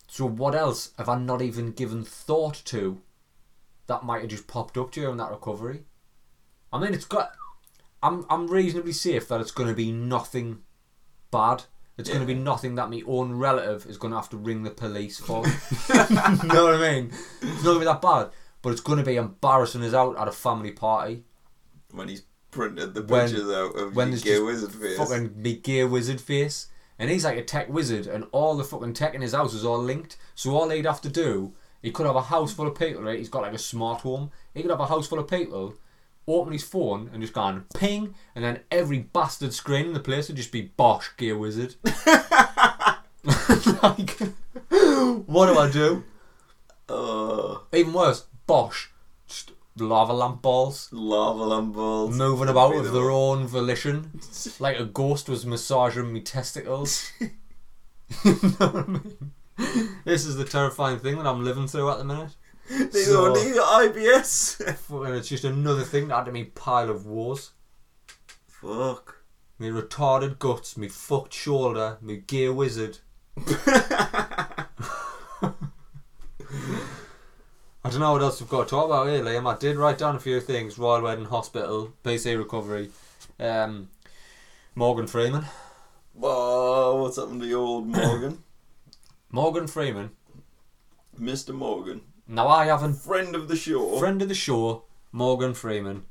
So 0.07 0.25
what 0.25 0.55
else 0.55 0.91
have 0.97 1.09
I 1.09 1.17
not 1.17 1.41
even 1.41 1.71
given 1.71 2.03
thought 2.03 2.61
to 2.65 3.01
that 3.87 4.03
might 4.03 4.21
have 4.21 4.29
just 4.29 4.47
popped 4.47 4.77
up 4.77 4.91
during 4.91 5.17
that 5.17 5.31
recovery? 5.31 5.83
I 6.71 6.79
mean, 6.79 6.93
it's 6.93 7.05
got. 7.05 7.31
I'm 8.03 8.25
I'm 8.29 8.47
reasonably 8.47 8.93
safe 8.93 9.27
that 9.27 9.41
it's 9.41 9.51
going 9.51 9.69
to 9.69 9.75
be 9.75 9.91
nothing 9.91 10.59
bad. 11.31 11.63
It's 11.97 12.09
going 12.09 12.21
to 12.21 12.27
be 12.27 12.35
nothing 12.35 12.75
that 12.75 12.91
my 12.91 13.01
own 13.07 13.33
relative 13.33 13.87
is 13.87 13.97
going 13.97 14.11
to 14.11 14.17
have 14.17 14.29
to 14.29 14.37
ring 14.37 14.61
the 14.61 14.69
police 14.69 15.19
for. 15.19 15.43
you 15.47 15.51
know 16.47 16.65
what 16.65 16.75
I 16.75 16.91
mean? 16.93 17.11
It's 17.41 17.63
not 17.63 17.63
going 17.63 17.75
to 17.75 17.79
be 17.79 17.85
that 17.85 18.01
bad, 18.03 18.29
but 18.61 18.69
it's 18.71 18.81
going 18.81 18.99
to 18.99 19.03
be 19.03 19.15
embarrassing 19.15 19.81
as 19.81 19.95
out 19.95 20.15
at 20.15 20.27
a 20.27 20.31
family 20.31 20.71
party. 20.71 21.23
When 21.91 22.07
he's 22.07 22.21
printed 22.51 22.93
the 22.93 23.01
When- 23.01 23.27
pictures 23.27 23.49
out 23.49 23.75
of 23.75 23.95
when 23.95 24.09
your 24.11 24.19
just 24.19 24.43
wizard 24.45 24.71
face. 24.73 24.97
Fucking 24.97 25.41
big 25.41 25.63
gear 25.63 25.87
wizard 25.87 26.21
face. 26.21 26.67
And 26.99 27.09
he's 27.09 27.25
like 27.25 27.37
a 27.37 27.43
tech 27.43 27.69
wizard, 27.69 28.07
and 28.07 28.25
all 28.31 28.55
the 28.55 28.63
fucking 28.63 28.93
tech 28.93 29.13
in 29.13 29.21
his 29.21 29.33
house 29.33 29.53
is 29.53 29.63
all 29.63 29.77
linked. 29.77 30.17
So 30.35 30.55
all 30.55 30.69
he'd 30.69 30.85
have 30.85 31.01
to 31.01 31.09
do, 31.09 31.53
he 31.81 31.91
could 31.91 32.05
have 32.05 32.15
a 32.15 32.23
house 32.23 32.53
full 32.53 32.67
of 32.67 32.77
people, 32.77 33.03
right? 33.03 33.19
He's 33.19 33.29
got 33.29 33.43
like 33.43 33.53
a 33.53 33.59
smart 33.59 34.01
home. 34.01 34.31
He 34.53 34.61
could 34.61 34.71
have 34.71 34.79
a 34.79 34.87
house 34.87 35.07
full 35.07 35.19
of 35.19 35.27
people, 35.27 35.75
open 36.27 36.53
his 36.53 36.63
phone, 36.63 37.09
and 37.13 37.21
just 37.21 37.33
gone 37.33 37.65
ping, 37.75 38.15
and 38.35 38.43
then 38.43 38.61
every 38.71 38.99
bastard 38.99 39.53
screen 39.53 39.87
in 39.87 39.93
the 39.93 39.99
place 39.99 40.27
would 40.27 40.37
just 40.37 40.51
be 40.51 40.63
Bosh 40.63 41.11
Gear 41.17 41.37
Wizard. 41.37 41.75
like, 43.83 44.17
what 45.27 45.47
do 45.47 45.59
I 45.59 45.69
do? 45.71 46.03
Oh, 46.89 47.63
Even 47.73 47.93
worse, 47.93 48.25
just 48.47 48.87
lava 49.77 50.13
lamp 50.13 50.41
balls. 50.41 50.89
lava 50.91 51.43
lamp 51.43 51.73
balls. 51.75 52.15
moving 52.17 52.49
about 52.49 52.75
of 52.75 52.91
their 52.93 53.09
own 53.11 53.47
volition, 53.47 54.19
like 54.59 54.79
a 54.79 54.85
ghost 54.85 55.29
was 55.29 55.45
massaging 55.45 56.11
me 56.13 56.21
testicles. 56.21 57.11
you 57.19 57.29
know 58.25 58.67
what 58.67 58.75
I 58.75 58.87
mean? 58.87 59.31
This 60.05 60.25
is 60.25 60.35
the 60.37 60.45
terrifying 60.45 60.99
thing 60.99 61.17
that 61.17 61.25
I'm 61.27 61.43
living 61.43 61.67
through 61.67 61.89
at 61.91 61.97
the 61.97 62.03
minute. 62.05 62.35
They 62.91 63.03
So- 63.03 63.33
don't 63.33 63.45
need 63.45 63.55
IBS. 63.55 64.75
Fucking, 64.75 65.13
it's 65.13 65.29
just 65.29 65.45
another 65.45 65.83
thing 65.83 66.09
to 66.09 66.17
add 66.17 66.25
to 66.25 66.31
me 66.31 66.43
pile 66.43 66.89
of 66.89 67.05
wars 67.05 67.51
Fuck. 68.47 69.23
Me 69.59 69.69
retarded 69.69 70.37
guts, 70.37 70.75
me 70.77 70.87
fucked 70.87 71.33
shoulder, 71.33 71.97
me 72.01 72.17
gear 72.17 72.51
wizard. 72.53 72.99
I 77.87 77.89
don't 77.89 78.01
know 78.01 78.11
what 78.11 78.21
else 78.21 78.41
we've 78.41 78.49
got 78.49 78.65
to 78.65 78.69
talk 78.69 78.87
about 78.87 79.07
here, 79.07 79.23
Liam. 79.23 79.47
I 79.49 79.57
did 79.57 79.77
write 79.77 79.97
down 79.97 80.17
a 80.17 80.19
few 80.19 80.41
things. 80.41 80.77
Royal 80.77 81.03
Wedding 81.03 81.23
Hospital, 81.23 81.93
PC 82.03 82.37
recovery, 82.37 82.89
um, 83.39 83.87
Morgan 84.75 85.07
Freeman. 85.07 85.45
Whoa, 86.13 87.01
what's 87.01 87.15
happened 87.15 87.39
to 87.39 87.47
your 87.47 87.59
old 87.65 87.87
Morgan? 87.87 88.43
Morgan 89.31 89.67
Freeman. 89.67 90.09
Mr. 91.17 91.55
Morgan. 91.55 92.01
Now 92.27 92.49
I 92.49 92.65
haven't 92.65 92.95
Friend 92.95 93.33
of 93.33 93.47
the 93.47 93.55
show. 93.55 93.97
friend 93.99 94.21
of 94.21 94.27
the 94.27 94.35
show, 94.35 94.83
Morgan 95.13 95.53
Freeman. 95.53 96.03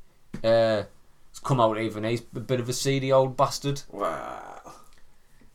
Uh, 0.42 0.84
it's 1.28 1.40
come 1.40 1.60
out 1.60 1.76
even. 1.76 2.04
He's 2.04 2.22
a 2.34 2.40
bit 2.40 2.58
of 2.58 2.70
a 2.70 2.72
seedy 2.72 3.12
old 3.12 3.36
bastard. 3.36 3.82
Wow. 3.90 4.56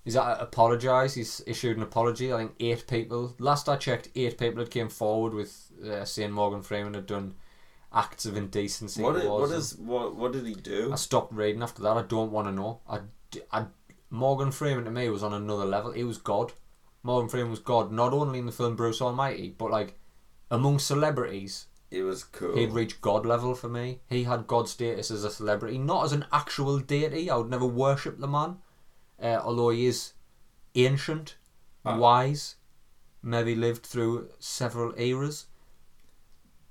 He's 0.05 0.15
apologised. 0.15 1.15
He's 1.15 1.41
issued 1.47 1.77
an 1.77 1.83
apology. 1.83 2.31
I 2.31 2.37
think 2.37 2.55
eight 2.59 2.85
people. 2.87 3.35
Last 3.39 3.67
I 3.67 3.75
checked, 3.75 4.09
eight 4.15 4.37
people 4.37 4.59
had 4.61 4.69
came 4.69 4.89
forward 4.89 5.33
with 5.33 5.70
uh, 5.85 6.05
saying 6.05 6.31
Morgan 6.31 6.61
Freeman 6.61 6.93
had 6.93 7.05
done 7.05 7.35
acts 7.93 8.25
of 8.25 8.37
indecency. 8.37 9.01
What, 9.01 9.15
what 9.25 9.49
what 9.79 10.15
what 10.15 10.31
did 10.31 10.45
he 10.45 10.53
do? 10.55 10.91
I 10.91 10.95
stopped 10.95 11.33
reading 11.33 11.61
after 11.63 11.81
that. 11.83 11.97
I 11.97 12.03
don't 12.03 12.31
want 12.31 12.47
to 12.47 12.51
know. 12.53 12.79
I, 12.89 12.99
I, 13.51 13.65
Morgan 14.09 14.51
Freeman 14.51 14.85
to 14.85 14.91
me 14.91 15.09
was 15.09 15.23
on 15.23 15.33
another 15.33 15.65
level. 15.65 15.91
He 15.91 16.03
was 16.03 16.17
God. 16.17 16.53
Morgan 17.03 17.29
Freeman 17.29 17.49
was 17.51 17.59
God, 17.59 17.91
not 17.91 18.13
only 18.13 18.39
in 18.39 18.45
the 18.45 18.51
film 18.51 18.75
Bruce 18.75 19.01
Almighty, 19.01 19.55
but 19.57 19.71
like 19.71 19.97
among 20.51 20.77
celebrities, 20.79 21.65
It 21.89 22.03
was 22.03 22.23
cool. 22.23 22.55
he'd 22.55 22.73
reached 22.73 23.01
God 23.01 23.25
level 23.25 23.55
for 23.55 23.69
me. 23.69 24.01
He 24.07 24.23
had 24.25 24.45
God 24.47 24.69
status 24.69 25.09
as 25.09 25.23
a 25.23 25.31
celebrity, 25.31 25.77
not 25.79 26.05
as 26.05 26.11
an 26.11 26.25
actual 26.31 26.77
deity. 26.79 27.29
I 27.29 27.37
would 27.37 27.49
never 27.49 27.65
worship 27.65 28.19
the 28.19 28.27
man, 28.27 28.57
uh, 29.21 29.39
although 29.43 29.69
he 29.69 29.85
is 29.87 30.13
ancient, 30.75 31.35
Ah. 31.83 31.97
wise, 31.97 32.55
maybe 33.23 33.55
lived 33.55 33.83
through 33.85 34.29
several 34.39 34.93
eras. 34.99 35.47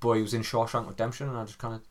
But 0.01 0.13
he 0.13 0.23
was 0.23 0.35
in 0.35 0.43
Shawshank 0.43 0.89
Redemption, 0.89 1.29
and 1.29 1.37
I 1.37 1.45
just 1.45 1.59
kind 1.59 1.75
of 1.75 1.83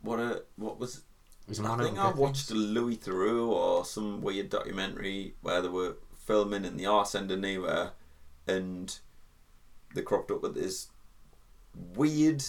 what 0.00 0.18
a 0.18 0.42
what 0.56 0.78
was 0.78 0.98
a 0.98 1.00
I 1.48 1.76
think 1.82 1.98
I 1.98 2.10
watched 2.10 2.50
a 2.50 2.54
Louis 2.54 2.96
Theroux 2.96 3.48
or 3.48 3.84
some 3.84 4.22
weird 4.22 4.48
documentary 4.48 5.34
where 5.42 5.60
they 5.60 5.68
were 5.68 5.96
filming 6.16 6.64
in 6.64 6.76
the 6.76 6.86
arse 6.86 7.14
end 7.14 7.30
of 7.30 7.40
nowhere 7.40 7.90
and 8.46 8.96
they 9.94 10.02
cropped 10.02 10.30
up 10.30 10.42
with 10.42 10.54
this 10.54 10.88
weird 11.94 12.42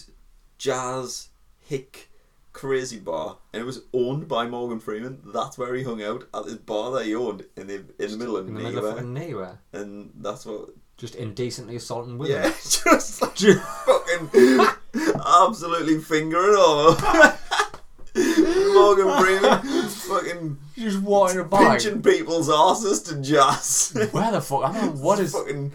jazz 0.58 1.30
hick 1.60 2.10
crazy 2.54 2.99
bar, 2.99 3.38
and 3.51 3.62
it 3.62 3.66
was 3.66 3.82
owned 3.93 4.28
by 4.28 4.47
Morgan 4.47 4.80
Freeman. 4.80 5.22
That's 5.26 5.58
where 5.58 5.74
he 5.74 5.84
hung 5.84 6.01
out 6.01 6.28
at 6.34 6.45
this 6.45 6.56
bar 6.56 6.91
that 6.91 7.06
he 7.06 7.16
owned 7.16 7.45
in 7.58 7.68
the 7.68 7.84
in 7.99 8.12
the 8.12 8.18
middle 8.18 8.38
of 8.38 8.47
in 8.47 8.54
the 8.54 8.62
middle 8.62 8.78
of 8.78 8.84
nowhere, 8.84 8.93
fucking 8.93 9.14
nowhere. 9.14 9.60
and 9.74 10.12
that's 10.16 10.45
what. 10.45 10.70
Just 10.95 11.16
indecently 11.16 11.76
assaulting 11.76 12.20
women. 12.20 12.38
Yeah, 12.38 12.49
just 12.62 13.22
like 13.22 13.36
fucking 13.86 14.68
absolutely 14.96 16.00
finger 16.00 16.38
fingering 16.41 16.56
all 16.58 16.80
over. 16.91 17.38
Morgan 18.16 19.20
Freeman 19.20 19.88
fucking 19.89 20.58
Just 20.76 21.02
walking 21.02 21.39
about. 21.39 21.80
pinching 21.80 22.02
people's 22.02 22.50
asses 22.50 23.02
to 23.04 23.16
jazz. 23.22 23.96
Where 24.12 24.32
the 24.32 24.41
fuck? 24.41 24.64
I 24.66 24.72
don't 24.74 24.96
know 24.96 25.02
what 25.02 25.20
is 25.20 25.34
fucking 25.34 25.72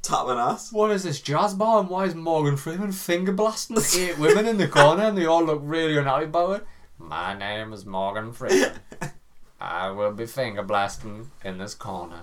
tapping 0.00 0.38
ass? 0.38 0.72
what 0.72 0.90
is 0.90 1.02
this 1.04 1.20
jazz 1.20 1.54
bar 1.54 1.80
and 1.80 1.88
why 1.88 2.06
is 2.06 2.14
Morgan 2.14 2.56
Freeman 2.56 2.92
finger 2.92 3.32
blasting 3.32 3.78
eight 4.00 4.18
women 4.18 4.46
in 4.46 4.56
the 4.56 4.68
corner 4.68 5.04
and 5.04 5.16
they 5.18 5.26
all 5.26 5.44
look 5.44 5.60
really 5.62 5.96
unhappy 5.98 6.24
about 6.24 6.60
it? 6.60 6.66
My 6.98 7.36
name 7.36 7.72
is 7.72 7.84
Morgan 7.84 8.32
Freeman. 8.32 8.72
I 9.60 9.90
will 9.90 10.12
be 10.12 10.26
finger 10.26 10.62
blasting 10.62 11.30
in 11.44 11.58
this 11.58 11.74
corner 11.74 12.22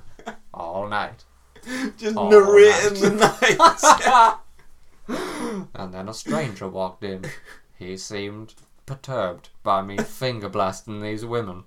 all 0.54 0.88
night. 0.88 1.24
Just 1.98 2.18
Oh, 2.18 2.30
narrating 2.30 3.02
the 3.02 3.12
night. 3.12 4.40
And 5.76 5.94
then 5.94 6.10
a 6.10 6.14
stranger 6.14 6.68
walked 6.68 7.04
in. 7.04 7.26
He 7.78 7.98
seemed 7.98 8.56
perturbed 8.86 9.50
by 9.64 9.82
me 9.82 9.98
finger 9.98 10.50
blasting 10.50 11.02
these 11.02 11.26
women. 11.26 11.64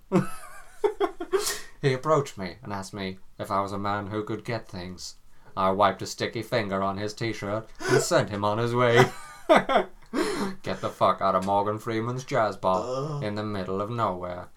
he 1.80 1.92
approached 1.92 2.38
me 2.38 2.56
and 2.62 2.72
asked 2.72 2.94
me 2.94 3.18
if 3.38 3.50
I 3.50 3.60
was 3.60 3.72
a 3.72 3.78
man 3.78 4.08
who 4.08 4.24
could 4.24 4.44
get 4.44 4.68
things. 4.68 5.16
I 5.56 5.70
wiped 5.70 6.02
a 6.02 6.06
sticky 6.06 6.42
finger 6.42 6.82
on 6.82 6.96
his 6.98 7.14
t 7.14 7.32
shirt 7.32 7.68
and 7.90 8.02
sent 8.02 8.30
him 8.30 8.44
on 8.44 8.58
his 8.58 8.74
way. 8.74 9.04
get 9.48 10.80
the 10.80 10.90
fuck 10.90 11.20
out 11.20 11.34
of 11.34 11.44
Morgan 11.44 11.78
Freeman's 11.78 12.24
jazz 12.24 12.56
bar 12.56 12.82
Oh. 12.84 13.20
in 13.22 13.34
the 13.34 13.44
middle 13.44 13.80
of 13.80 13.90
nowhere. 13.90 14.48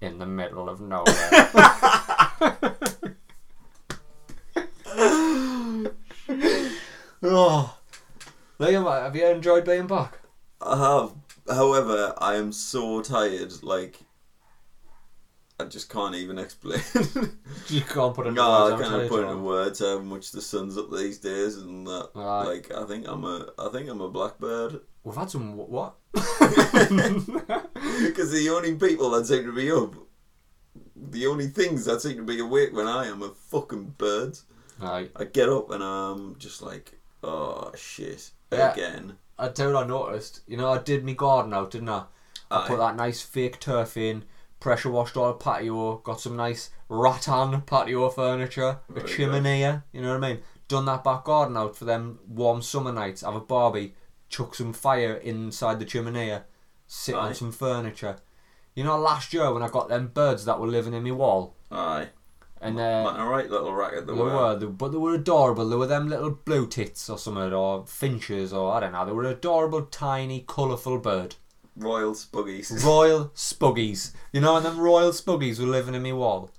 In 0.00 0.18
the 0.18 0.26
middle 0.26 0.68
of 0.68 0.80
nowhere. 0.80 1.14
oh. 7.22 7.75
Liam, 8.58 8.84
have 9.02 9.14
you 9.16 9.26
enjoyed 9.26 9.64
being 9.64 9.86
back? 9.86 10.18
I 10.60 10.78
have. 10.78 11.12
However, 11.48 12.14
I 12.18 12.36
am 12.36 12.52
so 12.52 13.02
tired. 13.02 13.52
Like, 13.62 14.00
I 15.60 15.64
just 15.64 15.88
can't 15.90 16.14
even 16.14 16.38
explain. 16.38 16.80
You 17.68 17.80
can't 17.80 18.14
put 18.14 18.28
it 18.28 18.32
no, 18.32 18.48
I 18.48 18.70
words, 18.70 18.82
I'm 18.82 18.90
can't 18.90 19.08
put 19.08 19.20
you. 19.24 19.28
into 19.28 19.42
words 19.42 19.80
how 19.80 19.98
much 19.98 20.30
the 20.30 20.40
sun's 20.40 20.78
up 20.78 20.90
these 20.92 21.18
days, 21.18 21.56
and 21.56 21.86
that. 21.86 22.10
Like, 22.14 22.70
I 22.72 22.84
think 22.84 23.06
I'm 23.08 23.24
a, 23.24 23.48
I 23.58 23.68
think 23.70 23.88
I'm 23.88 24.00
a 24.00 24.08
blackbird. 24.08 24.80
We've 25.02 25.16
had 25.16 25.30
some 25.30 25.56
what? 25.56 25.96
Because 28.06 28.30
the 28.32 28.50
only 28.50 28.74
people 28.76 29.10
that 29.10 29.26
seem 29.26 29.44
to 29.44 29.52
be 29.52 29.70
up, 29.70 29.94
the 30.94 31.26
only 31.26 31.48
things 31.48 31.84
that 31.86 32.00
seem 32.00 32.16
to 32.18 32.22
be 32.22 32.38
awake 32.40 32.72
when 32.72 32.86
I 32.86 33.06
am 33.06 33.22
are 33.22 33.34
fucking 33.48 33.94
birds. 33.98 34.44
Aye. 34.80 35.08
I 35.16 35.24
get 35.24 35.48
up 35.48 35.70
and 35.70 35.82
I'm 35.82 36.36
just 36.38 36.62
like, 36.62 36.98
oh 37.22 37.72
shit, 37.76 38.30
Yeah. 38.50 38.72
again. 38.72 39.16
I 39.38 39.48
tell 39.48 39.68
you 39.68 39.74
what 39.74 39.84
I 39.84 39.88
noticed. 39.88 40.40
You 40.46 40.56
know, 40.56 40.70
I 40.70 40.78
did 40.78 41.04
my 41.04 41.12
garden 41.12 41.52
out, 41.52 41.70
didn't 41.70 41.88
I? 41.90 42.04
I 42.50 42.62
Aye. 42.62 42.68
put 42.68 42.78
that 42.78 42.96
nice 42.96 43.20
fake 43.20 43.58
turf 43.60 43.96
in, 43.96 44.24
pressure 44.60 44.90
washed 44.90 45.16
all 45.16 45.28
the 45.28 45.34
patio, 45.34 45.96
got 45.98 46.20
some 46.20 46.36
nice 46.36 46.70
rattan 46.88 47.60
patio 47.62 48.08
furniture, 48.08 48.78
a 48.94 49.00
chimney, 49.02 49.60
you 49.92 50.00
know 50.00 50.14
what 50.18 50.24
I 50.24 50.34
mean? 50.34 50.42
Done 50.68 50.84
that 50.86 51.04
back 51.04 51.24
garden 51.24 51.56
out 51.56 51.76
for 51.76 51.84
them 51.84 52.18
warm 52.26 52.62
summer 52.62 52.92
nights, 52.92 53.22
have 53.22 53.34
a 53.34 53.40
barbie, 53.40 53.94
chuck 54.28 54.54
some 54.54 54.72
fire 54.72 55.14
inside 55.14 55.78
the 55.80 55.84
chimney, 55.84 56.32
sit 56.86 57.14
Aye. 57.14 57.18
on 57.18 57.34
some 57.34 57.52
furniture. 57.52 58.16
You 58.74 58.84
know, 58.84 58.98
last 58.98 59.32
year 59.34 59.52
when 59.52 59.62
I 59.62 59.68
got 59.68 59.88
them 59.88 60.08
birds 60.08 60.44
that 60.44 60.60
were 60.60 60.66
living 60.68 60.94
in 60.94 61.02
my 61.02 61.10
wall, 61.10 61.56
Aye. 61.70 62.08
And 62.60 62.78
uh, 62.78 63.14
a 63.16 63.24
right 63.26 63.50
little 63.50 63.74
racket 63.74 64.06
they 64.06 64.14
the 64.14 64.22
were, 64.22 64.30
were. 64.34 64.56
they- 64.58 64.66
but 64.66 64.92
they 64.92 64.98
were 64.98 65.14
adorable. 65.14 65.68
They 65.68 65.76
were 65.76 65.86
them 65.86 66.08
little 66.08 66.30
blue 66.30 66.66
tits 66.66 67.08
or 67.10 67.18
something, 67.18 67.52
or 67.52 67.86
finches, 67.86 68.52
or 68.52 68.72
I 68.72 68.80
don't 68.80 68.92
know. 68.92 69.04
They 69.04 69.12
were 69.12 69.24
adorable, 69.24 69.82
tiny, 69.82 70.44
colourful 70.46 70.98
bird. 70.98 71.36
Royal 71.76 72.12
Spuggies. 72.14 72.82
Royal 72.84 73.26
Spuggies. 73.34 74.12
You 74.32 74.40
know, 74.40 74.56
and 74.56 74.64
them 74.64 74.78
Royal 74.80 75.10
Spuggies 75.12 75.60
were 75.60 75.66
living 75.66 75.94
in 75.94 76.02
my 76.02 76.12
wall. 76.12 76.50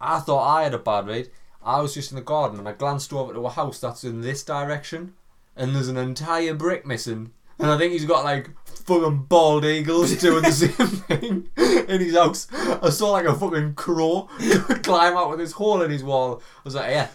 I 0.00 0.18
thought 0.20 0.46
I 0.58 0.64
had 0.64 0.74
a 0.74 0.78
bad 0.78 1.06
read. 1.06 1.30
I 1.64 1.80
was 1.80 1.94
just 1.94 2.10
in 2.12 2.16
the 2.16 2.22
garden 2.22 2.58
and 2.58 2.68
I 2.68 2.72
glanced 2.72 3.12
over 3.12 3.32
to 3.32 3.46
a 3.46 3.50
house 3.50 3.80
that's 3.80 4.04
in 4.04 4.20
this 4.20 4.42
direction 4.44 5.14
and 5.56 5.74
there's 5.74 5.88
an 5.88 5.96
entire 5.96 6.54
brick 6.54 6.84
missing. 6.86 7.32
And 7.58 7.70
I 7.70 7.78
think 7.78 7.92
he's 7.92 8.04
got 8.04 8.24
like 8.24 8.50
fucking 8.84 9.24
bald 9.24 9.64
eagles 9.64 10.16
doing 10.16 10.42
the 10.42 10.52
same 10.52 10.70
thing 11.08 11.48
in 11.88 12.00
his 12.00 12.14
house. 12.14 12.46
I 12.52 12.90
saw 12.90 13.10
like 13.10 13.26
a 13.26 13.34
fucking 13.34 13.74
crow 13.74 14.28
climb 14.82 15.16
out 15.16 15.30
with 15.30 15.40
his 15.40 15.52
hole 15.52 15.82
in 15.82 15.90
his 15.90 16.04
wall. 16.04 16.42
I 16.58 16.60
was 16.64 16.74
like, 16.74 16.90
yeah, 16.90 17.08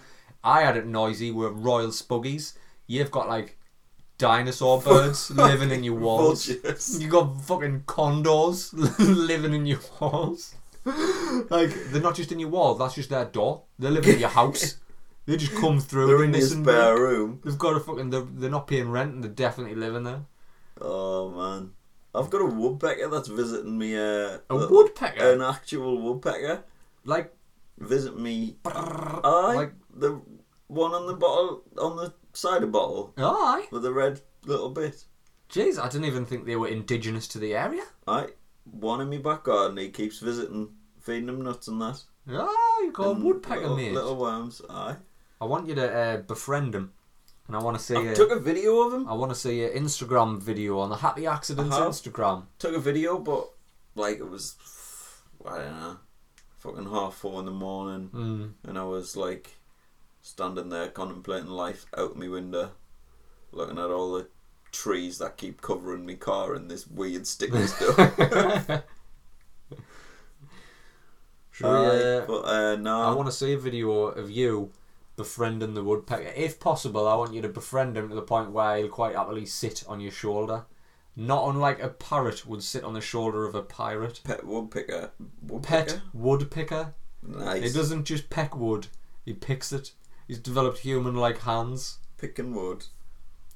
I 0.44 0.62
had 0.62 0.78
it 0.78 0.86
noisy 0.86 1.32
with 1.32 1.54
Royal 1.54 1.88
Spuggies. 1.88 2.54
You've 2.88 3.12
got 3.12 3.30
like 3.30 3.58
dinosaur 4.18 4.82
birds 4.82 5.32
living 5.32 5.72
in 5.72 5.84
your 5.84 5.96
walls. 6.00 6.46
Vultures. 6.48 7.02
You 7.02 7.08
got 7.10 7.42
fucking 7.42 7.84
condors 7.86 8.74
living 8.74 9.54
in 9.54 9.66
your 9.66 9.80
walls. 10.00 10.56
Like 10.86 11.70
they're 11.92 12.02
not 12.02 12.16
just 12.16 12.32
in 12.32 12.40
your 12.40 12.50
walls. 12.50 12.80
That's 12.80 12.96
just 12.96 13.10
their 13.10 13.26
door. 13.26 13.64
They're 13.80 13.92
living 13.92 14.16
in 14.16 14.20
your 14.20 14.30
house. 14.30 14.78
They 15.26 15.38
just 15.38 15.56
come 15.56 15.80
through. 15.80 16.08
They're 16.08 16.24
in 16.24 16.32
miss 16.32 16.52
spare 16.52 17.00
room. 17.00 17.40
They've 17.46 17.58
got 17.58 17.78
a 17.78 17.80
fucking. 17.80 18.10
They're, 18.10 18.22
they're 18.22 18.50
not 18.50 18.68
paying 18.68 18.90
rent 18.90 19.14
and 19.14 19.24
they're 19.24 19.32
definitely 19.32 19.76
living 19.76 20.04
there. 20.04 20.26
Oh 20.82 21.30
man. 21.30 21.72
I've 22.14 22.30
got 22.30 22.42
a 22.42 22.46
woodpecker 22.46 23.08
that's 23.10 23.30
visiting 23.30 23.78
me. 23.78 23.96
Uh, 23.96 24.40
A 24.50 24.68
woodpecker? 24.68 25.32
An 25.32 25.42
actual 25.42 26.02
woodpecker. 26.02 26.64
Like, 27.06 27.34
Visit 27.78 28.20
me. 28.20 28.58
Aye. 28.66 29.54
like, 29.56 29.74
the 29.96 30.22
one 30.68 30.92
on 30.94 31.08
the 31.08 31.14
bottle, 31.14 31.64
on 31.80 31.96
the 31.96 32.14
cider 32.34 32.68
bottle, 32.68 33.14
aye. 33.18 33.66
with 33.72 33.82
the 33.84 33.94
red 33.94 34.22
little 34.46 34.70
bit. 34.70 35.06
Jeez, 35.50 35.80
I 35.82 35.88
didn't 35.90 36.06
even 36.06 36.26
think 36.26 36.46
they 36.46 36.56
were 36.58 36.68
indigenous 36.68 37.28
to 37.30 37.40
the 37.40 37.56
area. 37.56 37.84
Aye. 38.08 38.28
One 38.66 39.02
in 39.02 39.10
my 39.10 39.18
back 39.18 39.44
garden. 39.44 39.78
He 39.78 39.90
keeps 39.90 40.20
visiting, 40.20 40.70
feeding 41.00 41.26
them 41.28 41.42
nuts 41.42 41.68
and 41.68 41.82
that. 41.82 42.04
Ah, 42.30 42.80
you 42.82 42.92
got 42.92 43.18
a 43.18 43.20
woodpecker, 43.20 43.62
little, 43.62 43.76
mate. 43.78 43.94
Little 43.94 44.16
worms. 44.18 44.62
Aye. 44.70 44.98
I 45.42 45.46
want 45.46 45.68
you 45.68 45.76
to 45.76 45.92
uh, 45.94 46.18
befriend 46.18 46.76
him, 46.76 46.92
and 47.52 47.60
I 47.60 47.64
want 47.66 47.78
to 47.78 47.84
see. 47.84 47.98
I 47.98 48.02
a- 48.04 48.16
took 48.16 48.32
a 48.32 48.40
video 48.40 48.80
of 48.88 48.94
him. 48.94 49.10
I 49.10 49.14
want 49.14 49.30
to 49.32 49.36
see 49.38 49.62
an 49.66 49.72
Instagram 49.84 50.42
video 50.42 50.80
on 50.80 50.90
the 50.90 50.96
Happy 50.96 51.28
Accidents 51.28 51.76
Uh-huh. 51.76 51.90
Instagram. 51.90 52.46
Took 52.60 52.76
a 52.76 52.80
video, 52.80 53.18
but 53.20 53.50
like 53.94 54.20
it 54.20 54.30
was, 54.30 54.56
I 55.46 55.58
don't 55.58 55.80
know, 55.82 55.98
fucking 56.60 56.90
half 56.90 57.16
four 57.16 57.40
in 57.42 57.46
the 57.46 57.52
morning, 57.52 58.10
Mm. 58.14 58.54
and 58.70 58.80
I 58.80 58.86
was 58.86 59.18
like 59.18 59.58
standing 60.22 60.70
there 60.70 60.88
contemplating 60.88 61.50
life 61.50 61.86
out 61.98 62.16
my 62.16 62.30
window, 62.30 62.72
looking 63.52 63.78
at 63.78 63.90
all 63.90 64.14
the 64.14 64.28
trees 64.72 65.18
that 65.18 65.36
keep 65.36 65.62
covering 65.62 66.06
my 66.06 66.14
car 66.14 66.54
and 66.54 66.72
this 66.72 66.88
weird 66.88 67.28
sticky 67.28 67.68
stuff. 67.68 68.00
Aye, 71.64 71.66
uh, 71.66 72.26
but 72.26 72.42
uh, 72.46 72.76
no, 72.78 73.02
I 73.02 73.14
want 73.14 73.28
to 73.28 73.32
see 73.34 73.52
a 73.54 73.58
video 73.58 73.92
of 73.92 74.32
you 74.32 74.72
befriending 75.22 75.76
the 75.76 75.84
woodpecker. 75.84 76.34
If 76.36 76.60
possible, 76.60 77.08
I 77.08 77.14
want 77.14 77.36
you 77.36 77.44
to 77.44 77.48
befriend 77.48 77.96
him 77.96 78.10
to 78.10 78.16
the 78.16 78.24
point 78.24 78.50
where 78.50 78.78
he'll 78.78 78.88
quite 78.88 79.16
happily 79.16 79.46
sit 79.46 79.84
on 79.88 80.00
your 80.00 80.12
shoulder. 80.12 80.66
Not 81.16 81.48
unlike 81.48 81.80
a 81.80 81.90
parrot 81.90 82.48
would 82.48 82.64
sit 82.64 82.84
on 82.84 82.96
the 82.96 83.02
shoulder 83.02 83.46
of 83.46 83.54
a 83.54 83.62
pirate. 83.62 84.22
pet 84.24 84.44
woodpecker. 84.44 85.12
woodpecker? 85.44 85.86
Pet 85.86 86.02
woodpicker. 86.18 86.94
Nice. 87.22 87.62
He 87.62 87.72
doesn't 87.72 88.06
just 88.06 88.32
peck 88.32 88.56
wood, 88.56 88.88
he 89.24 89.34
picks 89.34 89.72
it. 89.72 89.92
He's 90.28 90.40
developed 90.40 90.80
human 90.80 91.16
like 91.16 91.42
hands. 91.42 92.00
Picking 92.18 92.56
wood. 92.56 92.86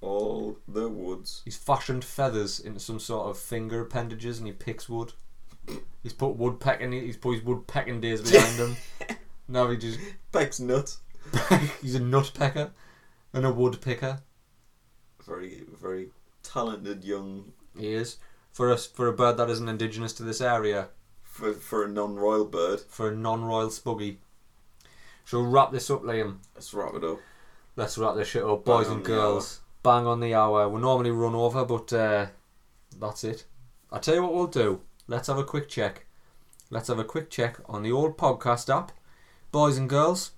All 0.02 0.60
the 0.68 0.88
woods. 0.88 1.42
He's 1.46 1.58
fashioned 1.58 2.06
feathers 2.06 2.60
into 2.60 2.80
some 2.80 3.00
sort 3.00 3.28
of 3.28 3.40
finger 3.40 3.82
appendages 3.82 4.38
and 4.38 4.46
he 4.46 4.54
picks 4.54 4.88
wood. 4.88 5.14
He's 6.04 6.14
put 6.14 6.36
woodpecking 6.36 6.92
he's 6.92 7.18
put 7.18 7.38
his 7.38 7.44
woodpecking 7.44 8.02
days 8.02 8.22
behind 8.22 8.60
him. 8.60 8.76
Now 9.48 9.70
he 9.70 9.78
just 9.78 10.00
Pecks 10.32 10.60
nuts. 10.60 11.00
he's 11.82 11.96
a 11.96 12.00
nutpecker 12.00 12.72
and 13.34 13.46
a 13.46 13.52
woodpicker. 13.52 14.22
Very, 15.26 15.64
very 15.82 16.10
talented 16.44 17.04
young 17.04 17.54
He 17.78 17.94
is. 17.94 18.18
For 18.54 18.72
us 18.72 18.86
for 18.86 19.08
a 19.08 19.14
bird 19.14 19.38
that 19.38 19.50
isn't 19.50 19.68
indigenous 19.68 20.14
to 20.14 20.24
this 20.24 20.40
area, 20.40 20.90
for 21.24 21.54
for 21.54 21.84
a 21.84 21.90
non-royal 21.90 22.46
bird. 22.46 22.80
for 22.80 23.10
a 23.10 23.16
non 23.16 23.44
royal 23.44 23.68
spuggy. 23.68 24.18
Shall 25.26 25.44
we 25.44 25.50
wrap 25.50 25.72
this 25.72 25.90
up, 25.90 26.04
Liam? 26.04 26.38
Let's 26.54 26.74
wrap 26.74 26.94
it 26.94 27.04
up. 27.04 27.20
Let's 27.76 27.98
wrap 27.98 28.16
this 28.16 28.30
shit 28.30 28.44
up, 28.44 28.64
boys 28.64 28.86
Bang 28.86 28.92
on 28.92 28.98
and 28.98 29.06
girls. 29.06 29.60
Bang 29.84 30.08
on 30.08 30.20
the 30.22 30.34
hour. 30.34 30.70
We 30.70 30.80
normally 30.80 31.12
run 31.12 31.36
over, 31.36 31.66
but 31.66 31.92
uh, 31.92 32.28
that's 32.98 33.24
it. 33.24 33.46
I 33.92 34.00
tell 34.00 34.16
you 34.16 34.24
what 34.24 34.34
we'll 34.34 34.48
do. 34.48 34.82
Let's 35.08 35.28
have 35.28 35.38
a 35.38 35.44
quick 35.44 35.68
check. 35.68 36.06
Let's 36.70 36.88
have 36.88 37.00
a 37.00 37.04
quick 37.04 37.30
check 37.30 37.60
on 37.66 37.84
the 37.84 37.92
old 37.92 38.18
podcast 38.18 38.76
app, 38.76 38.92
boys 39.52 39.78
and 39.78 39.90
girls. 39.90 40.32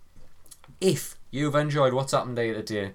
If 0.79 1.17
you've 1.31 1.55
enjoyed 1.55 1.93
what's 1.93 2.11
happened 2.11 2.35
day 2.35 2.53
to 2.53 2.61
day, 2.61 2.93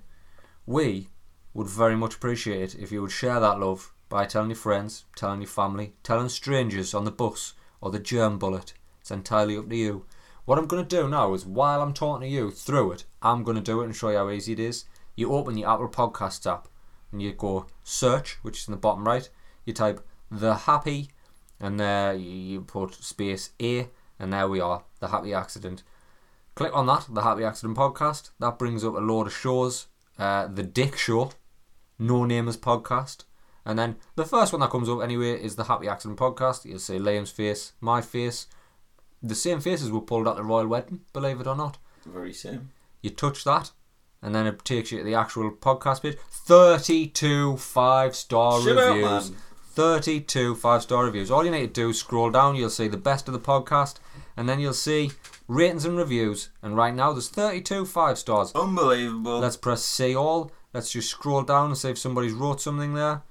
we 0.67 1.09
would 1.53 1.67
very 1.67 1.97
much 1.97 2.15
appreciate 2.15 2.75
it 2.75 2.81
if 2.81 2.93
you 2.93 3.03
would 3.03 3.11
share 3.11 3.41
that 3.41 3.59
love 3.59 3.93
by 4.09 4.25
telling 4.25 4.51
your 4.51 4.57
friends, 4.57 5.05
telling 5.17 5.41
your 5.41 5.49
family, 5.49 5.95
telling 6.05 6.29
strangers 6.29 6.95
on 6.95 7.05
the 7.05 7.11
bus 7.11 7.55
or 7.81 7.91
the 7.91 7.99
germ 7.99 8.39
bullet. 8.39 8.75
It's 9.01 9.11
entirely 9.11 9.57
up 9.57 9.69
to 9.69 9.75
you. 9.75 10.07
What 10.45 10.59
I'm 10.59 10.69
going 10.69 10.87
to 10.87 10.97
do 10.97 11.09
now 11.09 11.35
is 11.35 11.45
while 11.45 11.83
I'm 11.83 11.93
talking 11.93 12.29
to 12.29 12.33
you 12.33 12.53
through 12.53 12.93
it, 12.93 13.05
I'm 13.21 13.43
going 13.43 13.57
to 13.57 13.61
do 13.61 13.81
it 13.81 13.87
and 13.87 13.97
show 13.97 14.11
you 14.11 14.19
how 14.19 14.31
easy 14.31 14.53
it 14.53 14.61
is. 14.61 14.85
You 15.17 15.33
open 15.33 15.55
the 15.55 15.65
Apple 15.65 15.89
Podcasts 15.89 16.49
app 16.49 16.69
and 17.11 17.21
you 17.21 17.33
go 17.33 17.67
search, 17.83 18.39
which 18.43 18.61
is 18.61 18.69
in 18.69 18.73
the 18.73 18.79
bottom 18.79 19.05
right. 19.05 19.29
You 19.65 19.73
type 19.73 20.07
the 20.31 20.55
happy, 20.55 21.11
and 21.59 21.81
there 21.81 22.15
you 22.15 22.61
put 22.61 22.95
space 22.95 23.51
A, 23.61 23.89
and 24.21 24.33
there 24.33 24.47
we 24.47 24.61
are, 24.61 24.85
the 25.01 25.09
happy 25.09 25.35
accident. 25.35 25.83
Click 26.55 26.75
on 26.75 26.87
that, 26.87 27.07
the 27.09 27.23
happy 27.23 27.45
accident 27.45 27.77
podcast. 27.79 28.31
That 28.39 28.59
brings 28.59 28.85
up 28.85 28.95
a 28.95 28.99
load 28.99 29.29
of 29.29 29.33
shows. 29.33 29.87
Uh, 30.19 30.47
the 30.47 30.63
Dick 30.63 30.97
Show, 30.97 31.33
No 31.99 32.21
Namers 32.21 32.59
podcast, 32.59 33.25
and 33.65 33.79
then 33.79 33.97
the 34.15 34.25
first 34.27 34.53
one 34.53 34.61
that 34.61 34.71
comes 34.71 34.89
up 34.89 35.03
anyway 35.03 35.43
is 35.43 35.57
the 35.57 35.65
Happy 35.65 35.89
Accident 35.89 36.19
podcast. 36.21 36.65
You'll 36.67 36.79
see 36.79 36.99
Liam's 36.99 37.31
face, 37.31 37.73
my 37.81 38.03
face, 38.03 38.47
the 39.23 39.35
same 39.35 39.61
faces 39.61 39.91
were 39.91 40.01
pulled 40.01 40.29
at 40.29 40.37
the 40.37 40.43
royal 40.43 40.67
wedding. 40.67 41.01
Believe 41.13 41.41
it 41.41 41.47
or 41.47 41.57
not. 41.57 41.79
Very 42.05 42.33
same. 42.33 42.71
You 43.01 43.11
touch 43.11 43.45
that, 43.45 43.71
and 44.21 44.35
then 44.35 44.47
it 44.47 44.65
takes 44.65 44.93
you 44.93 44.99
to 44.99 45.05
the 45.05 45.15
actual 45.15 45.51
podcast 45.53 46.03
page. 46.03 46.19
32 46.31 47.57
five 47.57 48.15
star 48.17 48.61
Shut 48.61 48.77
reviews. 48.77 49.31
man. 49.31 49.39
32 49.75 50.55
five 50.57 50.83
star 50.83 51.05
reviews. 51.05 51.31
All 51.31 51.45
you 51.45 51.51
need 51.51 51.73
to 51.75 51.81
do 51.83 51.89
is 51.91 51.99
scroll 51.99 52.31
down, 52.31 52.57
you'll 52.57 52.69
see 52.71 52.89
the 52.89 52.97
best 52.97 53.29
of 53.29 53.33
the 53.35 53.41
podcast, 53.41 53.97
and 54.37 54.49
then 54.49 54.61
you'll 54.61 54.73
see 54.73 55.11
ratings 55.49 55.85
and 55.85 55.97
reviews. 55.97 56.51
And 56.63 56.77
right 56.77 56.95
now, 56.95 57.13
there's 57.13 57.29
32 57.29 57.85
five 57.87 58.19
stars. 58.19 58.53
Unbelievable. 58.55 59.39
Let's 59.41 59.57
press 59.57 59.83
see 59.85 60.15
all. 60.15 60.51
Let's 60.73 60.91
just 60.93 61.11
scroll 61.11 61.43
down 61.43 61.67
and 61.67 61.79
see 61.79 61.91
if 61.91 61.99
somebody's 61.99 62.33
wrote 62.33 62.61
something 62.61 62.95
there. 62.95 63.23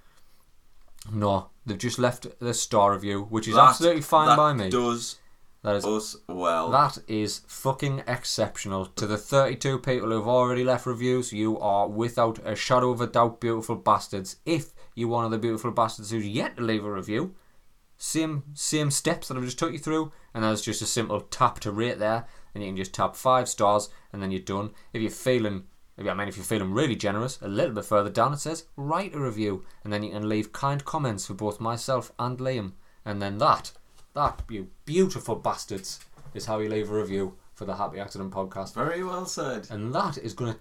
No, 1.11 1.49
they've 1.65 1.77
just 1.77 1.97
left 1.99 2.27
the 2.39 2.53
star 2.53 2.93
review, 2.93 3.23
which 3.29 3.47
is 3.47 3.55
That- 3.55 3.69
absolutely 3.69 4.01
fine 4.03 4.35
by 4.37 4.53
me. 4.53 4.65
That 4.65 4.71
does 4.71 5.15
that 5.63 5.75
is 5.75 5.85
us 5.85 6.15
well. 6.27 6.69
that 6.71 6.99
is 7.07 7.41
fucking 7.47 8.03
exceptional. 8.07 8.85
To 8.85 9.07
the 9.07 9.17
32 9.17 9.79
people 9.79 10.09
who've 10.11 10.27
already 10.27 10.63
left 10.63 10.85
reviews, 10.85 11.33
you 11.33 11.59
are 11.59 11.87
without 11.87 12.39
a 12.45 12.55
shadow 12.55 12.91
of 12.91 13.01
a 13.01 13.07
doubt 13.07 13.39
beautiful 13.41 13.75
bastards. 13.75 14.37
If 14.45 14.73
you're 14.95 15.09
one 15.09 15.25
of 15.25 15.31
the 15.31 15.37
beautiful 15.39 15.71
bastards 15.71 16.11
who's 16.11 16.27
yet 16.27 16.57
to 16.57 16.63
leave 16.63 16.85
a 16.85 16.91
review, 16.91 17.33
same 17.97 18.43
same 18.53 18.91
steps 18.91 19.27
that 19.27 19.37
I've 19.37 19.43
just 19.43 19.57
took 19.59 19.71
you 19.73 19.79
through, 19.79 20.11
and 20.33 20.43
that's 20.43 20.61
just 20.61 20.81
a 20.81 20.85
simple 20.85 21.21
tap 21.21 21.59
to 21.61 21.71
rate 21.71 21.99
there, 21.99 22.25
and 22.53 22.63
you 22.63 22.69
can 22.69 22.77
just 22.77 22.93
tap 22.93 23.15
five 23.15 23.47
stars, 23.49 23.89
and 24.11 24.21
then 24.21 24.31
you're 24.31 24.41
done. 24.41 24.71
If 24.93 25.01
you're 25.01 25.11
feeling, 25.11 25.63
if, 25.97 26.07
I 26.07 26.13
mean, 26.13 26.27
if 26.27 26.35
you're 26.37 26.43
feeling 26.45 26.71
really 26.73 26.95
generous, 26.95 27.39
a 27.41 27.47
little 27.47 27.73
bit 27.75 27.85
further 27.85 28.09
down 28.09 28.33
it 28.33 28.39
says 28.39 28.65
write 28.75 29.13
a 29.15 29.19
review, 29.19 29.65
and 29.83 29.91
then 29.91 30.03
you 30.03 30.11
can 30.11 30.27
leave 30.29 30.51
kind 30.53 30.83
comments 30.85 31.25
for 31.25 31.33
both 31.33 31.59
myself 31.59 32.11
and 32.19 32.37
Liam, 32.39 32.73
and 33.05 33.21
then 33.21 33.37
that, 33.39 33.71
that 34.13 34.41
you 34.49 34.67
beautiful 34.85 35.35
bastards, 35.35 35.99
is 36.33 36.45
how 36.45 36.59
you 36.59 36.69
leave 36.69 36.89
a 36.91 36.95
review 36.95 37.37
for 37.53 37.65
the 37.65 37.75
Happy 37.75 37.99
Accident 37.99 38.31
podcast, 38.33 38.73
Very 38.73 39.03
well 39.03 39.25
said. 39.25 39.67
and 39.69 39.93
that 39.93 40.17
is 40.17 40.33
gonna. 40.33 40.57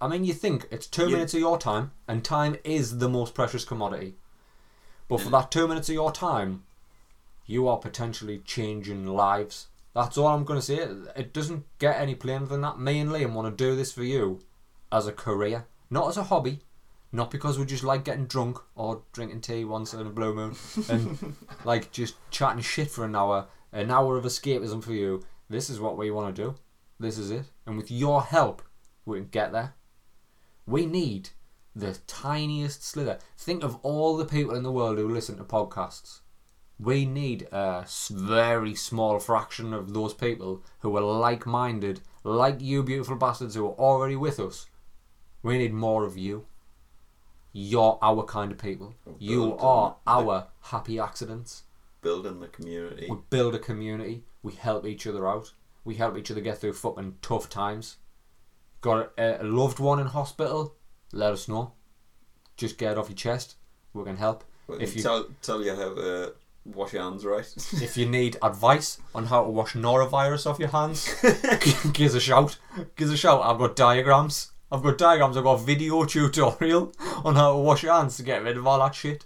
I 0.00 0.08
mean, 0.08 0.24
you 0.24 0.32
think 0.32 0.66
it's 0.70 0.86
two 0.86 1.02
You- 1.08 1.10
minutes 1.16 1.34
of 1.34 1.40
your 1.40 1.58
time, 1.58 1.90
and 2.08 2.24
time 2.24 2.56
is 2.64 2.98
the 2.98 3.08
most 3.08 3.34
precious 3.34 3.64
commodity. 3.66 4.14
But 5.08 5.20
for 5.20 5.28
that 5.28 5.50
two 5.50 5.68
minutes 5.68 5.90
of 5.90 5.94
your 5.94 6.10
time, 6.10 6.62
you 7.46 7.68
are 7.68 7.78
potentially 7.78 8.38
changing 8.38 9.06
lives. 9.06 9.68
That's 9.94 10.16
all 10.16 10.28
I'm 10.28 10.44
going 10.44 10.60
to 10.60 10.64
say. 10.64 10.86
It 11.16 11.32
doesn't 11.32 11.64
get 11.78 12.00
any 12.00 12.14
plainer 12.14 12.46
than 12.46 12.62
that. 12.62 12.78
Me 12.78 12.98
and 12.98 13.10
Liam 13.10 13.34
want 13.34 13.56
to 13.56 13.64
do 13.64 13.76
this 13.76 13.92
for 13.92 14.02
you 14.02 14.40
as 14.90 15.06
a 15.06 15.12
career, 15.12 15.66
not 15.90 16.08
as 16.08 16.16
a 16.16 16.24
hobby, 16.24 16.60
not 17.12 17.30
because 17.30 17.58
we 17.58 17.66
just 17.66 17.84
like 17.84 18.04
getting 18.04 18.26
drunk 18.26 18.58
or 18.74 19.02
drinking 19.12 19.42
tea 19.42 19.64
once 19.64 19.92
in 19.92 20.00
a 20.00 20.10
blue 20.10 20.34
moon 20.34 20.56
and 20.88 21.36
like 21.64 21.92
just 21.92 22.14
chatting 22.30 22.62
shit 22.62 22.90
for 22.90 23.04
an 23.04 23.14
hour, 23.14 23.46
an 23.72 23.90
hour 23.90 24.16
of 24.16 24.24
escapism 24.24 24.82
for 24.82 24.92
you. 24.92 25.22
This 25.50 25.68
is 25.68 25.78
what 25.78 25.98
we 25.98 26.10
want 26.10 26.34
to 26.34 26.42
do. 26.42 26.54
This 26.98 27.18
is 27.18 27.30
it. 27.30 27.44
And 27.66 27.76
with 27.76 27.90
your 27.90 28.22
help, 28.22 28.62
we 29.04 29.18
can 29.18 29.28
get 29.28 29.52
there. 29.52 29.74
We 30.66 30.86
need 30.86 31.30
the 31.74 31.98
tiniest 32.06 32.84
slither. 32.84 33.18
Think 33.36 33.62
of 33.62 33.76
all 33.82 34.16
the 34.16 34.24
people 34.24 34.54
in 34.54 34.62
the 34.62 34.72
world 34.72 34.98
who 34.98 35.08
listen 35.08 35.36
to 35.36 35.44
podcasts. 35.44 36.20
We 36.82 37.04
need 37.06 37.42
a 37.52 37.86
very 38.10 38.74
small 38.74 39.18
fraction 39.20 39.72
of 39.72 39.92
those 39.94 40.14
people 40.14 40.62
who 40.80 40.96
are 40.96 41.02
like 41.02 41.46
minded, 41.46 42.00
like 42.24 42.60
you 42.60 42.82
beautiful 42.82 43.16
bastards 43.16 43.54
who 43.54 43.66
are 43.66 43.74
already 43.78 44.16
with 44.16 44.40
us. 44.40 44.66
We 45.42 45.58
need 45.58 45.72
more 45.72 46.04
of 46.04 46.16
you. 46.16 46.46
You're 47.52 47.98
our 48.02 48.24
kind 48.24 48.50
of 48.50 48.58
people. 48.58 48.94
You 49.18 49.54
are 49.58 49.58
on 49.58 49.94
our 50.06 50.46
happy 50.60 50.98
accidents. 50.98 51.64
Building 52.00 52.40
the 52.40 52.48
community. 52.48 53.06
We 53.10 53.18
build 53.30 53.54
a 53.54 53.58
community. 53.58 54.24
We 54.42 54.52
help 54.54 54.86
each 54.86 55.06
other 55.06 55.28
out. 55.28 55.52
We 55.84 55.96
help 55.96 56.16
each 56.16 56.30
other 56.30 56.40
get 56.40 56.58
through 56.58 56.72
fucking 56.72 57.16
tough 57.22 57.48
times. 57.48 57.98
Got 58.80 59.12
a, 59.18 59.42
a 59.42 59.44
loved 59.44 59.78
one 59.78 60.00
in 60.00 60.06
hospital? 60.06 60.74
Let 61.12 61.32
us 61.32 61.46
know. 61.48 61.72
Just 62.56 62.78
get 62.78 62.92
it 62.92 62.98
off 62.98 63.08
your 63.08 63.16
chest. 63.16 63.56
We 63.92 64.02
can 64.04 64.16
help. 64.16 64.42
We 64.66 64.78
if 64.78 64.96
you- 64.96 65.02
tell 65.02 65.26
tell 65.42 65.62
you 65.62 65.74
how 65.76 65.94
to 65.94 66.34
wash 66.64 66.92
your 66.92 67.02
hands 67.02 67.24
right. 67.24 67.46
If 67.82 67.96
you 67.96 68.06
need 68.06 68.36
advice 68.42 68.98
on 69.14 69.26
how 69.26 69.44
to 69.44 69.50
wash 69.50 69.74
norovirus 69.74 70.46
off 70.46 70.58
your 70.58 70.68
hands, 70.68 71.12
give 71.92 72.08
us 72.10 72.14
a 72.14 72.20
shout. 72.20 72.58
Give 72.96 73.08
us 73.08 73.14
a 73.14 73.16
shout. 73.16 73.42
I've 73.44 73.58
got 73.58 73.76
diagrams. 73.76 74.52
I've 74.70 74.82
got 74.82 74.98
diagrams. 74.98 75.36
I've 75.36 75.44
got 75.44 75.60
a 75.60 75.64
video 75.64 76.04
tutorial 76.04 76.92
on 77.24 77.36
how 77.36 77.52
to 77.52 77.58
wash 77.58 77.82
your 77.82 77.94
hands 77.94 78.16
to 78.16 78.22
get 78.22 78.42
rid 78.42 78.56
of 78.56 78.66
all 78.66 78.78
that 78.78 78.94
shit. 78.94 79.24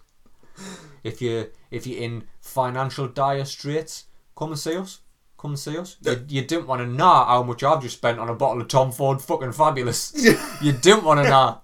If 1.04 1.20
you 1.22 1.50
if 1.70 1.86
you're 1.86 2.02
in 2.02 2.24
financial 2.40 3.08
dire 3.08 3.44
straits, 3.44 4.04
come 4.36 4.50
and 4.50 4.58
see 4.58 4.76
us. 4.76 5.00
Come 5.38 5.52
and 5.52 5.58
see 5.58 5.76
us. 5.76 5.96
You, 6.00 6.24
you 6.28 6.42
didn't 6.42 6.66
want 6.66 6.80
to 6.80 6.86
know 6.86 7.24
how 7.24 7.42
much 7.42 7.62
I've 7.62 7.82
just 7.82 7.98
spent 7.98 8.18
on 8.18 8.30
a 8.30 8.34
bottle 8.34 8.62
of 8.62 8.68
Tom 8.68 8.90
Ford 8.90 9.20
fucking 9.20 9.52
fabulous. 9.52 10.12
you 10.62 10.72
didn't 10.72 11.04
want 11.04 11.22
to 11.22 11.28
know. 11.28 11.60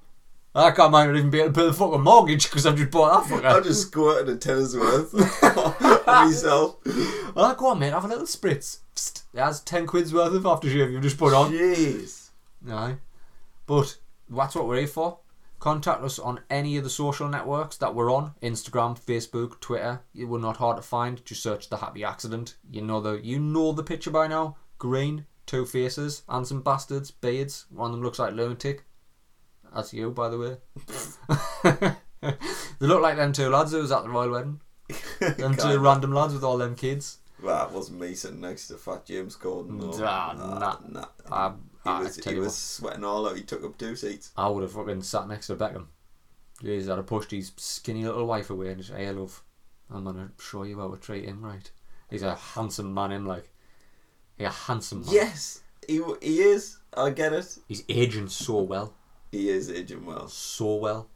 I 0.54 0.70
can't 0.70 0.92
might 0.92 1.06
not 1.06 1.16
even 1.16 1.30
be 1.30 1.40
able 1.40 1.52
to 1.52 1.60
pay 1.60 1.66
the 1.66 1.72
fucking 1.72 2.02
mortgage 2.02 2.44
because 2.44 2.66
I've 2.66 2.76
just 2.76 2.90
bought 2.90 3.26
that 3.26 3.34
fucker. 3.34 3.44
I 3.56 3.60
just 3.60 3.88
squirted 3.88 4.28
a 4.28 4.36
tenner's 4.36 4.76
worth 4.76 5.14
of 5.42 6.06
myself. 6.06 6.76
Oh, 7.34 7.54
go 7.56 7.68
on, 7.68 7.78
mate, 7.78 7.92
have 7.92 8.04
a 8.04 8.08
little 8.08 8.26
spritz. 8.26 8.80
Psst, 8.94 9.22
That's 9.32 9.60
10 9.60 9.86
quid's 9.86 10.12
worth 10.12 10.34
of 10.34 10.42
aftershave 10.42 10.92
you've 10.92 11.02
just 11.02 11.16
put 11.16 11.32
on. 11.32 11.52
Jeez. 11.52 12.30
Aye. 12.68 12.96
But 13.66 13.96
that's 14.28 14.54
what 14.54 14.68
we're 14.68 14.78
here 14.78 14.86
for. 14.86 15.20
Contact 15.58 16.02
us 16.02 16.18
on 16.18 16.40
any 16.50 16.76
of 16.76 16.84
the 16.84 16.90
social 16.90 17.28
networks 17.28 17.76
that 17.78 17.94
we're 17.94 18.12
on 18.12 18.34
Instagram, 18.42 19.00
Facebook, 19.00 19.60
Twitter. 19.60 20.02
We're 20.14 20.38
not 20.38 20.56
hard 20.58 20.76
to 20.76 20.82
find. 20.82 21.24
Just 21.24 21.42
search 21.42 21.70
the 21.70 21.76
Happy 21.78 22.04
Accident. 22.04 22.56
You 22.70 22.82
know 22.82 23.00
the 23.00 23.14
you 23.24 23.38
know 23.38 23.72
the 23.72 23.84
picture 23.84 24.10
by 24.10 24.26
now. 24.26 24.56
Green, 24.78 25.24
two 25.46 25.64
faces, 25.64 26.24
handsome 26.28 26.62
bastards, 26.62 27.12
beards. 27.12 27.66
One 27.70 27.90
of 27.90 27.96
them 27.96 28.02
looks 28.04 28.18
like 28.18 28.34
lunatic. 28.34 28.84
That's 29.74 29.92
you, 29.94 30.10
by 30.10 30.28
the 30.28 30.38
way. 30.38 30.56
they 32.80 32.86
look 32.86 33.00
like 33.02 33.16
them 33.16 33.32
two 33.32 33.48
lads 33.48 33.72
who 33.72 33.78
was 33.78 33.92
at 33.92 34.02
the 34.02 34.08
royal 34.10 34.30
wedding. 34.30 34.60
Them 35.20 35.56
two 35.56 35.78
random 35.78 36.12
lads 36.12 36.34
with 36.34 36.44
all 36.44 36.58
them 36.58 36.74
kids. 36.74 37.18
Well, 37.42 37.56
that 37.56 37.72
wasn't 37.72 38.00
me 38.00 38.14
sitting 38.14 38.40
next 38.40 38.68
to 38.68 38.74
Fat 38.76 39.06
James 39.06 39.36
Corden. 39.36 39.80
though. 39.80 39.96
Nah, 39.98 40.32
Nah, 40.34 40.76
nah. 40.86 41.06
I, 41.30 41.48
He 41.84 41.90
I 41.90 42.00
was, 42.00 42.16
he 42.16 42.34
was 42.38 42.54
sweating 42.56 43.04
all 43.04 43.26
out. 43.26 43.36
He 43.36 43.42
took 43.42 43.64
up 43.64 43.78
two 43.78 43.96
seats. 43.96 44.32
I 44.36 44.48
would 44.48 44.62
have 44.62 44.72
fucking 44.72 45.02
sat 45.02 45.28
next 45.28 45.46
to 45.46 45.56
Beckham. 45.56 45.86
Jeez, 46.62 46.90
I'd 46.90 46.96
have 46.98 47.06
pushed 47.06 47.30
his 47.30 47.52
skinny 47.56 48.04
little 48.04 48.26
wife 48.26 48.50
away 48.50 48.68
and 48.68 48.82
just, 48.82 48.92
hey, 48.92 49.10
love, 49.10 49.42
I'm 49.90 50.04
gonna 50.04 50.30
show 50.38 50.64
you 50.64 50.78
how 50.78 50.90
to 50.90 51.00
treat 51.00 51.24
him 51.24 51.42
right. 51.42 51.70
He's 52.10 52.22
a 52.22 52.34
handsome 52.34 52.92
man, 52.92 53.12
him 53.12 53.26
like. 53.26 53.48
He's 54.36 54.48
a 54.48 54.50
handsome 54.50 55.06
man. 55.06 55.14
Yes, 55.14 55.62
he, 55.88 56.02
he 56.20 56.40
is. 56.42 56.78
I 56.94 57.10
get 57.10 57.32
it. 57.32 57.56
He's 57.66 57.84
aging 57.88 58.28
so 58.28 58.60
well. 58.62 58.94
He 59.32 59.48
is 59.48 59.70
aging 59.70 60.06
well. 60.06 60.28
So 60.28 60.76
well. 60.76 61.08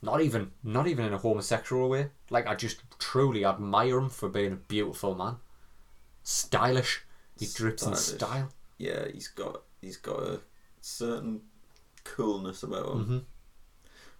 Not 0.00 0.20
even, 0.20 0.52
not 0.62 0.86
even 0.86 1.06
in 1.06 1.12
a 1.12 1.18
homosexual 1.18 1.88
way. 1.88 2.10
Like, 2.30 2.46
I 2.46 2.54
just 2.54 2.82
truly 2.98 3.44
admire 3.44 3.98
him 3.98 4.08
for 4.08 4.28
being 4.28 4.52
a 4.52 4.56
beautiful 4.56 5.14
man. 5.14 5.36
Stylish. 6.22 7.02
He 7.38 7.46
drips 7.46 7.82
in 7.82 7.94
Stylish. 7.96 8.20
style. 8.20 8.48
Yeah, 8.78 9.06
he's 9.12 9.28
got 9.28 9.62
he's 9.80 9.96
got 9.96 10.20
a 10.22 10.40
certain 10.80 11.42
coolness 12.04 12.62
about 12.62 12.92
him. 12.92 12.98
Mm-hmm. 12.98 13.18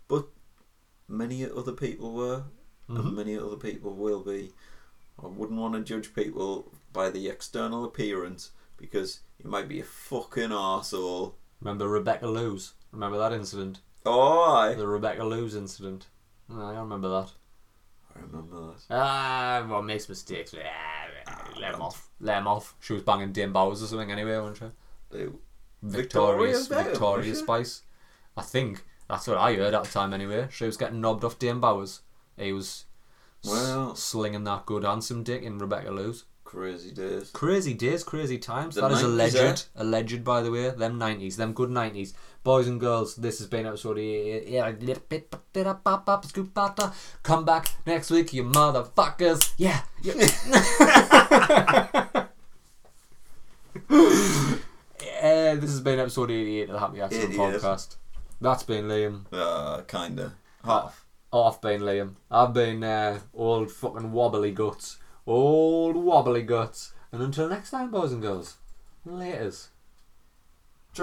But 0.08 0.26
many 1.08 1.44
other 1.48 1.72
people 1.72 2.12
were, 2.12 2.44
and 2.88 3.16
many 3.16 3.36
other 3.36 3.56
people 3.56 3.94
will 3.94 4.20
be. 4.20 4.52
I 5.22 5.26
wouldn't 5.28 5.60
want 5.60 5.74
to 5.74 5.80
judge 5.80 6.14
people 6.14 6.72
by 6.92 7.10
the 7.10 7.28
external 7.28 7.84
appearance 7.84 8.50
because 8.76 9.20
you 9.38 9.48
might 9.48 9.68
be 9.68 9.80
a 9.80 9.84
fucking 9.84 10.50
arsehole. 10.50 11.34
Remember 11.60 11.88
Rebecca 11.88 12.26
Loos? 12.26 12.72
Remember 12.94 13.18
that 13.18 13.32
incident? 13.32 13.80
Oh, 14.06 14.54
I, 14.54 14.74
The 14.74 14.86
Rebecca 14.86 15.24
Loos 15.24 15.54
incident. 15.54 16.06
I 16.50 16.74
remember 16.76 17.08
that. 17.08 17.32
I 18.16 18.20
remember 18.20 18.68
that. 18.68 18.84
Ah, 18.90 19.66
well, 19.68 19.82
makes 19.82 20.08
mistakes. 20.08 20.54
Ah, 21.26 21.48
let 21.58 21.74
him 21.74 21.82
off. 21.82 22.08
Let 22.20 22.38
him 22.38 22.46
off. 22.46 22.74
She 22.80 22.92
was 22.92 23.02
banging 23.02 23.32
Dane 23.32 23.52
Bowers 23.52 23.82
or 23.82 23.86
something 23.86 24.10
anyway, 24.12 24.38
wasn't 24.38 24.58
she? 24.58 25.16
They- 25.18 25.28
Victorious, 25.82 26.66
Victoria 26.68 26.84
Beckham, 26.84 26.90
Victoria 26.92 27.28
was 27.30 27.38
she? 27.38 27.44
Spice. 27.44 27.82
I 28.36 28.42
think. 28.42 28.84
That's 29.08 29.26
what 29.26 29.36
I 29.36 29.54
heard 29.54 29.74
at 29.74 29.84
the 29.84 29.90
time 29.90 30.14
anyway. 30.14 30.48
She 30.50 30.64
was 30.64 30.76
getting 30.78 31.00
knobbed 31.00 31.24
off 31.24 31.38
Dane 31.38 31.60
Bowers. 31.60 32.00
He 32.38 32.52
was 32.54 32.86
s- 33.44 33.50
Well- 33.50 33.94
slinging 33.96 34.44
that 34.44 34.64
good 34.64 34.84
handsome 34.84 35.22
dick 35.24 35.42
in 35.42 35.58
Rebecca 35.58 35.90
Loos. 35.90 36.24
Crazy 36.54 36.92
days. 36.92 37.30
Crazy 37.32 37.74
days, 37.74 38.04
crazy 38.04 38.38
times. 38.38 38.76
The 38.76 38.82
that 38.82 38.92
is 38.92 38.98
90s, 39.02 39.04
alleged. 39.04 39.36
eh? 39.36 39.56
Alleged, 39.82 40.22
by 40.24 40.40
the 40.40 40.52
way. 40.52 40.70
Them 40.70 41.00
90s. 41.00 41.34
Them 41.36 41.52
good 41.52 41.68
90s. 41.68 42.12
Boys 42.44 42.68
and 42.68 42.78
girls, 42.78 43.16
this 43.16 43.38
has 43.38 43.48
been 43.48 43.66
episode 43.66 43.98
eight. 43.98 44.46
Come 47.24 47.44
back 47.44 47.70
next 47.86 48.10
week, 48.10 48.32
you 48.32 48.44
motherfuckers. 48.44 49.52
Yeah. 49.56 49.80
yeah. 50.02 50.14
Eh, 55.20 55.54
this 55.56 55.70
has 55.70 55.80
been 55.80 55.98
episode 55.98 56.30
88 56.30 56.62
of 56.68 56.72
the 56.74 56.78
Happy 56.78 57.00
Accident 57.00 57.32
88. 57.34 57.60
Podcast. 57.60 57.96
That's 58.40 58.62
been 58.62 58.84
Liam. 58.86 59.24
Uh, 59.32 59.82
kinda. 59.82 60.34
Half. 60.64 61.04
I've 61.32 61.60
been 61.60 61.80
Liam. 61.82 62.14
I've 62.30 62.52
been 62.52 62.84
uh, 62.84 63.18
old 63.32 63.70
fucking 63.70 64.12
wobbly 64.12 64.52
guts. 64.52 64.98
Old 65.26 65.96
wobbly 65.96 66.42
guts. 66.42 66.92
And 67.12 67.22
until 67.22 67.48
next 67.48 67.70
time, 67.70 67.90
boys 67.90 68.12
and 68.12 68.20
girls. 68.20 68.56
Laters. 69.06 69.68